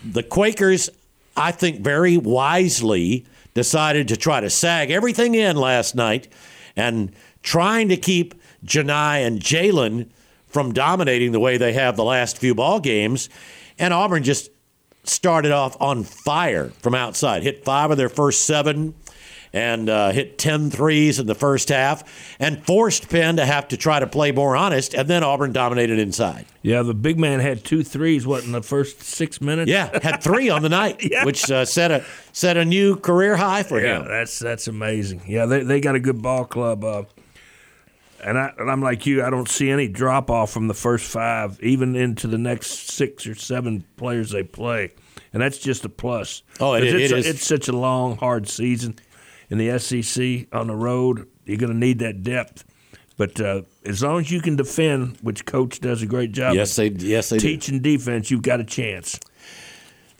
[0.04, 0.90] The Quakers,
[1.36, 6.28] I think, very wisely decided to try to sag everything in last night,
[6.76, 8.36] and trying to keep
[8.66, 10.10] Johni and Jalen
[10.48, 13.30] from dominating the way they have the last few ball games,
[13.80, 14.50] and Auburn just
[15.04, 18.94] started off on fire from outside, hit five of their first seven
[19.56, 22.04] and uh, hit 10 threes in the first half
[22.40, 25.98] and forced Penn to have to try to play more honest, and then Auburn dominated
[25.98, 26.46] inside.
[26.62, 29.72] Yeah, the big man had two threes, what, in the first six minutes?
[29.72, 31.24] Yeah, had three on the night, Yeah.
[31.24, 32.04] which uh, set, a,
[32.34, 34.08] set a new career high for Yeah, him.
[34.10, 35.22] that's that's amazing.
[35.26, 36.84] Yeah, they they got a good ball club.
[36.84, 37.04] Uh,
[38.24, 39.24] and, I, and I'm like you.
[39.24, 43.28] I don't see any drop off from the first five, even into the next six
[43.28, 44.92] or seven players they play,
[45.32, 46.42] and that's just a plus.
[46.60, 48.98] Oh, it- it's, a- it's such a long, hard season
[49.50, 51.28] in the SEC on the road.
[51.46, 52.64] You're going to need that depth,
[53.18, 56.56] but uh, as long as you can defend, which coach does a great job.
[56.56, 57.48] Yes, they yes they do.
[57.48, 59.20] teaching defense, you've got a chance.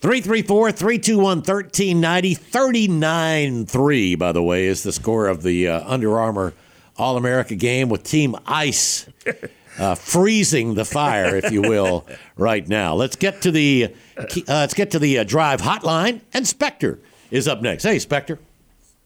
[0.02, 2.34] 334 321 1390.
[2.36, 6.54] 39 3, by the way, is the score of the uh, Under Armour
[6.98, 9.08] All America game with Team Ice
[9.80, 12.06] uh, freezing the fire, if you will,
[12.38, 12.94] right now.
[12.94, 17.00] Let's get to the uh, let's get to the uh, drive hotline, and Spectre
[17.32, 17.84] is up next.
[17.84, 18.40] Hey, Spectre.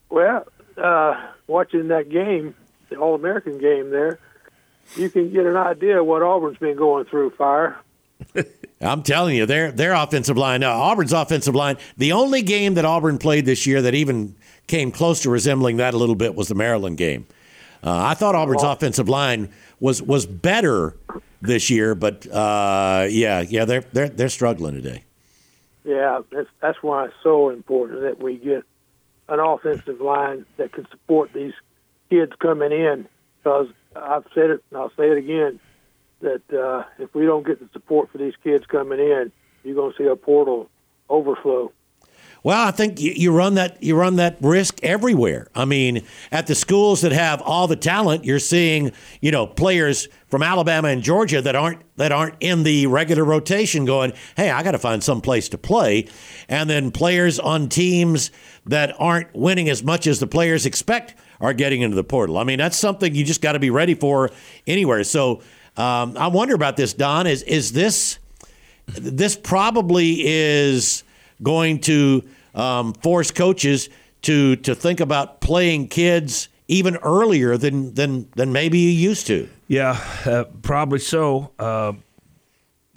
[0.10, 0.48] Well,
[0.78, 2.56] uh, watching that game,
[2.90, 4.20] the All American game there,
[4.96, 7.32] you can get an idea of what Auburn's been going through.
[7.32, 7.78] Fire.
[8.82, 12.86] I'm telling you, their their offensive line, now Auburn's offensive line, the only game that
[12.86, 14.36] Auburn played this year that even
[14.68, 17.28] came close to resembling that a little bit was the Maryland game.
[17.84, 19.50] Uh, I thought Auburn's offensive line
[19.80, 20.96] was was better
[21.42, 25.04] this year, but uh, yeah, yeah, they're they're they're struggling today.
[25.84, 28.64] Yeah, that's that's why it's so important that we get
[29.30, 31.54] an offensive line that can support these
[32.10, 33.08] kids coming in.
[33.38, 35.60] Because I've said it, and I'll say it again,
[36.22, 39.32] that uh, if we don't get the support for these kids coming in,
[39.64, 40.70] you're going to see a portal
[41.10, 41.72] overflow.
[42.44, 45.48] Well, I think you, you run that you run that risk everywhere.
[45.54, 50.08] I mean, at the schools that have all the talent, you're seeing you know players
[50.28, 54.64] from Alabama and Georgia that aren't that aren't in the regular rotation going, hey, I
[54.64, 56.08] got to find some place to play,
[56.48, 58.32] and then players on teams
[58.66, 62.38] that aren't winning as much as the players expect are getting into the portal.
[62.38, 64.30] I mean, that's something you just got to be ready for
[64.66, 65.04] anywhere.
[65.04, 65.42] So
[65.76, 67.28] um, I wonder about this, Don.
[67.28, 68.20] Is is this?
[68.98, 71.04] this probably is
[71.42, 72.24] going to
[72.56, 73.90] um, force coaches
[74.24, 79.50] to to think about playing kids even earlier than than than maybe you used to.
[79.68, 81.52] Yeah, uh, probably so.
[81.60, 81.94] Uh,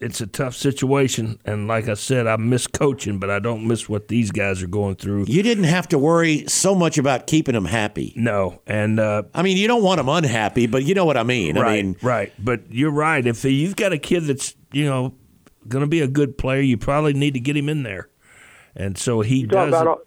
[0.02, 3.88] it's a tough situation, and like I said, I miss coaching, but I don't miss
[3.88, 5.26] what these guys are going through.
[5.28, 8.12] You didn't have to worry so much about keeping them happy.
[8.16, 11.22] No, and uh, I mean, you don't want them unhappy, but you know what I
[11.22, 11.56] mean.
[11.56, 12.32] right, I mean, right.
[12.36, 13.24] But you're right.
[13.24, 15.14] If you've got a kid that's you know
[15.68, 18.08] going to be a good player, you probably need to get him in there,
[18.76, 19.68] and so he does.
[19.68, 20.06] about.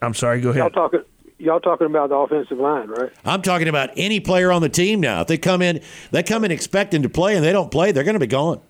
[0.00, 0.40] I'm sorry.
[0.40, 0.58] Go ahead.
[0.58, 0.74] y'all ahead.
[0.74, 1.00] talking.
[1.38, 3.10] Y'all talking about the offensive line, right?
[3.24, 5.22] I'm talking about any player on the team now.
[5.22, 5.80] If they come in,
[6.12, 8.60] they come in expecting to play, and they don't play, they're going to be gone.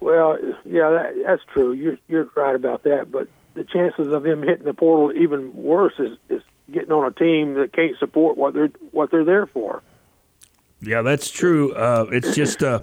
[0.00, 1.72] Well, yeah, that, that's true.
[1.72, 3.10] You're you're right about that.
[3.10, 7.10] But the chances of them hitting the portal even worse is, is getting on a
[7.10, 9.82] team that can't support what they're what they're there for.
[10.80, 11.74] Yeah, that's true.
[11.74, 12.82] Uh, it's just uh,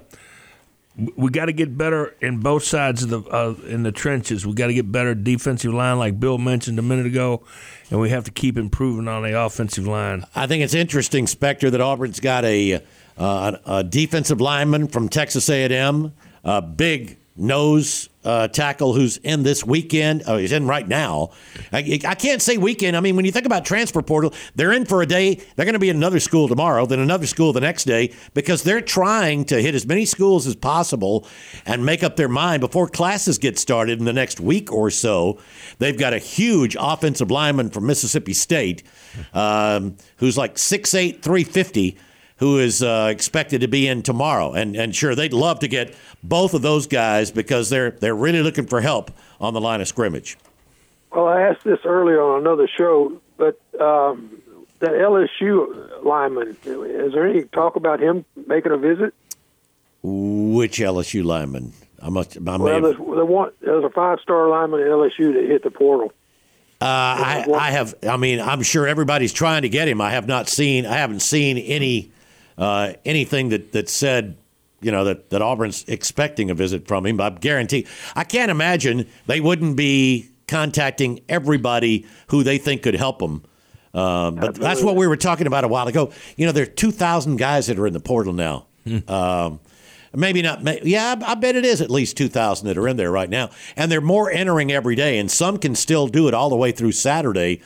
[0.97, 4.45] we got to get better in both sides of the uh, in the trenches.
[4.45, 7.43] We got to get better defensive line, like Bill mentioned a minute ago,
[7.89, 10.25] and we have to keep improving on the offensive line.
[10.35, 12.81] I think it's interesting, Spectre, that Auburn's got a,
[13.17, 16.13] uh, a defensive lineman from Texas A&M,
[16.45, 20.23] a big nose uh, tackle who's in this weekend.
[20.25, 21.29] Oh, he's in right now.
[21.71, 22.97] I, I can't say weekend.
[22.97, 25.35] I mean, when you think about transfer portal, they're in for a day.
[25.35, 28.63] They're going to be in another school tomorrow, then another school the next day because
[28.63, 31.27] they're trying to hit as many schools as possible
[31.65, 35.39] and make up their mind before classes get started in the next week or so.
[35.77, 38.81] They've got a huge offensive lineman from Mississippi State
[39.33, 41.97] um, who's like 6'8", 350
[42.37, 44.53] who is uh, expected to be in tomorrow.
[44.53, 48.41] And and sure, they'd love to get both of those guys because they're they're really
[48.41, 50.37] looking for help on the line of scrimmage.
[51.11, 54.41] Well, I asked this earlier on another show, but um,
[54.79, 59.13] that LSU lineman, is there any talk about him making a visit?
[60.03, 61.73] Which LSU lineman?
[62.01, 62.37] I must.
[62.37, 66.11] I Well, there's, the one, there's a five-star lineman at LSU that hit the portal.
[66.81, 67.95] Uh, I, I have.
[68.07, 70.01] I mean, I'm sure everybody's trying to get him.
[70.01, 70.85] I have not seen.
[70.85, 72.11] I haven't seen any
[72.57, 74.37] uh, anything that that said,
[74.81, 77.19] you know, that that Auburn's expecting a visit from him.
[77.21, 77.85] I guarantee.
[78.15, 83.43] I can't imagine they wouldn't be contacting everybody who they think could help them
[83.95, 86.11] Um, but that's what we were talking about a while ago.
[86.37, 88.67] You know, there are 2,000 guys that are in the portal now.
[89.07, 89.59] Um,
[90.13, 90.61] maybe not.
[90.63, 93.29] May, yeah, I, I bet it is at least 2,000 that are in there right
[93.29, 93.49] now.
[93.75, 96.71] And they're more entering every day, and some can still do it all the way
[96.71, 97.61] through Saturday.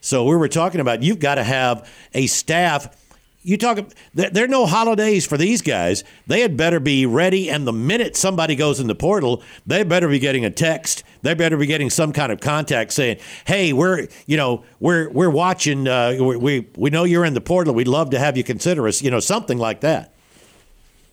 [0.00, 2.94] So we were talking about you've got to have a staff.
[3.42, 3.78] You talk.
[4.12, 6.04] There, are no holidays for these guys.
[6.26, 10.08] They had better be ready, and the minute somebody goes in the portal, they better
[10.08, 11.04] be getting a text.
[11.22, 15.30] They better be getting some kind of contact saying, "Hey, we're you know we're we're
[15.30, 15.88] watching.
[15.88, 17.72] Uh, we, we we know you're in the portal.
[17.72, 19.00] We'd love to have you consider us.
[19.00, 20.12] You know, something like that."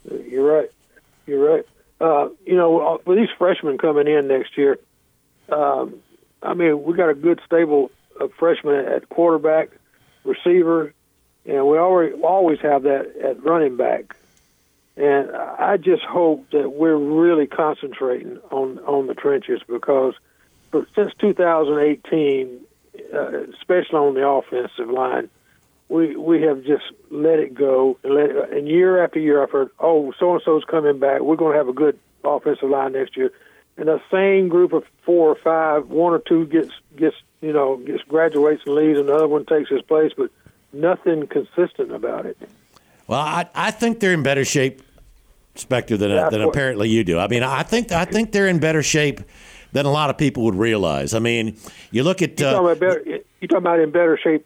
[0.03, 0.69] You're right.
[1.25, 1.65] You're right.
[2.01, 4.79] Uh, you know, with these freshmen coming in next year,
[5.49, 5.95] um,
[6.43, 9.69] I mean, we got a good stable of freshmen at quarterback,
[10.23, 10.93] receiver,
[11.47, 14.15] and we already always have that at running back.
[14.97, 20.15] And I just hope that we're really concentrating on on the trenches because
[20.95, 22.59] since 2018,
[23.13, 25.29] uh, especially on the offensive line,
[25.87, 29.51] we we have just let it go and let it, and year after year I've
[29.51, 31.21] heard, oh, so and so's coming back.
[31.21, 33.31] We're going to have a good offensive line next year.
[33.77, 37.77] And the same group of four or five, one or two gets gets you know
[37.77, 40.31] gets graduates and leaves, and the other one takes his place, but
[40.77, 42.37] nothing consistent about it.
[43.07, 44.81] Well, I, I think they're in better shape,
[45.55, 47.19] Spectre, than, Yeah, than apparently you do.
[47.19, 49.21] I mean, I think I think they're in better shape
[49.71, 51.13] than a lot of people would realize.
[51.13, 51.57] I mean,
[51.91, 53.03] you look at You uh, talking about better?
[53.41, 54.45] You talking about in better shape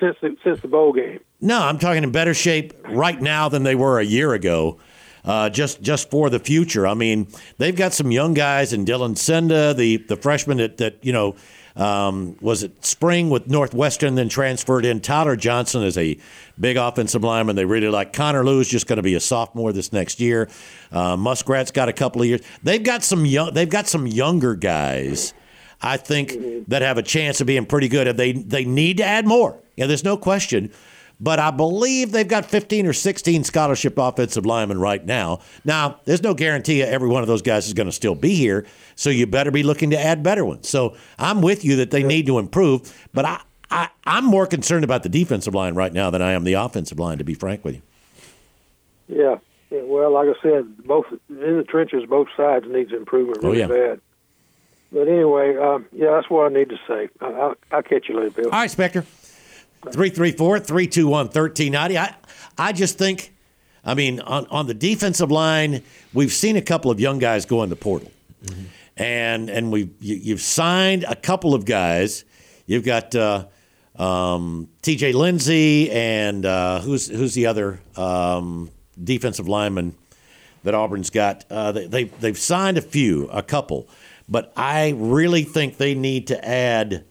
[0.00, 1.20] since the, since the bowl game?
[1.40, 4.78] No, I'm talking in better shape right now than they were a year ago.
[5.24, 6.86] Uh, just just for the future.
[6.86, 7.26] I mean,
[7.58, 11.34] they've got some young guys in Dylan Senda, the the freshman that that you know
[11.76, 15.00] um, was it spring with Northwestern, then transferred in.
[15.00, 16.18] Tyler Johnson is a
[16.58, 17.54] big offensive lineman.
[17.54, 20.48] They really like Connor Lew is just going to be a sophomore this next year.
[20.90, 22.40] Uh, Muskrat's got a couple of years.
[22.62, 23.52] They've got some young.
[23.52, 25.34] They've got some younger guys.
[25.82, 28.16] I think that have a chance of being pretty good.
[28.16, 29.58] They they need to add more.
[29.76, 30.72] Yeah, there's no question.
[31.18, 35.40] But I believe they've got 15 or 16 scholarship offensive linemen right now.
[35.64, 38.66] Now, there's no guarantee every one of those guys is going to still be here,
[38.96, 40.68] so you better be looking to add better ones.
[40.68, 43.40] So I'm with you that they need to improve, but I,
[43.70, 46.98] I, I'm more concerned about the defensive line right now than I am the offensive
[46.98, 47.82] line, to be frank with you.
[49.08, 49.36] Yeah.
[49.70, 49.82] yeah.
[49.84, 53.66] Well, like I said, both in the trenches, both sides needs improvement Oh, really yeah.
[53.68, 54.00] bad.
[54.92, 57.08] But anyway, um, yeah, that's what I need to say.
[57.20, 58.44] I- I'll, I'll catch you later, Bill.
[58.46, 59.04] All right, Spectre.
[59.92, 61.98] 334 321 1390.
[61.98, 62.14] I
[62.58, 63.34] I just think,
[63.84, 65.82] I mean, on, on the defensive line,
[66.14, 68.10] we've seen a couple of young guys go in the portal.
[68.96, 72.24] And and we you, you've signed a couple of guys.
[72.66, 73.46] You've got uh,
[73.96, 75.12] um, T.J.
[75.12, 78.70] Lindsey and uh, who's who's the other um,
[79.02, 79.94] defensive lineman
[80.62, 81.44] that Auburn's got.
[81.50, 83.88] Uh, they, they they've signed a few, a couple,
[84.28, 87.04] but I really think they need to add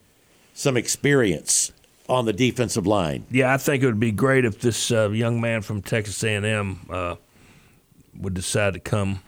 [0.54, 1.72] some experience
[2.08, 3.26] on the defensive line.
[3.32, 6.86] Yeah, I think it would be great if this uh, young man from Texas A&M
[6.90, 7.16] uh,
[8.20, 9.22] would decide to come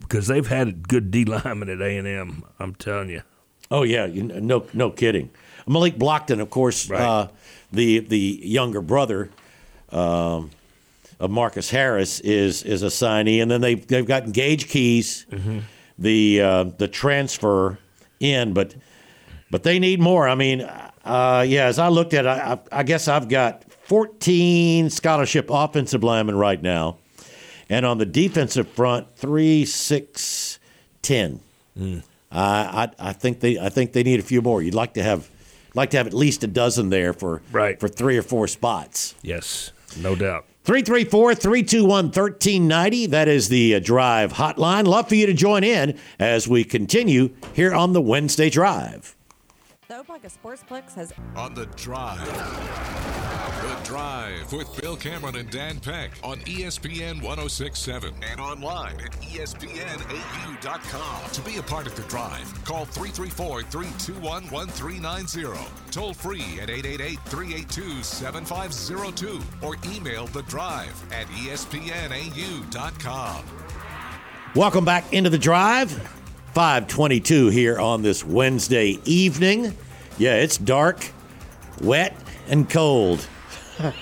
[0.00, 2.44] because they've had a good D lineman at A&M.
[2.58, 3.22] I'm telling you.
[3.70, 5.28] Oh yeah, you, no no kidding.
[5.66, 7.02] Malik Blocton, of course, Right.
[7.02, 7.28] uh,
[7.70, 9.28] the the younger brother
[9.90, 10.50] um,
[11.20, 15.26] of Marcus Harris is is a signee, and then they've they've got Gage Keys,
[15.98, 17.78] the uh, the transfer
[18.20, 18.74] in, but
[19.50, 20.26] but they need more.
[20.26, 20.66] I mean,
[21.08, 26.02] uh, yeah, as I looked at, it, I, I guess I've got 14 scholarship offensive
[26.04, 26.98] linemen right now,
[27.70, 30.58] and on the defensive front, three, six,
[31.02, 31.40] ten.
[31.80, 31.92] I,
[32.30, 34.62] I I think they I think they need a few more.
[34.62, 35.28] You'd like to have
[35.74, 37.78] like to have at least a dozen there for Right.
[37.78, 39.14] for three or four spots.
[39.22, 40.44] Yes, no doubt.
[40.64, 43.06] 334 321 1390.
[43.06, 44.86] That is the uh, Drive hotline.
[44.86, 49.14] Love for you to join in as we continue here on the Wednesday Drive.
[49.88, 52.22] The Opelika Sportsplex has On the drive.
[53.62, 59.70] The drive with Bill Cameron and Dan Peck on ESPN 1067 and online at ESPNAU.com.
[61.30, 65.58] To be a part of the drive, call 334 321 1390.
[65.90, 71.84] Toll free at 888 382 7502 or email the drive at ESPNAU.com.
[74.54, 76.17] Welcome back into the drive.
[76.58, 79.76] 522 here on this Wednesday evening.
[80.18, 81.12] Yeah, it's dark,
[81.80, 82.16] wet,
[82.48, 83.24] and cold.
[83.78, 83.92] I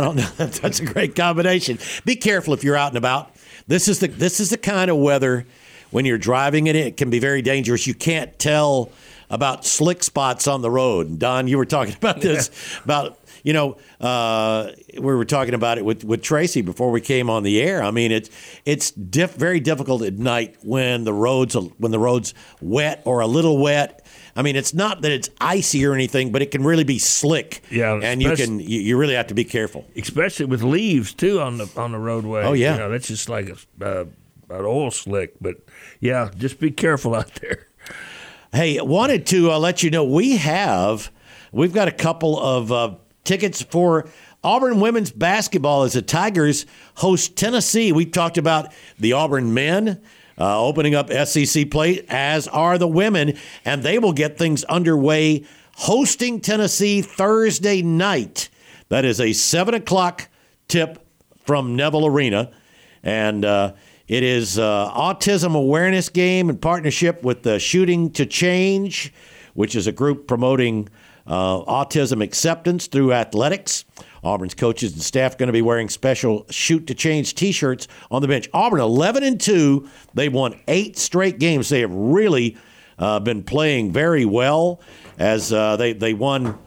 [0.00, 0.22] don't know.
[0.36, 1.80] That's a great combination.
[2.04, 3.34] Be careful if you're out and about.
[3.66, 5.46] This is the this is the kind of weather
[5.90, 7.88] when you're driving in it, it can be very dangerous.
[7.88, 8.92] You can't tell
[9.28, 11.18] about slick spots on the road.
[11.18, 12.52] Don, you were talking about this
[12.84, 17.30] about you know uh, we were talking about it with, with Tracy before we came
[17.30, 17.82] on the air.
[17.82, 18.30] I mean it's
[18.64, 23.26] it's diff, very difficult at night when the roads when the roads wet or a
[23.26, 24.04] little wet.
[24.36, 27.60] I mean, it's not that it's icy or anything, but it can really be slick.
[27.72, 29.84] Yeah, and you can you, you really have to be careful.
[29.96, 32.44] especially with leaves too on the on the roadway.
[32.44, 32.74] Oh, yeah.
[32.74, 34.04] you know, that's just like a, uh,
[34.50, 35.34] an oil slick.
[35.40, 35.56] But
[35.98, 37.66] yeah, just be careful out there.
[38.52, 41.10] Hey, wanted to uh, let you know we have
[41.50, 42.94] we've got a couple of uh,
[43.28, 44.08] tickets for
[44.42, 46.64] Auburn women's basketball as the Tigers
[46.94, 47.92] host Tennessee.
[47.92, 50.00] We've talked about the Auburn men.
[50.40, 55.44] Uh, opening up SEC play, as are the women, and they will get things underway
[55.74, 58.48] hosting Tennessee Thursday night.
[58.88, 60.28] That is a 7 o'clock
[60.68, 61.04] tip
[61.44, 62.52] from Neville Arena.
[63.02, 63.72] And uh,
[64.06, 69.12] it is uh, autism awareness game in partnership with the Shooting to Change,
[69.54, 70.88] which is a group promoting
[71.28, 73.84] uh, autism acceptance through athletics.
[74.24, 78.28] Auburn's coaches and staff going to be wearing special Shoot to Change T-shirts on the
[78.28, 78.48] bench.
[78.52, 79.88] Auburn 11 and two.
[80.14, 81.68] They've won eight straight games.
[81.68, 82.56] They have really
[82.98, 84.80] uh, been playing very well
[85.18, 86.58] as uh, they they won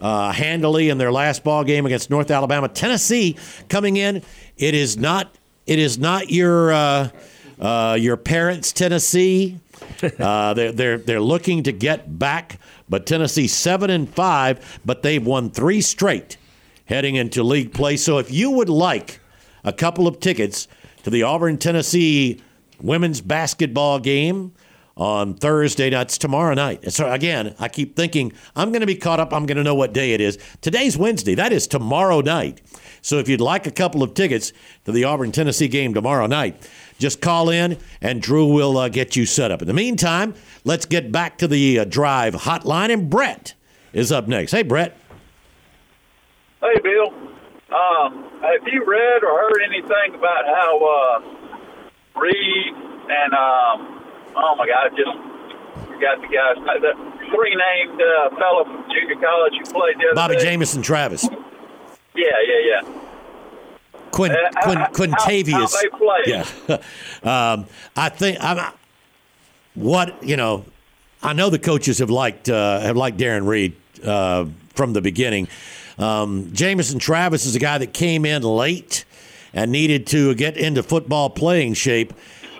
[0.00, 2.68] uh, handily in their last ball game against North Alabama.
[2.68, 3.36] Tennessee
[3.68, 4.22] coming in.
[4.56, 5.34] It is not.
[5.66, 7.08] It is not your uh,
[7.60, 9.58] uh, your parents' Tennessee.
[10.00, 12.58] They're they're they're looking to get back,
[12.88, 16.36] but Tennessee seven and five, but they've won three straight
[16.86, 17.96] heading into league play.
[17.96, 19.20] So if you would like
[19.64, 20.68] a couple of tickets
[21.02, 22.42] to the Auburn Tennessee
[22.80, 24.52] women's basketball game
[24.96, 25.90] on Thursday.
[25.90, 26.92] That's tomorrow night.
[26.92, 29.32] So again, I keep thinking I'm going to be caught up.
[29.32, 30.38] I'm going to know what day it is.
[30.60, 31.34] Today's Wednesday.
[31.34, 32.60] That is tomorrow night.
[33.00, 34.52] So if you'd like a couple of tickets
[34.84, 36.68] to the Auburn Tennessee game tomorrow night,
[36.98, 39.62] just call in and Drew will uh, get you set up.
[39.62, 40.34] In the meantime,
[40.64, 43.54] let's get back to the uh, drive hotline and Brett
[43.92, 44.52] is up next.
[44.52, 44.96] Hey, Brett.
[46.60, 47.14] Hey, Bill.
[47.70, 52.74] Um, have you read or heard anything about how uh, Reed
[53.10, 54.02] and um,
[54.36, 56.56] oh my God, I just forgot the guys.
[56.80, 56.94] The
[57.34, 60.44] three named uh, fellow from junior college who played the other Bobby day.
[60.44, 61.28] Jamison Travis.
[62.14, 63.07] Yeah, yeah, yeah.
[64.10, 65.72] Quin, Uh, Quin, how- Quintavious.
[65.74, 66.18] how play.
[66.26, 67.52] Yeah.
[67.52, 68.72] um, I think I'm.
[69.74, 70.64] What you know,
[71.22, 75.46] I know the coaches have liked uh, have liked Darron Reed uh, from the beginning.
[75.98, 79.04] Um, Jamison Travis is a guy that came in late
[79.52, 82.12] and needed to get into football playing shape.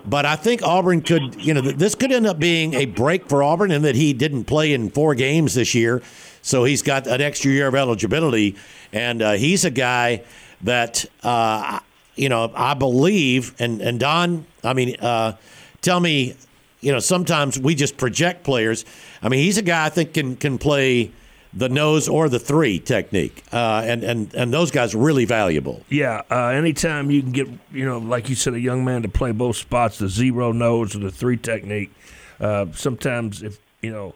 [0.07, 3.42] But I think Auburn could, you know, this could end up being a break for
[3.42, 6.03] Auburn in that he didn't play in four games this year.
[6.40, 8.57] So he's got an extra year of eligibility.
[8.92, 10.22] And uh, he's a guy
[10.63, 11.81] that, uh,
[12.17, 15.37] you know, I believe, and, and Don, I mean, uh,
[15.81, 16.35] tell me,
[16.81, 18.85] you know, sometimes we just project players.
[19.23, 21.11] I mean, he's a guy I think can, can play
[21.55, 23.43] the nose or the three technique.
[23.53, 25.83] Uh, and, and, and those guys are really valuable.
[25.89, 29.09] Yeah, uh, anytime you can get, you know, like you said, a young man to
[29.09, 31.91] play both spots, the zero nose or the three technique.
[32.39, 34.15] Uh, sometimes, if you know,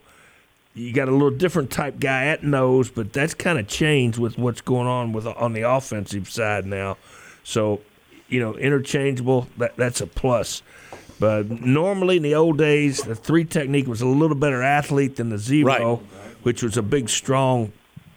[0.74, 4.38] you got a little different type guy at nose, but that's kind of changed with
[4.38, 6.96] what's going on with on the offensive side now.
[7.44, 7.80] So,
[8.28, 9.48] you know, interchangeable.
[9.58, 10.62] That that's a plus.
[11.20, 15.28] But normally in the old days, the three technique was a little better athlete than
[15.28, 16.02] the zero,
[16.42, 17.72] which was a big, strong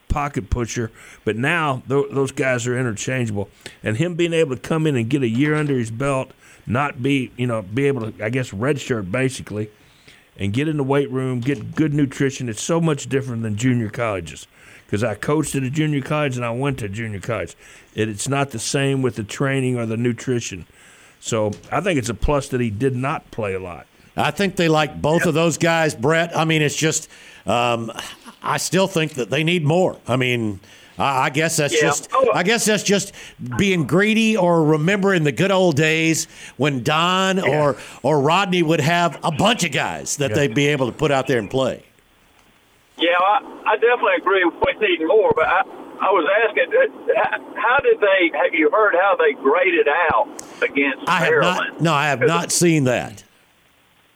[0.07, 0.91] pocket pusher.
[1.23, 3.49] But now th- those guys are interchangeable,
[3.83, 6.31] and him being able to come in and get a year under his belt,
[6.65, 9.69] not be you know be able to I guess redshirt basically,
[10.37, 12.49] and get in the weight room, get good nutrition.
[12.49, 14.47] It's so much different than junior colleges.
[14.85, 17.55] Because I coached at a junior college and I went to junior college.
[17.95, 20.67] It, it's not the same with the training or the nutrition.
[21.19, 23.87] So I think it's a plus that he did not play a lot.
[24.15, 26.37] I think they like both of those guys, Brett.
[26.37, 27.09] I mean, it's just,
[27.45, 27.91] um,
[28.41, 29.97] I still think that they need more.
[30.07, 30.59] I mean,
[30.97, 31.81] I, I guess that's Yeah.
[31.89, 33.13] just, I guess that's just
[33.57, 36.27] being greedy or remembering the good old days
[36.57, 40.85] when Don or or Rodney would have a bunch of guys that they'd be able
[40.91, 41.83] to put out there and play.
[42.97, 45.61] Yeah, I, I definitely agree with needing more, but I,
[45.99, 48.31] I was asking, uh, how, did they?
[48.37, 50.29] Have you heard how they graded out
[50.61, 51.57] against I have Maryland?
[51.73, 53.21] not, no, I have not seen that.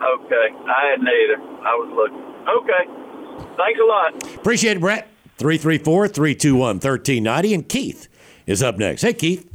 [0.01, 1.41] Okay, I hadn't either.
[1.61, 2.23] I was looking.
[2.47, 4.35] Okay, thanks a lot.
[4.39, 5.09] Appreciate it, Brett.
[5.39, 7.53] 334 321 1390.
[7.53, 8.07] And Keith
[8.45, 9.01] is up next.
[9.01, 9.49] Hey, Keith.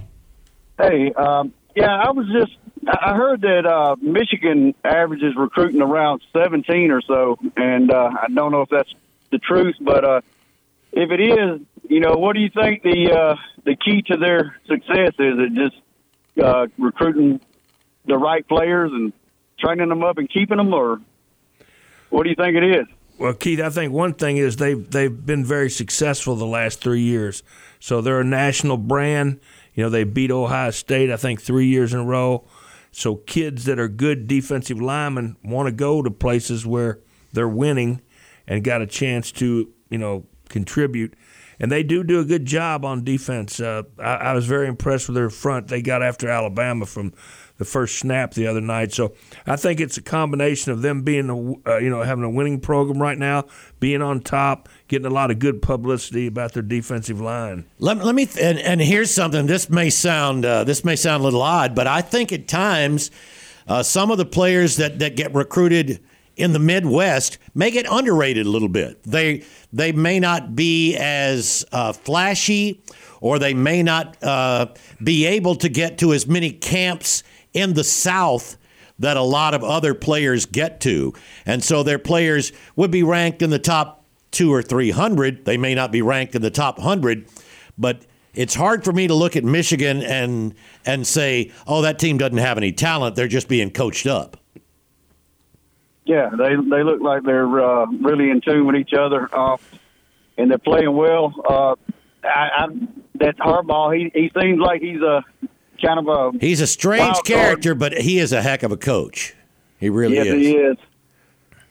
[0.78, 2.56] Hey, um, yeah, I was just
[2.86, 8.52] I heard that uh, Michigan averages recruiting around 17 or so, and uh, I don't
[8.52, 8.92] know if that's
[9.30, 10.20] the truth, but uh,
[10.92, 14.56] if it is, you know, what do you think the uh, the key to their
[14.66, 15.34] success is?
[15.38, 15.76] It just
[16.42, 17.40] uh, recruiting
[18.06, 19.12] the right players and
[19.58, 21.00] training them up and keeping them, or
[22.10, 22.86] what do you think it is?
[23.18, 27.02] Well, Keith, I think one thing is they've they've been very successful the last three
[27.02, 27.42] years.
[27.78, 29.40] So they're a national brand.
[29.74, 32.46] You know, they beat Ohio State, I think, three years in a row.
[32.90, 37.00] So kids that are good defensive linemen want to go to places where
[37.32, 38.00] they're winning,
[38.46, 41.14] and got a chance to you know contribute.
[41.60, 43.60] And they do do a good job on defense.
[43.60, 45.68] Uh, I, I was very impressed with their front.
[45.68, 47.12] They got after Alabama from
[47.58, 48.92] the first snap the other night.
[48.92, 49.14] So
[49.46, 52.60] I think it's a combination of them being, a, uh, you know, having a winning
[52.60, 53.44] program right now,
[53.78, 57.66] being on top, getting a lot of good publicity about their defensive line.
[57.78, 59.46] Let, let me and, and here's something.
[59.46, 63.10] This may sound uh, this may sound a little odd, but I think at times
[63.68, 66.00] uh, some of the players that that get recruited
[66.36, 69.02] in the Midwest may get underrated a little bit.
[69.04, 72.82] They they may not be as uh, flashy,
[73.20, 74.66] or they may not uh,
[75.02, 77.22] be able to get to as many camps
[77.54, 78.58] in the South
[78.98, 81.14] that a lot of other players get to.
[81.46, 85.44] And so their players would be ranked in the top two or 300.
[85.44, 87.26] They may not be ranked in the top 100,
[87.78, 88.04] but
[88.34, 90.54] it's hard for me to look at Michigan and
[90.84, 93.14] and say, "Oh, that team doesn't have any talent.
[93.14, 94.36] They're just being coached up."
[96.04, 99.56] Yeah, they they look like they're uh, really in tune with each other, uh,
[100.36, 101.32] and they're playing well.
[101.48, 101.74] Uh,
[102.24, 102.66] I, I,
[103.16, 105.24] that Harbaugh, he he seems like he's a
[105.84, 109.34] kind of a he's a strange character, but he is a heck of a coach.
[109.78, 110.46] He really yes, is.
[110.46, 110.76] he is.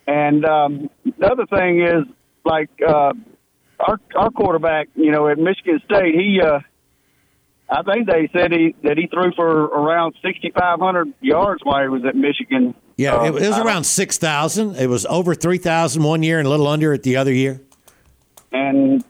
[0.06, 2.04] And um, the other thing is,
[2.46, 3.14] like uh,
[3.80, 6.60] our our quarterback, you know, at Michigan State, he, uh,
[7.70, 11.82] I think they said he that he threw for around sixty five hundred yards while
[11.82, 12.76] he was at Michigan.
[12.98, 14.76] Yeah, Uh, it, it was around six thousand.
[14.76, 17.62] It was over three thousand one year and a little under at the other year.
[18.52, 19.04] And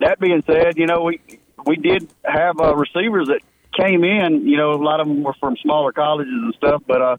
[0.00, 1.20] that being said, you know, we
[1.66, 3.40] we did have uh, receivers that
[3.76, 4.46] came in.
[4.46, 7.16] You know, a lot of them were from smaller colleges and stuff, but uh,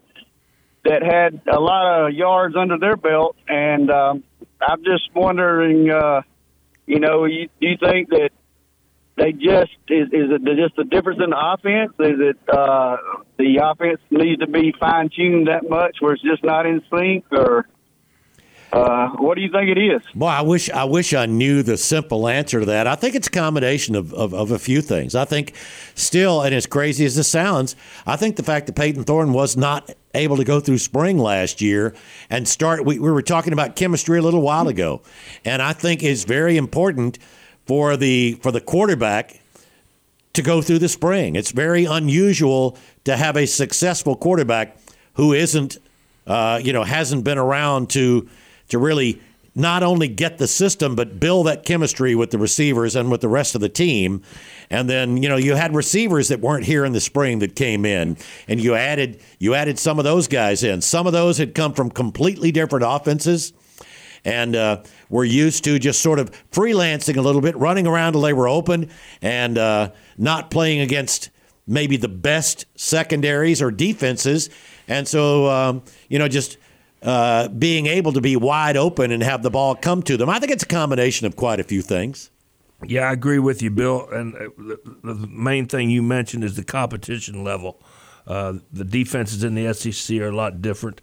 [0.85, 3.35] that had a lot of yards under their belt.
[3.47, 4.23] And um,
[4.61, 6.21] I'm just wondering, uh,
[6.85, 8.29] you know, you, do you think that
[9.17, 11.93] they just is is it just a difference in the offense?
[11.99, 12.97] Is it uh,
[13.37, 17.25] the offense needs to be fine tuned that much where it's just not in sync,
[17.31, 17.67] or
[18.73, 20.01] uh, what do you think it is?
[20.13, 22.85] Boy, I wish I wish I knew the simple answer to that.
[22.85, 25.15] I think it's a combination of, of, of a few things.
[25.15, 25.55] I think
[25.95, 27.75] still, and as crazy as this sounds,
[28.05, 31.61] I think the fact that Payton Thorne was not able to go through spring last
[31.61, 31.95] year
[32.29, 35.01] and start we, we were talking about chemistry a little while ago.
[35.45, 37.19] And I think is very important
[37.65, 39.39] for the for the quarterback
[40.33, 41.35] to go through the spring.
[41.35, 44.77] It's very unusual to have a successful quarterback
[45.13, 45.77] who isn't
[46.27, 48.27] uh, you know, hasn't been around to
[48.69, 49.21] to really
[49.57, 53.27] not only get the system but build that chemistry with the receivers and with the
[53.27, 54.21] rest of the team.
[54.69, 57.85] And then you know you had receivers that weren't here in the spring that came
[57.85, 58.17] in,
[58.47, 60.81] and you added you added some of those guys in.
[60.81, 63.53] Some of those had come from completely different offenses.
[64.25, 68.23] And uh, were used to just sort of freelancing a little bit, running around till
[68.23, 68.89] they were open,
[69.21, 71.29] and uh, not playing against
[71.65, 74.49] maybe the best secondaries or defenses.
[74.87, 76.57] And so, um, you know, just
[77.03, 80.29] uh, being able to be wide open and have the ball come to them.
[80.29, 82.31] I think it's a combination of quite a few things.
[82.85, 84.07] Yeah, I agree with you, Bill.
[84.11, 87.81] And uh, the, the main thing you mentioned is the competition level.
[88.27, 91.01] Uh, the defenses in the SEC are a lot different,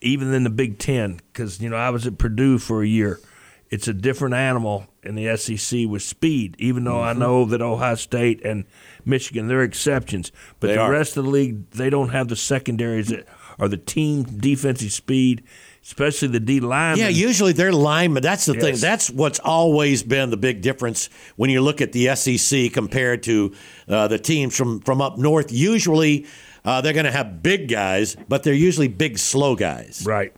[0.00, 1.20] even in the Big Ten.
[1.32, 3.20] Because you know, I was at Purdue for a year.
[3.68, 6.54] It's a different animal in the SEC with speed.
[6.58, 7.08] Even though Mm-hmm.
[7.18, 8.64] I know that Ohio State and
[9.04, 10.30] Michigan they're exceptions,
[10.60, 10.90] but They the are.
[10.92, 13.26] rest of the league they don't have the secondaries that
[13.58, 15.44] are the team defensive speed,
[15.82, 16.98] especially the D line.
[16.98, 18.22] Yeah, usually they're linemen.
[18.22, 18.76] That's the thing.
[18.76, 23.54] That's what's always been the big difference when you look at the SEC compared to
[23.88, 25.52] uh, the teams from, from up north.
[25.52, 26.26] Usually
[26.64, 30.04] uh, they're going to have big guys, but they're usually big, slow guys.
[30.04, 30.34] Right.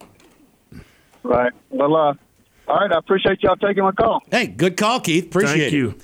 [1.23, 1.53] Right.
[1.70, 2.15] Well, uh,
[2.69, 2.93] all right.
[2.93, 4.23] I appreciate y'all taking my call.
[4.31, 5.27] Hey, good call, Keith.
[5.27, 5.77] Appreciate Thank it.
[5.77, 5.99] you.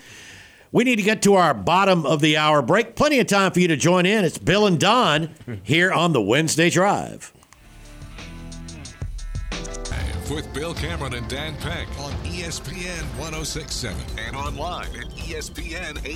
[0.74, 2.96] We need to get to our bottom of the hour break.
[2.96, 4.24] Plenty of time for you to join in.
[4.24, 5.30] It's Bill and Don
[5.62, 7.32] here on the Wednesday Drive.
[10.28, 16.08] With Bill Cameron and Dan Peck on ESPN 1067 and online at ESPNAU.com.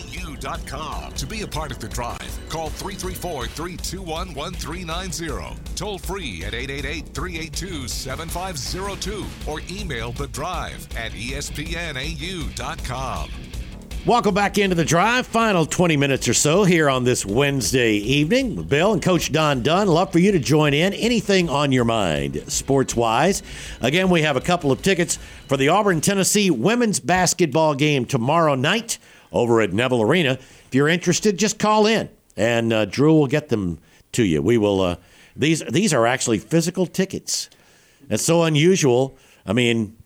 [1.12, 5.56] To be a part of the drive, call 334 321 1390.
[5.76, 11.48] Toll free at 888 382 7502 or email the drive at ESPNAU.com.
[14.08, 15.26] Welcome back into the drive.
[15.26, 18.62] Final 20 minutes or so here on this Wednesday evening.
[18.62, 19.86] Bill and Coach Don Dunn.
[19.86, 20.94] Love for you to join in.
[20.94, 23.42] Anything on your mind, sports wise.
[23.82, 28.54] Again, we have a couple of tickets for the Auburn, Tennessee women's basketball game tomorrow
[28.54, 28.96] night
[29.30, 30.38] over at Neville Arena.
[30.40, 33.78] If you're interested, just call in and uh, Drew will get them
[34.12, 34.40] to you.
[34.40, 34.80] We will.
[34.80, 34.96] Uh,
[35.36, 37.50] these these are actually physical tickets.
[38.08, 39.18] It's so unusual.
[39.44, 39.97] I mean,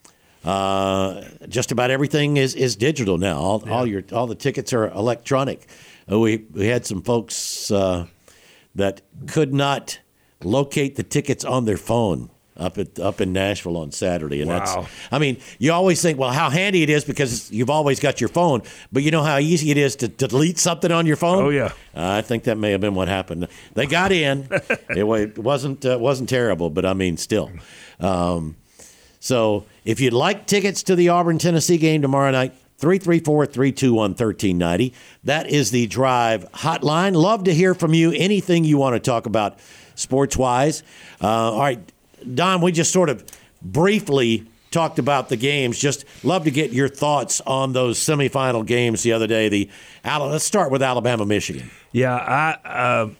[0.44, 3.38] uh, just about everything is, is digital now.
[3.38, 5.66] All, all your all the tickets are electronic.
[6.10, 8.06] Uh, we we had some folks uh,
[8.74, 10.00] that could not
[10.42, 12.28] locate the tickets on their phone.
[12.56, 14.58] up at up in Nashville on Saturday, and Wow.
[14.58, 14.90] that's.
[15.10, 18.28] I mean, you always think, well, how handy it is because you've always got your
[18.28, 18.60] phone,
[18.92, 21.44] but you know how easy it is to, to delete something on your phone.
[21.44, 21.72] Oh, yeah.
[21.94, 23.48] I think that may have been what happened.
[23.74, 24.48] They got in.
[24.50, 27.50] it, it wasn't uh, wasn't terrible, but I mean, still.
[28.00, 28.56] Um,
[29.18, 34.92] so if you'd like tickets to the Auburn Tennessee game tomorrow night, 334 321 1390.
[35.24, 37.14] That is the drive hotline.
[37.14, 38.12] Love to hear from you.
[38.12, 39.58] Anything you want to talk about
[39.94, 40.82] sports wise.
[41.20, 41.80] Uh, all right,
[42.34, 43.24] Don, we just sort of
[43.62, 45.78] briefly talked about the games.
[45.78, 49.48] Just love to get your thoughts on those semifinal games the other day.
[49.48, 49.70] The
[50.04, 51.70] Let's start with Alabama, Michigan.
[51.92, 53.10] Yeah, I uh,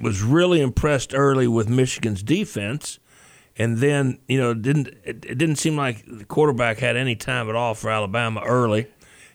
[0.00, 2.98] was really impressed early with Michigan's defense,
[3.56, 7.14] and then you know it didn't it, it didn't seem like the quarterback had any
[7.16, 8.86] time at all for Alabama early.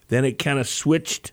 [0.10, 1.31] Then it kind of switched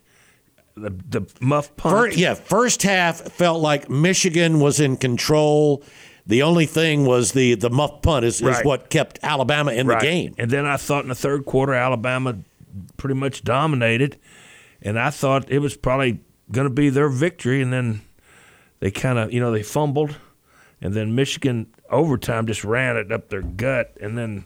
[0.76, 2.12] the the muff punt.
[2.12, 5.82] Fir- yeah, first half felt like Michigan was in control.
[6.26, 10.00] The only thing was the the muff punt is, is what kept Alabama in Right.
[10.00, 10.34] the game.
[10.38, 12.38] And then I thought in the third quarter, Alabama
[12.96, 14.18] pretty much dominated,
[14.82, 16.20] and I thought it was probably
[16.50, 17.60] going to be their victory.
[17.62, 18.00] And then
[18.80, 20.16] they kind of, you know, they fumbled,
[20.80, 23.96] and then Michigan overtime just ran it up their gut.
[24.00, 24.44] And then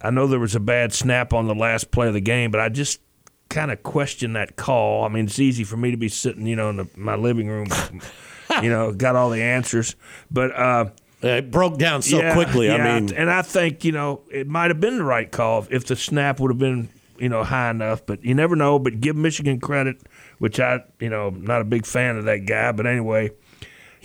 [0.00, 2.60] I know there was a bad snap on the last play of the game, but
[2.60, 3.00] I just
[3.48, 5.04] kind of question that call.
[5.04, 7.48] I mean, it's easy for me to be sitting, you know, in the, my living
[7.48, 7.68] room,
[8.62, 9.96] you know, got all the answers,
[10.30, 10.54] but.
[10.56, 10.86] uh
[11.22, 12.70] it broke down so yeah, quickly.
[12.70, 15.86] I mean- and I think you know it might have been the right call if
[15.86, 18.78] the snap would have been you know high enough, but you never know.
[18.78, 19.96] But give Michigan credit,
[20.38, 23.30] which I you know not a big fan of that guy, but anyway,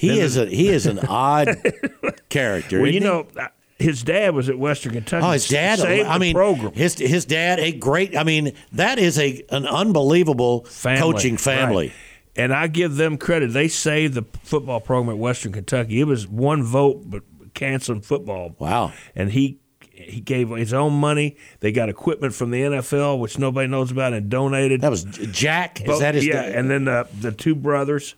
[0.01, 1.49] He is a he is an odd
[2.29, 2.77] character.
[2.79, 2.99] well, you he?
[2.99, 3.27] know.
[3.37, 3.47] uh,
[3.77, 5.25] His dad was at Western Kentucky.
[5.25, 5.79] Oh, his dad!
[5.79, 6.73] saved I mean, program.
[6.73, 8.15] his his dad, a great.
[8.17, 11.87] I mean, that is a an unbelievable coaching family.
[11.87, 11.95] Right.
[12.35, 13.51] And I give them credit.
[13.53, 15.99] They saved the football program at Western Kentucky.
[15.99, 17.23] It was one vote, but
[17.53, 18.55] canceling football.
[18.57, 18.93] Wow.
[19.15, 19.59] And he
[19.93, 21.35] he gave his own money.
[21.59, 24.81] They got equipment from the NFL, which nobody knows about, and donated.
[24.81, 25.81] That was Jack.
[25.87, 28.15] Is that his yeah, and then the the two brothers,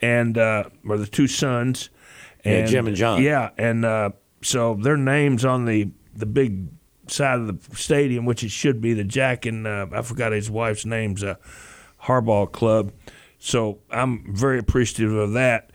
[0.00, 1.90] and uh, or the two sons,
[2.44, 3.22] Yeah, and Jim and John.
[3.22, 4.10] Yeah, and uh,
[4.42, 6.68] so their names on the the big
[7.08, 10.50] side of the stadium, which it should be the Jack and uh, I forgot his
[10.50, 11.36] wife's name's uh,
[12.02, 12.92] Harbaugh Club.
[13.38, 15.70] So I'm very appreciative of that.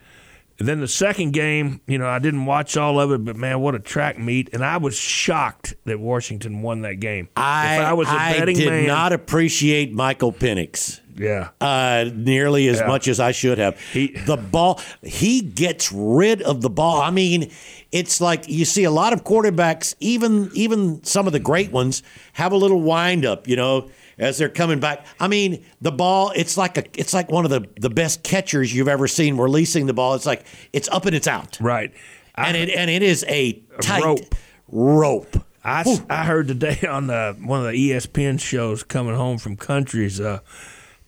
[0.58, 3.58] And then the second game, you know, I didn't watch all of it, but man,
[3.60, 4.50] what a track meet!
[4.52, 7.28] And I was shocked that Washington won that game.
[7.36, 11.00] I, if I was a I betting did man, not appreciate Michael Penix.
[11.16, 11.50] Yeah.
[11.60, 12.86] Uh, nearly as Yeah.
[12.86, 13.76] much as I should have.
[13.92, 17.00] the ball, he gets rid of the ball.
[17.00, 17.50] I mean,
[17.92, 22.02] it's like you see a lot of quarterbacks, even even some of the great ones,
[22.34, 23.88] have a little wind up, you know,
[24.18, 25.06] as they're coming back.
[25.18, 28.74] I mean, the ball, it's like a, it's like one of the the best catchers
[28.74, 30.14] you've ever seen releasing the ball.
[30.14, 31.58] It's like it's up and it's out.
[31.60, 31.92] Right.
[32.36, 34.34] and it and it is a tight rope.
[34.68, 35.36] rope.
[35.64, 40.20] I, I heard today on the, one of the ESPN shows coming home from countries
[40.20, 40.40] uh,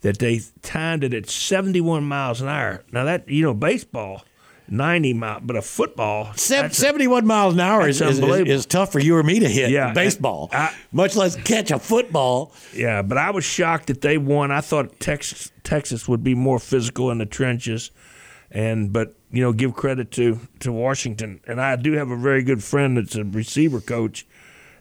[0.00, 2.82] that they timed it at 71 miles an hour.
[2.90, 4.24] Now that you know baseball,
[4.68, 8.66] 90 mile, but a football, Sev- that's a- 71 miles an hour is, is, is,
[8.66, 10.50] tough for you or me to hit Yeah, baseball,
[10.92, 12.52] much less catch a football.
[12.74, 14.50] Yeah, but I was shocked that they won.
[14.50, 17.90] I thought Texas Texas would be more physical in the trenches,
[18.50, 21.40] and but you know give credit to to Washington.
[21.46, 24.26] And I do have a very good friend that's a receiver coach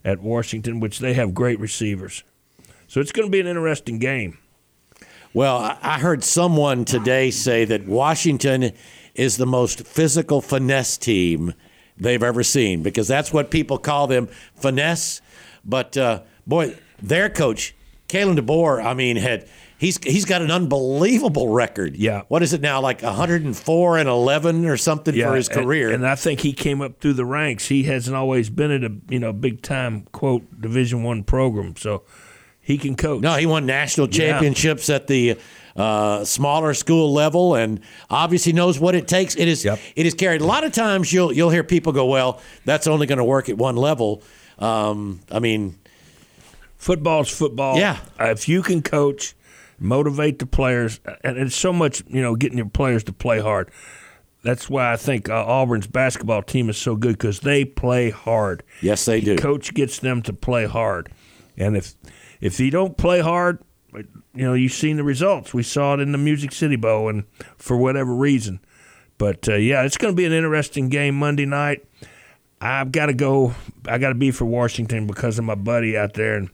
[0.04, 2.24] at Washington, which they have great receivers.
[2.88, 4.38] So it's going to be an interesting game.
[5.34, 8.72] Well, I I heard someone today say that Washington
[9.16, 11.54] is the most physical finesse team
[11.98, 15.22] they've ever seen because that's what people call them finesse.
[15.64, 17.76] But uh, boy, their coach,
[18.08, 19.48] Kalen DeBoer, I mean, had
[19.78, 21.96] he's he's got an unbelievable record.
[21.96, 22.24] Yeah.
[22.28, 22.82] What is it now?
[22.82, 25.92] Like 104 and 11 or something for his and- career.
[25.92, 27.68] And, I think he came up through the ranks.
[27.68, 32.04] He hasn't always been at a you know big time quote Division One program, so
[32.62, 33.22] he can coach.
[33.22, 34.32] No, he won national Yeah.
[34.34, 35.38] championships at the
[35.76, 39.36] uh, smaller school level, and obviously knows what it takes.
[39.36, 40.42] It is it is carried.
[40.42, 43.50] A lot of times you'll you'll hear people go, "Well, that's only going to work
[43.50, 44.24] at one level."
[44.58, 45.78] Um, I mean,
[46.78, 47.78] football's football.
[47.78, 48.00] Yeah.
[48.20, 49.36] Uh, if you can coach,
[49.80, 53.70] motivate the players, and it's so much you know getting your players to play hard.
[54.44, 58.62] That's why I think uh, Auburn's basketball team is so good because they play hard.
[58.80, 59.38] Yes, they do.
[59.38, 61.12] Coach gets them to play hard,
[61.58, 61.96] and if
[62.40, 63.60] if you don't play hard,
[63.98, 65.54] you know you've seen the results.
[65.54, 67.24] We saw it in the Music City Bowl, and
[67.58, 68.60] for whatever reason.
[69.18, 71.86] But uh, yeah, it's going to be an interesting game Monday night.
[72.60, 73.54] I've got to go.
[73.88, 76.50] I got to be for Washington because of my buddy out there, and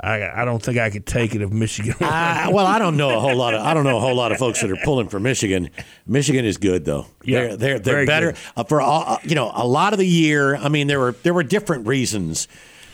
[0.00, 1.94] I I don't think I could take it if Michigan.
[2.00, 4.32] I, well, I don't know a whole lot of I don't know a whole lot
[4.32, 5.70] of folks that are pulling for Michigan.
[6.06, 7.06] Michigan is good though.
[7.24, 10.06] Yeah, they're they're, they're better uh, for all, uh, you know a lot of the
[10.06, 10.56] year.
[10.56, 12.48] I mean, there were there were different reasons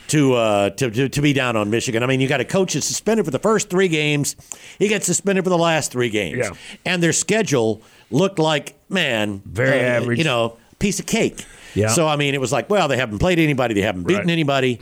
[0.08, 2.02] to uh, to, to to be down on Michigan.
[2.02, 4.36] I mean, you got a coach that's suspended for the first three games.
[4.78, 6.50] He gets suspended for the last three games, Yeah.
[6.84, 10.18] and their schedule looked like man Very uh, average.
[10.18, 11.44] You know, piece of cake.
[11.74, 11.88] Yeah.
[11.88, 14.32] So I mean, it was like, well, they haven't played anybody, they haven't beaten Right.
[14.32, 14.80] anybody,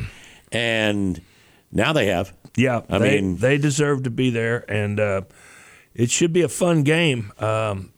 [0.52, 1.20] and
[1.72, 2.32] now they have.
[2.56, 5.22] Yeah, I they, mean- they deserve to be there, and uh,
[5.94, 7.32] it should be a fun game.
[7.38, 7.92] Um,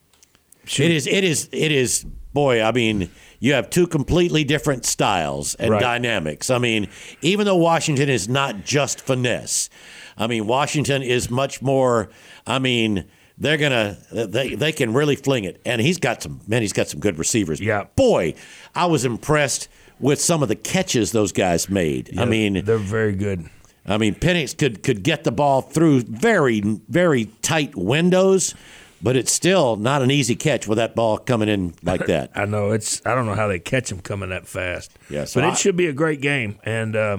[0.65, 1.07] It is.
[1.07, 1.49] It is.
[1.53, 2.05] It is.
[2.33, 3.11] Boy, I mean,
[3.41, 5.81] you have two completely different styles and Right.
[5.81, 6.51] dynamics.
[6.51, 6.89] I mean,
[7.23, 9.69] even though Washington is not just finesse,
[10.17, 12.09] I mean, Washington is much more.
[12.47, 13.05] I mean,
[13.39, 13.99] they're gonna.
[14.13, 16.41] They they can really fling it, and he's got some.
[16.49, 17.61] Man, he's got some good receivers.
[17.61, 17.85] Yeah.
[17.95, 18.35] Boy,
[18.75, 19.69] I was impressed
[20.01, 22.19] with some of the catches those guys made.
[22.19, 23.49] I mean, they're very good.
[23.87, 28.55] I mean, Penix could could get the ball through very very tight windows,
[29.03, 32.31] but it's still not an easy catch with that ball coming in like that.
[32.35, 33.01] I know it's.
[33.07, 34.91] I don't know how they catch them coming that fast.
[35.11, 37.19] Yeah, so but I- it should be a great game, and uh,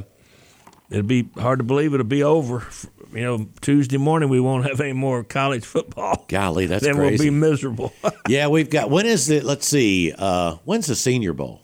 [0.89, 2.65] it'll be hard to believe it'll be over.
[3.11, 6.26] You know, Tuesday morning we won't have any more college football.
[6.27, 7.23] Golly, that's then crazy.
[7.23, 7.91] we'll be miserable.
[8.27, 8.91] yeah, we've got.
[8.91, 9.43] When is it?
[9.43, 10.14] Let's see.
[10.15, 11.61] Uh, when's the Senior Bowl?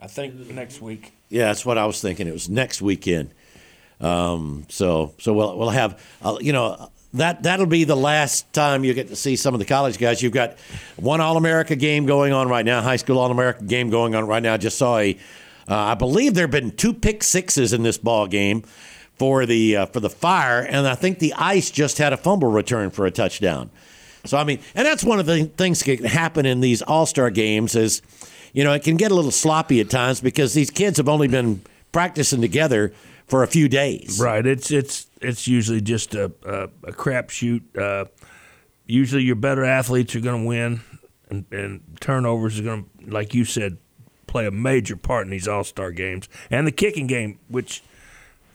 [0.00, 1.12] I think next week.
[1.30, 2.26] Yeah, that's what I was thinking.
[2.28, 3.30] It was next weekend.
[4.00, 8.84] Um, so so we'll we'll have uh, you know that that'll be the last time
[8.84, 10.22] you get to see some of the college guys.
[10.22, 10.58] You've got
[10.96, 14.26] one All America game going on right now, high school All America game going on
[14.26, 14.54] right now.
[14.54, 15.16] I just saw a,
[15.68, 18.62] uh, I believe there have been two pick sixes in this ball game
[19.16, 22.50] for the uh, for the Fire, and I think the Ice just had a fumble
[22.50, 23.70] return for a touchdown.
[24.24, 27.06] So I mean, and that's one of the things that can happen in these All
[27.06, 28.02] Star games is,
[28.52, 31.28] you know, it can get a little sloppy at times because these kids have only
[31.28, 32.92] been practicing together
[33.26, 34.20] for a few days.
[34.20, 34.44] Right.
[34.44, 37.62] It's it's it's usually just a a, a crapshoot.
[37.76, 38.06] Uh,
[38.86, 40.80] usually, your better athletes are going to win,
[41.30, 43.78] and, and turnovers are going to, like you said,
[44.26, 47.82] play a major part in these All Star games and the kicking game, which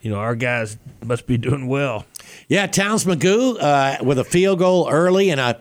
[0.02, 2.06] you know our guys must be doing well.
[2.48, 5.52] Yeah, Towns McGough uh, with a field goal early, and I,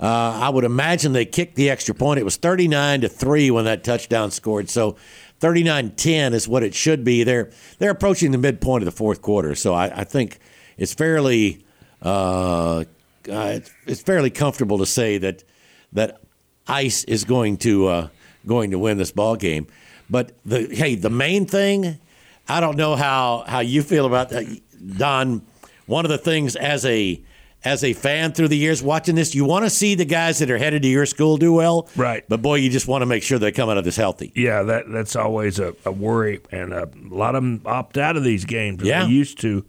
[0.00, 2.20] uh, I would imagine they kicked the extra point.
[2.20, 4.70] It was thirty nine to three when that touchdown scored.
[4.70, 4.96] So
[5.44, 7.22] 39-10 is what it should be.
[7.22, 10.38] They're they're approaching the midpoint of the fourth quarter, so I, I think
[10.78, 11.66] it's fairly
[12.00, 12.84] uh,
[13.30, 15.44] uh, it's, fairly comfortable to say that
[15.92, 16.22] that
[16.66, 18.08] Ice is going to uh,
[18.46, 19.66] going to win this ball game.
[20.08, 21.98] But the hey, the main thing,
[22.48, 24.46] I don't know how how you feel about that,
[24.96, 25.42] Don.
[25.84, 27.22] One of the things as a
[27.64, 30.50] as a fan through the years watching this, you want to see the guys that
[30.50, 32.22] are headed to your school do well, Right.
[32.28, 34.32] But boy, you just want to make sure they come out of this healthy.
[34.34, 38.16] Yeah, that that's always a, a worry, and uh, a lot of them opt out
[38.16, 38.82] of these games.
[38.82, 39.04] as Yeah.
[39.06, 39.64] they used to,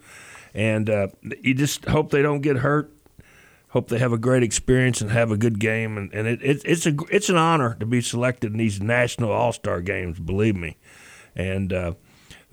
[0.53, 1.07] and uh,
[1.41, 2.91] you just hope they don't get hurt.
[3.69, 6.61] Hope they have a great experience and have a good game, and, and it, it,
[6.63, 10.17] it's a it's an honor to be selected in these national All Star games.
[10.17, 10.77] Believe me,
[11.35, 11.93] and uh,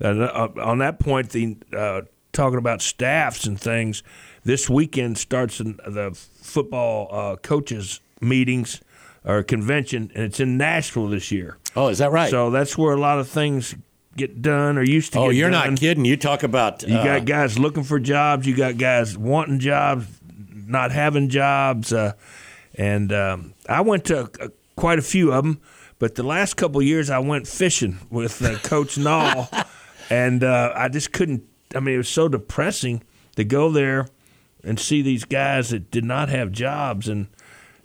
[0.01, 2.01] uh, on that point, the uh,
[2.33, 4.03] talking about staffs and things.
[4.43, 6.11] This weekend starts the
[6.41, 8.81] football uh, coaches meetings
[9.23, 11.57] or convention, and it's in Nashville this year.
[11.75, 12.29] Oh, is that right?
[12.29, 13.75] So that's where a lot of things
[14.15, 15.19] get done or used to.
[15.19, 15.71] oh, you're done.
[15.71, 16.05] not kidding.
[16.05, 18.45] You talk about You uh, got guys looking for jobs.
[18.45, 20.07] You got guys wanting jobs,
[20.67, 21.93] not having jobs.
[21.93, 22.13] Uh,
[22.75, 25.61] and um, I went to uh, quite a few of them,
[25.99, 29.47] but the last couple of years I went fishing with uh, Coach Nall,
[30.09, 31.43] and uh, I just couldn't.
[31.75, 33.03] I mean, it was so depressing
[33.35, 34.07] to go there
[34.63, 37.27] and see these guys that did not have jobs and.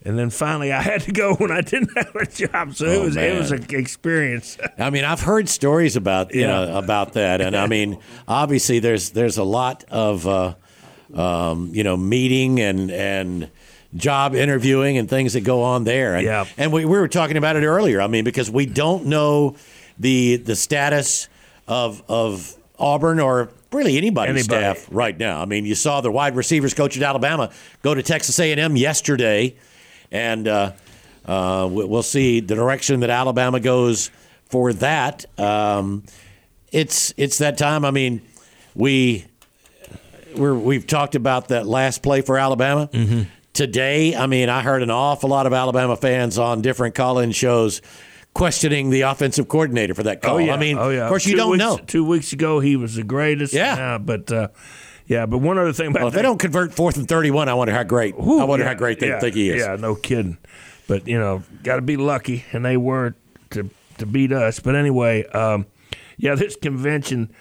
[0.04, 2.96] And then finally, I had to go when I didn't have a job, so it
[2.96, 4.56] Oh, was it was an experience.
[4.78, 6.46] I mean, I've heard stories about you Yeah.
[6.66, 7.98] know about that, and I mean,
[8.28, 10.54] obviously, there's there's a lot of uh,
[11.14, 13.50] um, you know meeting and and
[13.96, 16.14] job interviewing and things that go on there.
[16.14, 16.44] And, Yeah.
[16.56, 18.00] and we, we were talking about it earlier.
[18.00, 19.56] I mean, because we don't know
[19.98, 21.28] the the status
[21.66, 24.74] of of Auburn or really anybody's Anybody.
[24.76, 25.40] staff right now.
[25.40, 27.50] I mean, you saw the wide receivers coach at Alabama
[27.82, 29.56] go to Texas A&M yesterday,
[30.10, 30.72] and uh,
[31.26, 34.10] uh, we- we'll see the direction that Alabama goes
[34.46, 35.26] for that.
[35.38, 36.04] Um,
[36.72, 37.84] it's it's that time.
[37.84, 38.22] I mean,
[38.74, 39.24] we
[40.36, 42.88] we're, we've talked about that last play for Alabama
[43.54, 44.14] today.
[44.14, 47.80] I mean, I heard an awful lot of Alabama fans on different call-in shows
[48.34, 50.36] questioning the offensive coordinator for that call.
[50.36, 51.02] Oh yeah, I mean, oh, yeah.
[51.04, 51.78] of course, you Two don't weeks- know.
[51.78, 53.52] Two weeks ago, he was the greatest.
[53.54, 53.98] Yeah.
[53.98, 54.48] but uh,
[55.06, 57.54] yeah, but one other thing about Well, if they don't convert fourth and thirty-one, I
[57.54, 58.14] wonder how great.
[58.14, 59.62] I wonder yeah, how great they yeah, think he is.
[59.62, 60.36] Yeah, no kidding.
[60.86, 63.14] But you know, got to be lucky, and they were
[63.50, 64.60] to to beat us.
[64.60, 65.66] But anyway, um,
[66.16, 67.32] yeah, this convention.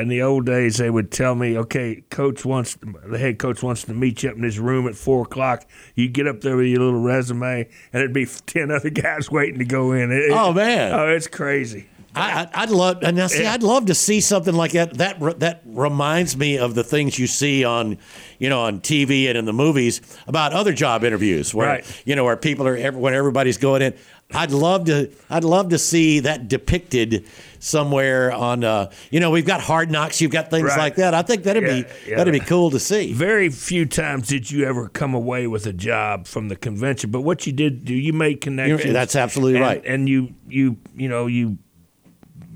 [0.00, 2.76] In the old days, they would tell me, "Okay, coach wants
[3.06, 5.66] the head coach wants to meet you up in his room at four o'clock.
[5.94, 9.58] You get up there with your little resume, and it'd be ten other guys waiting
[9.58, 10.92] to go in." It- Oh, man.
[10.92, 11.86] oh, it's crazy.
[12.16, 13.54] I, I'd love, and now see, Yeah.
[13.54, 14.94] I'd love to see something like that.
[14.98, 17.98] That that reminds me of the things you see on,
[18.38, 22.02] you know, on TV and in the movies about other job interviews, where Right.
[22.04, 23.94] you know where people are when everybody's going in.
[24.34, 27.26] I'd love to, I'd love to see that depicted
[27.60, 30.78] somewhere on, uh, you know, we've got Hard Knocks, you've got things Right.
[30.78, 31.14] like that.
[31.14, 32.16] I think that'd be Yeah, yeah.
[32.16, 33.12] that'd be cool to see.
[33.12, 37.22] Very few times did you ever come away with a job from the convention, but
[37.22, 38.92] what you did do, you made connections.
[38.92, 39.82] that's absolutely and- right.
[39.86, 41.56] And you, you, you know, you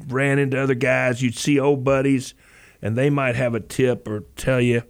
[0.09, 1.23] ran into other guys.
[1.23, 2.35] You'd see old buddies,
[2.83, 4.83] and they might have a tip or tell you.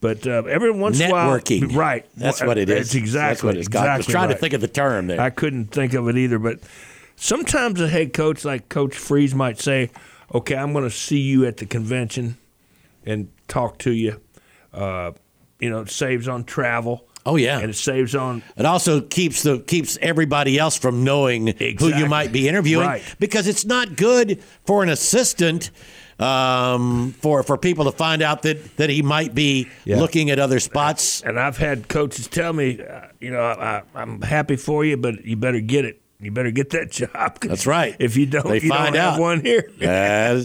[0.00, 1.74] But uh, every once in a while, Networking.
[1.74, 2.06] right?
[2.16, 2.76] That's what it is.
[2.76, 3.28] That's exactly.
[3.30, 3.88] That's what it's got.
[3.88, 5.20] I was exactly trying to think of the term there.
[5.20, 6.38] I couldn't think of it either.
[6.38, 6.60] But
[7.16, 9.90] sometimes a head coach like Coach Freeze might say,
[10.32, 12.36] "Okay, I'm going to see you at the convention
[13.04, 14.20] and talk to you."
[14.72, 15.12] Uh,
[15.58, 17.04] you know, it saves on travel.
[17.26, 18.42] Oh yeah, and it saves on.
[18.56, 21.48] It also keeps the keeps everybody else from knowing
[21.78, 23.02] who you might be interviewing Right.
[23.18, 25.70] because it's not good for an assistant
[26.18, 29.98] um, for for people to find out that that he might be Yeah.
[29.98, 31.22] looking at other spots.
[31.22, 35.24] And I've had coaches tell me, uh, you know, I, I'm happy for you, but
[35.24, 36.00] you better get it.
[36.20, 37.38] You better get that job.
[37.40, 37.94] That's right.
[38.00, 39.20] If you don't, They you find don't have out.
[39.20, 39.70] one here.
[39.78, 40.44] Yes.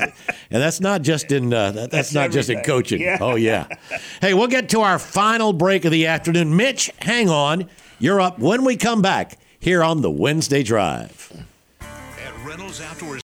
[0.52, 3.02] and that's not just in uh, that, that's, That's not just in coaching.
[3.02, 3.18] Yeah.
[3.20, 3.68] Oh yeah.
[4.22, 6.56] hey, we'll get to our final break of the afternoon.
[6.56, 7.68] Mitch, hang on.
[8.00, 11.32] You're up when we come back here on the Wednesday Drive.
[11.82, 13.18] At Reynolds Outdoor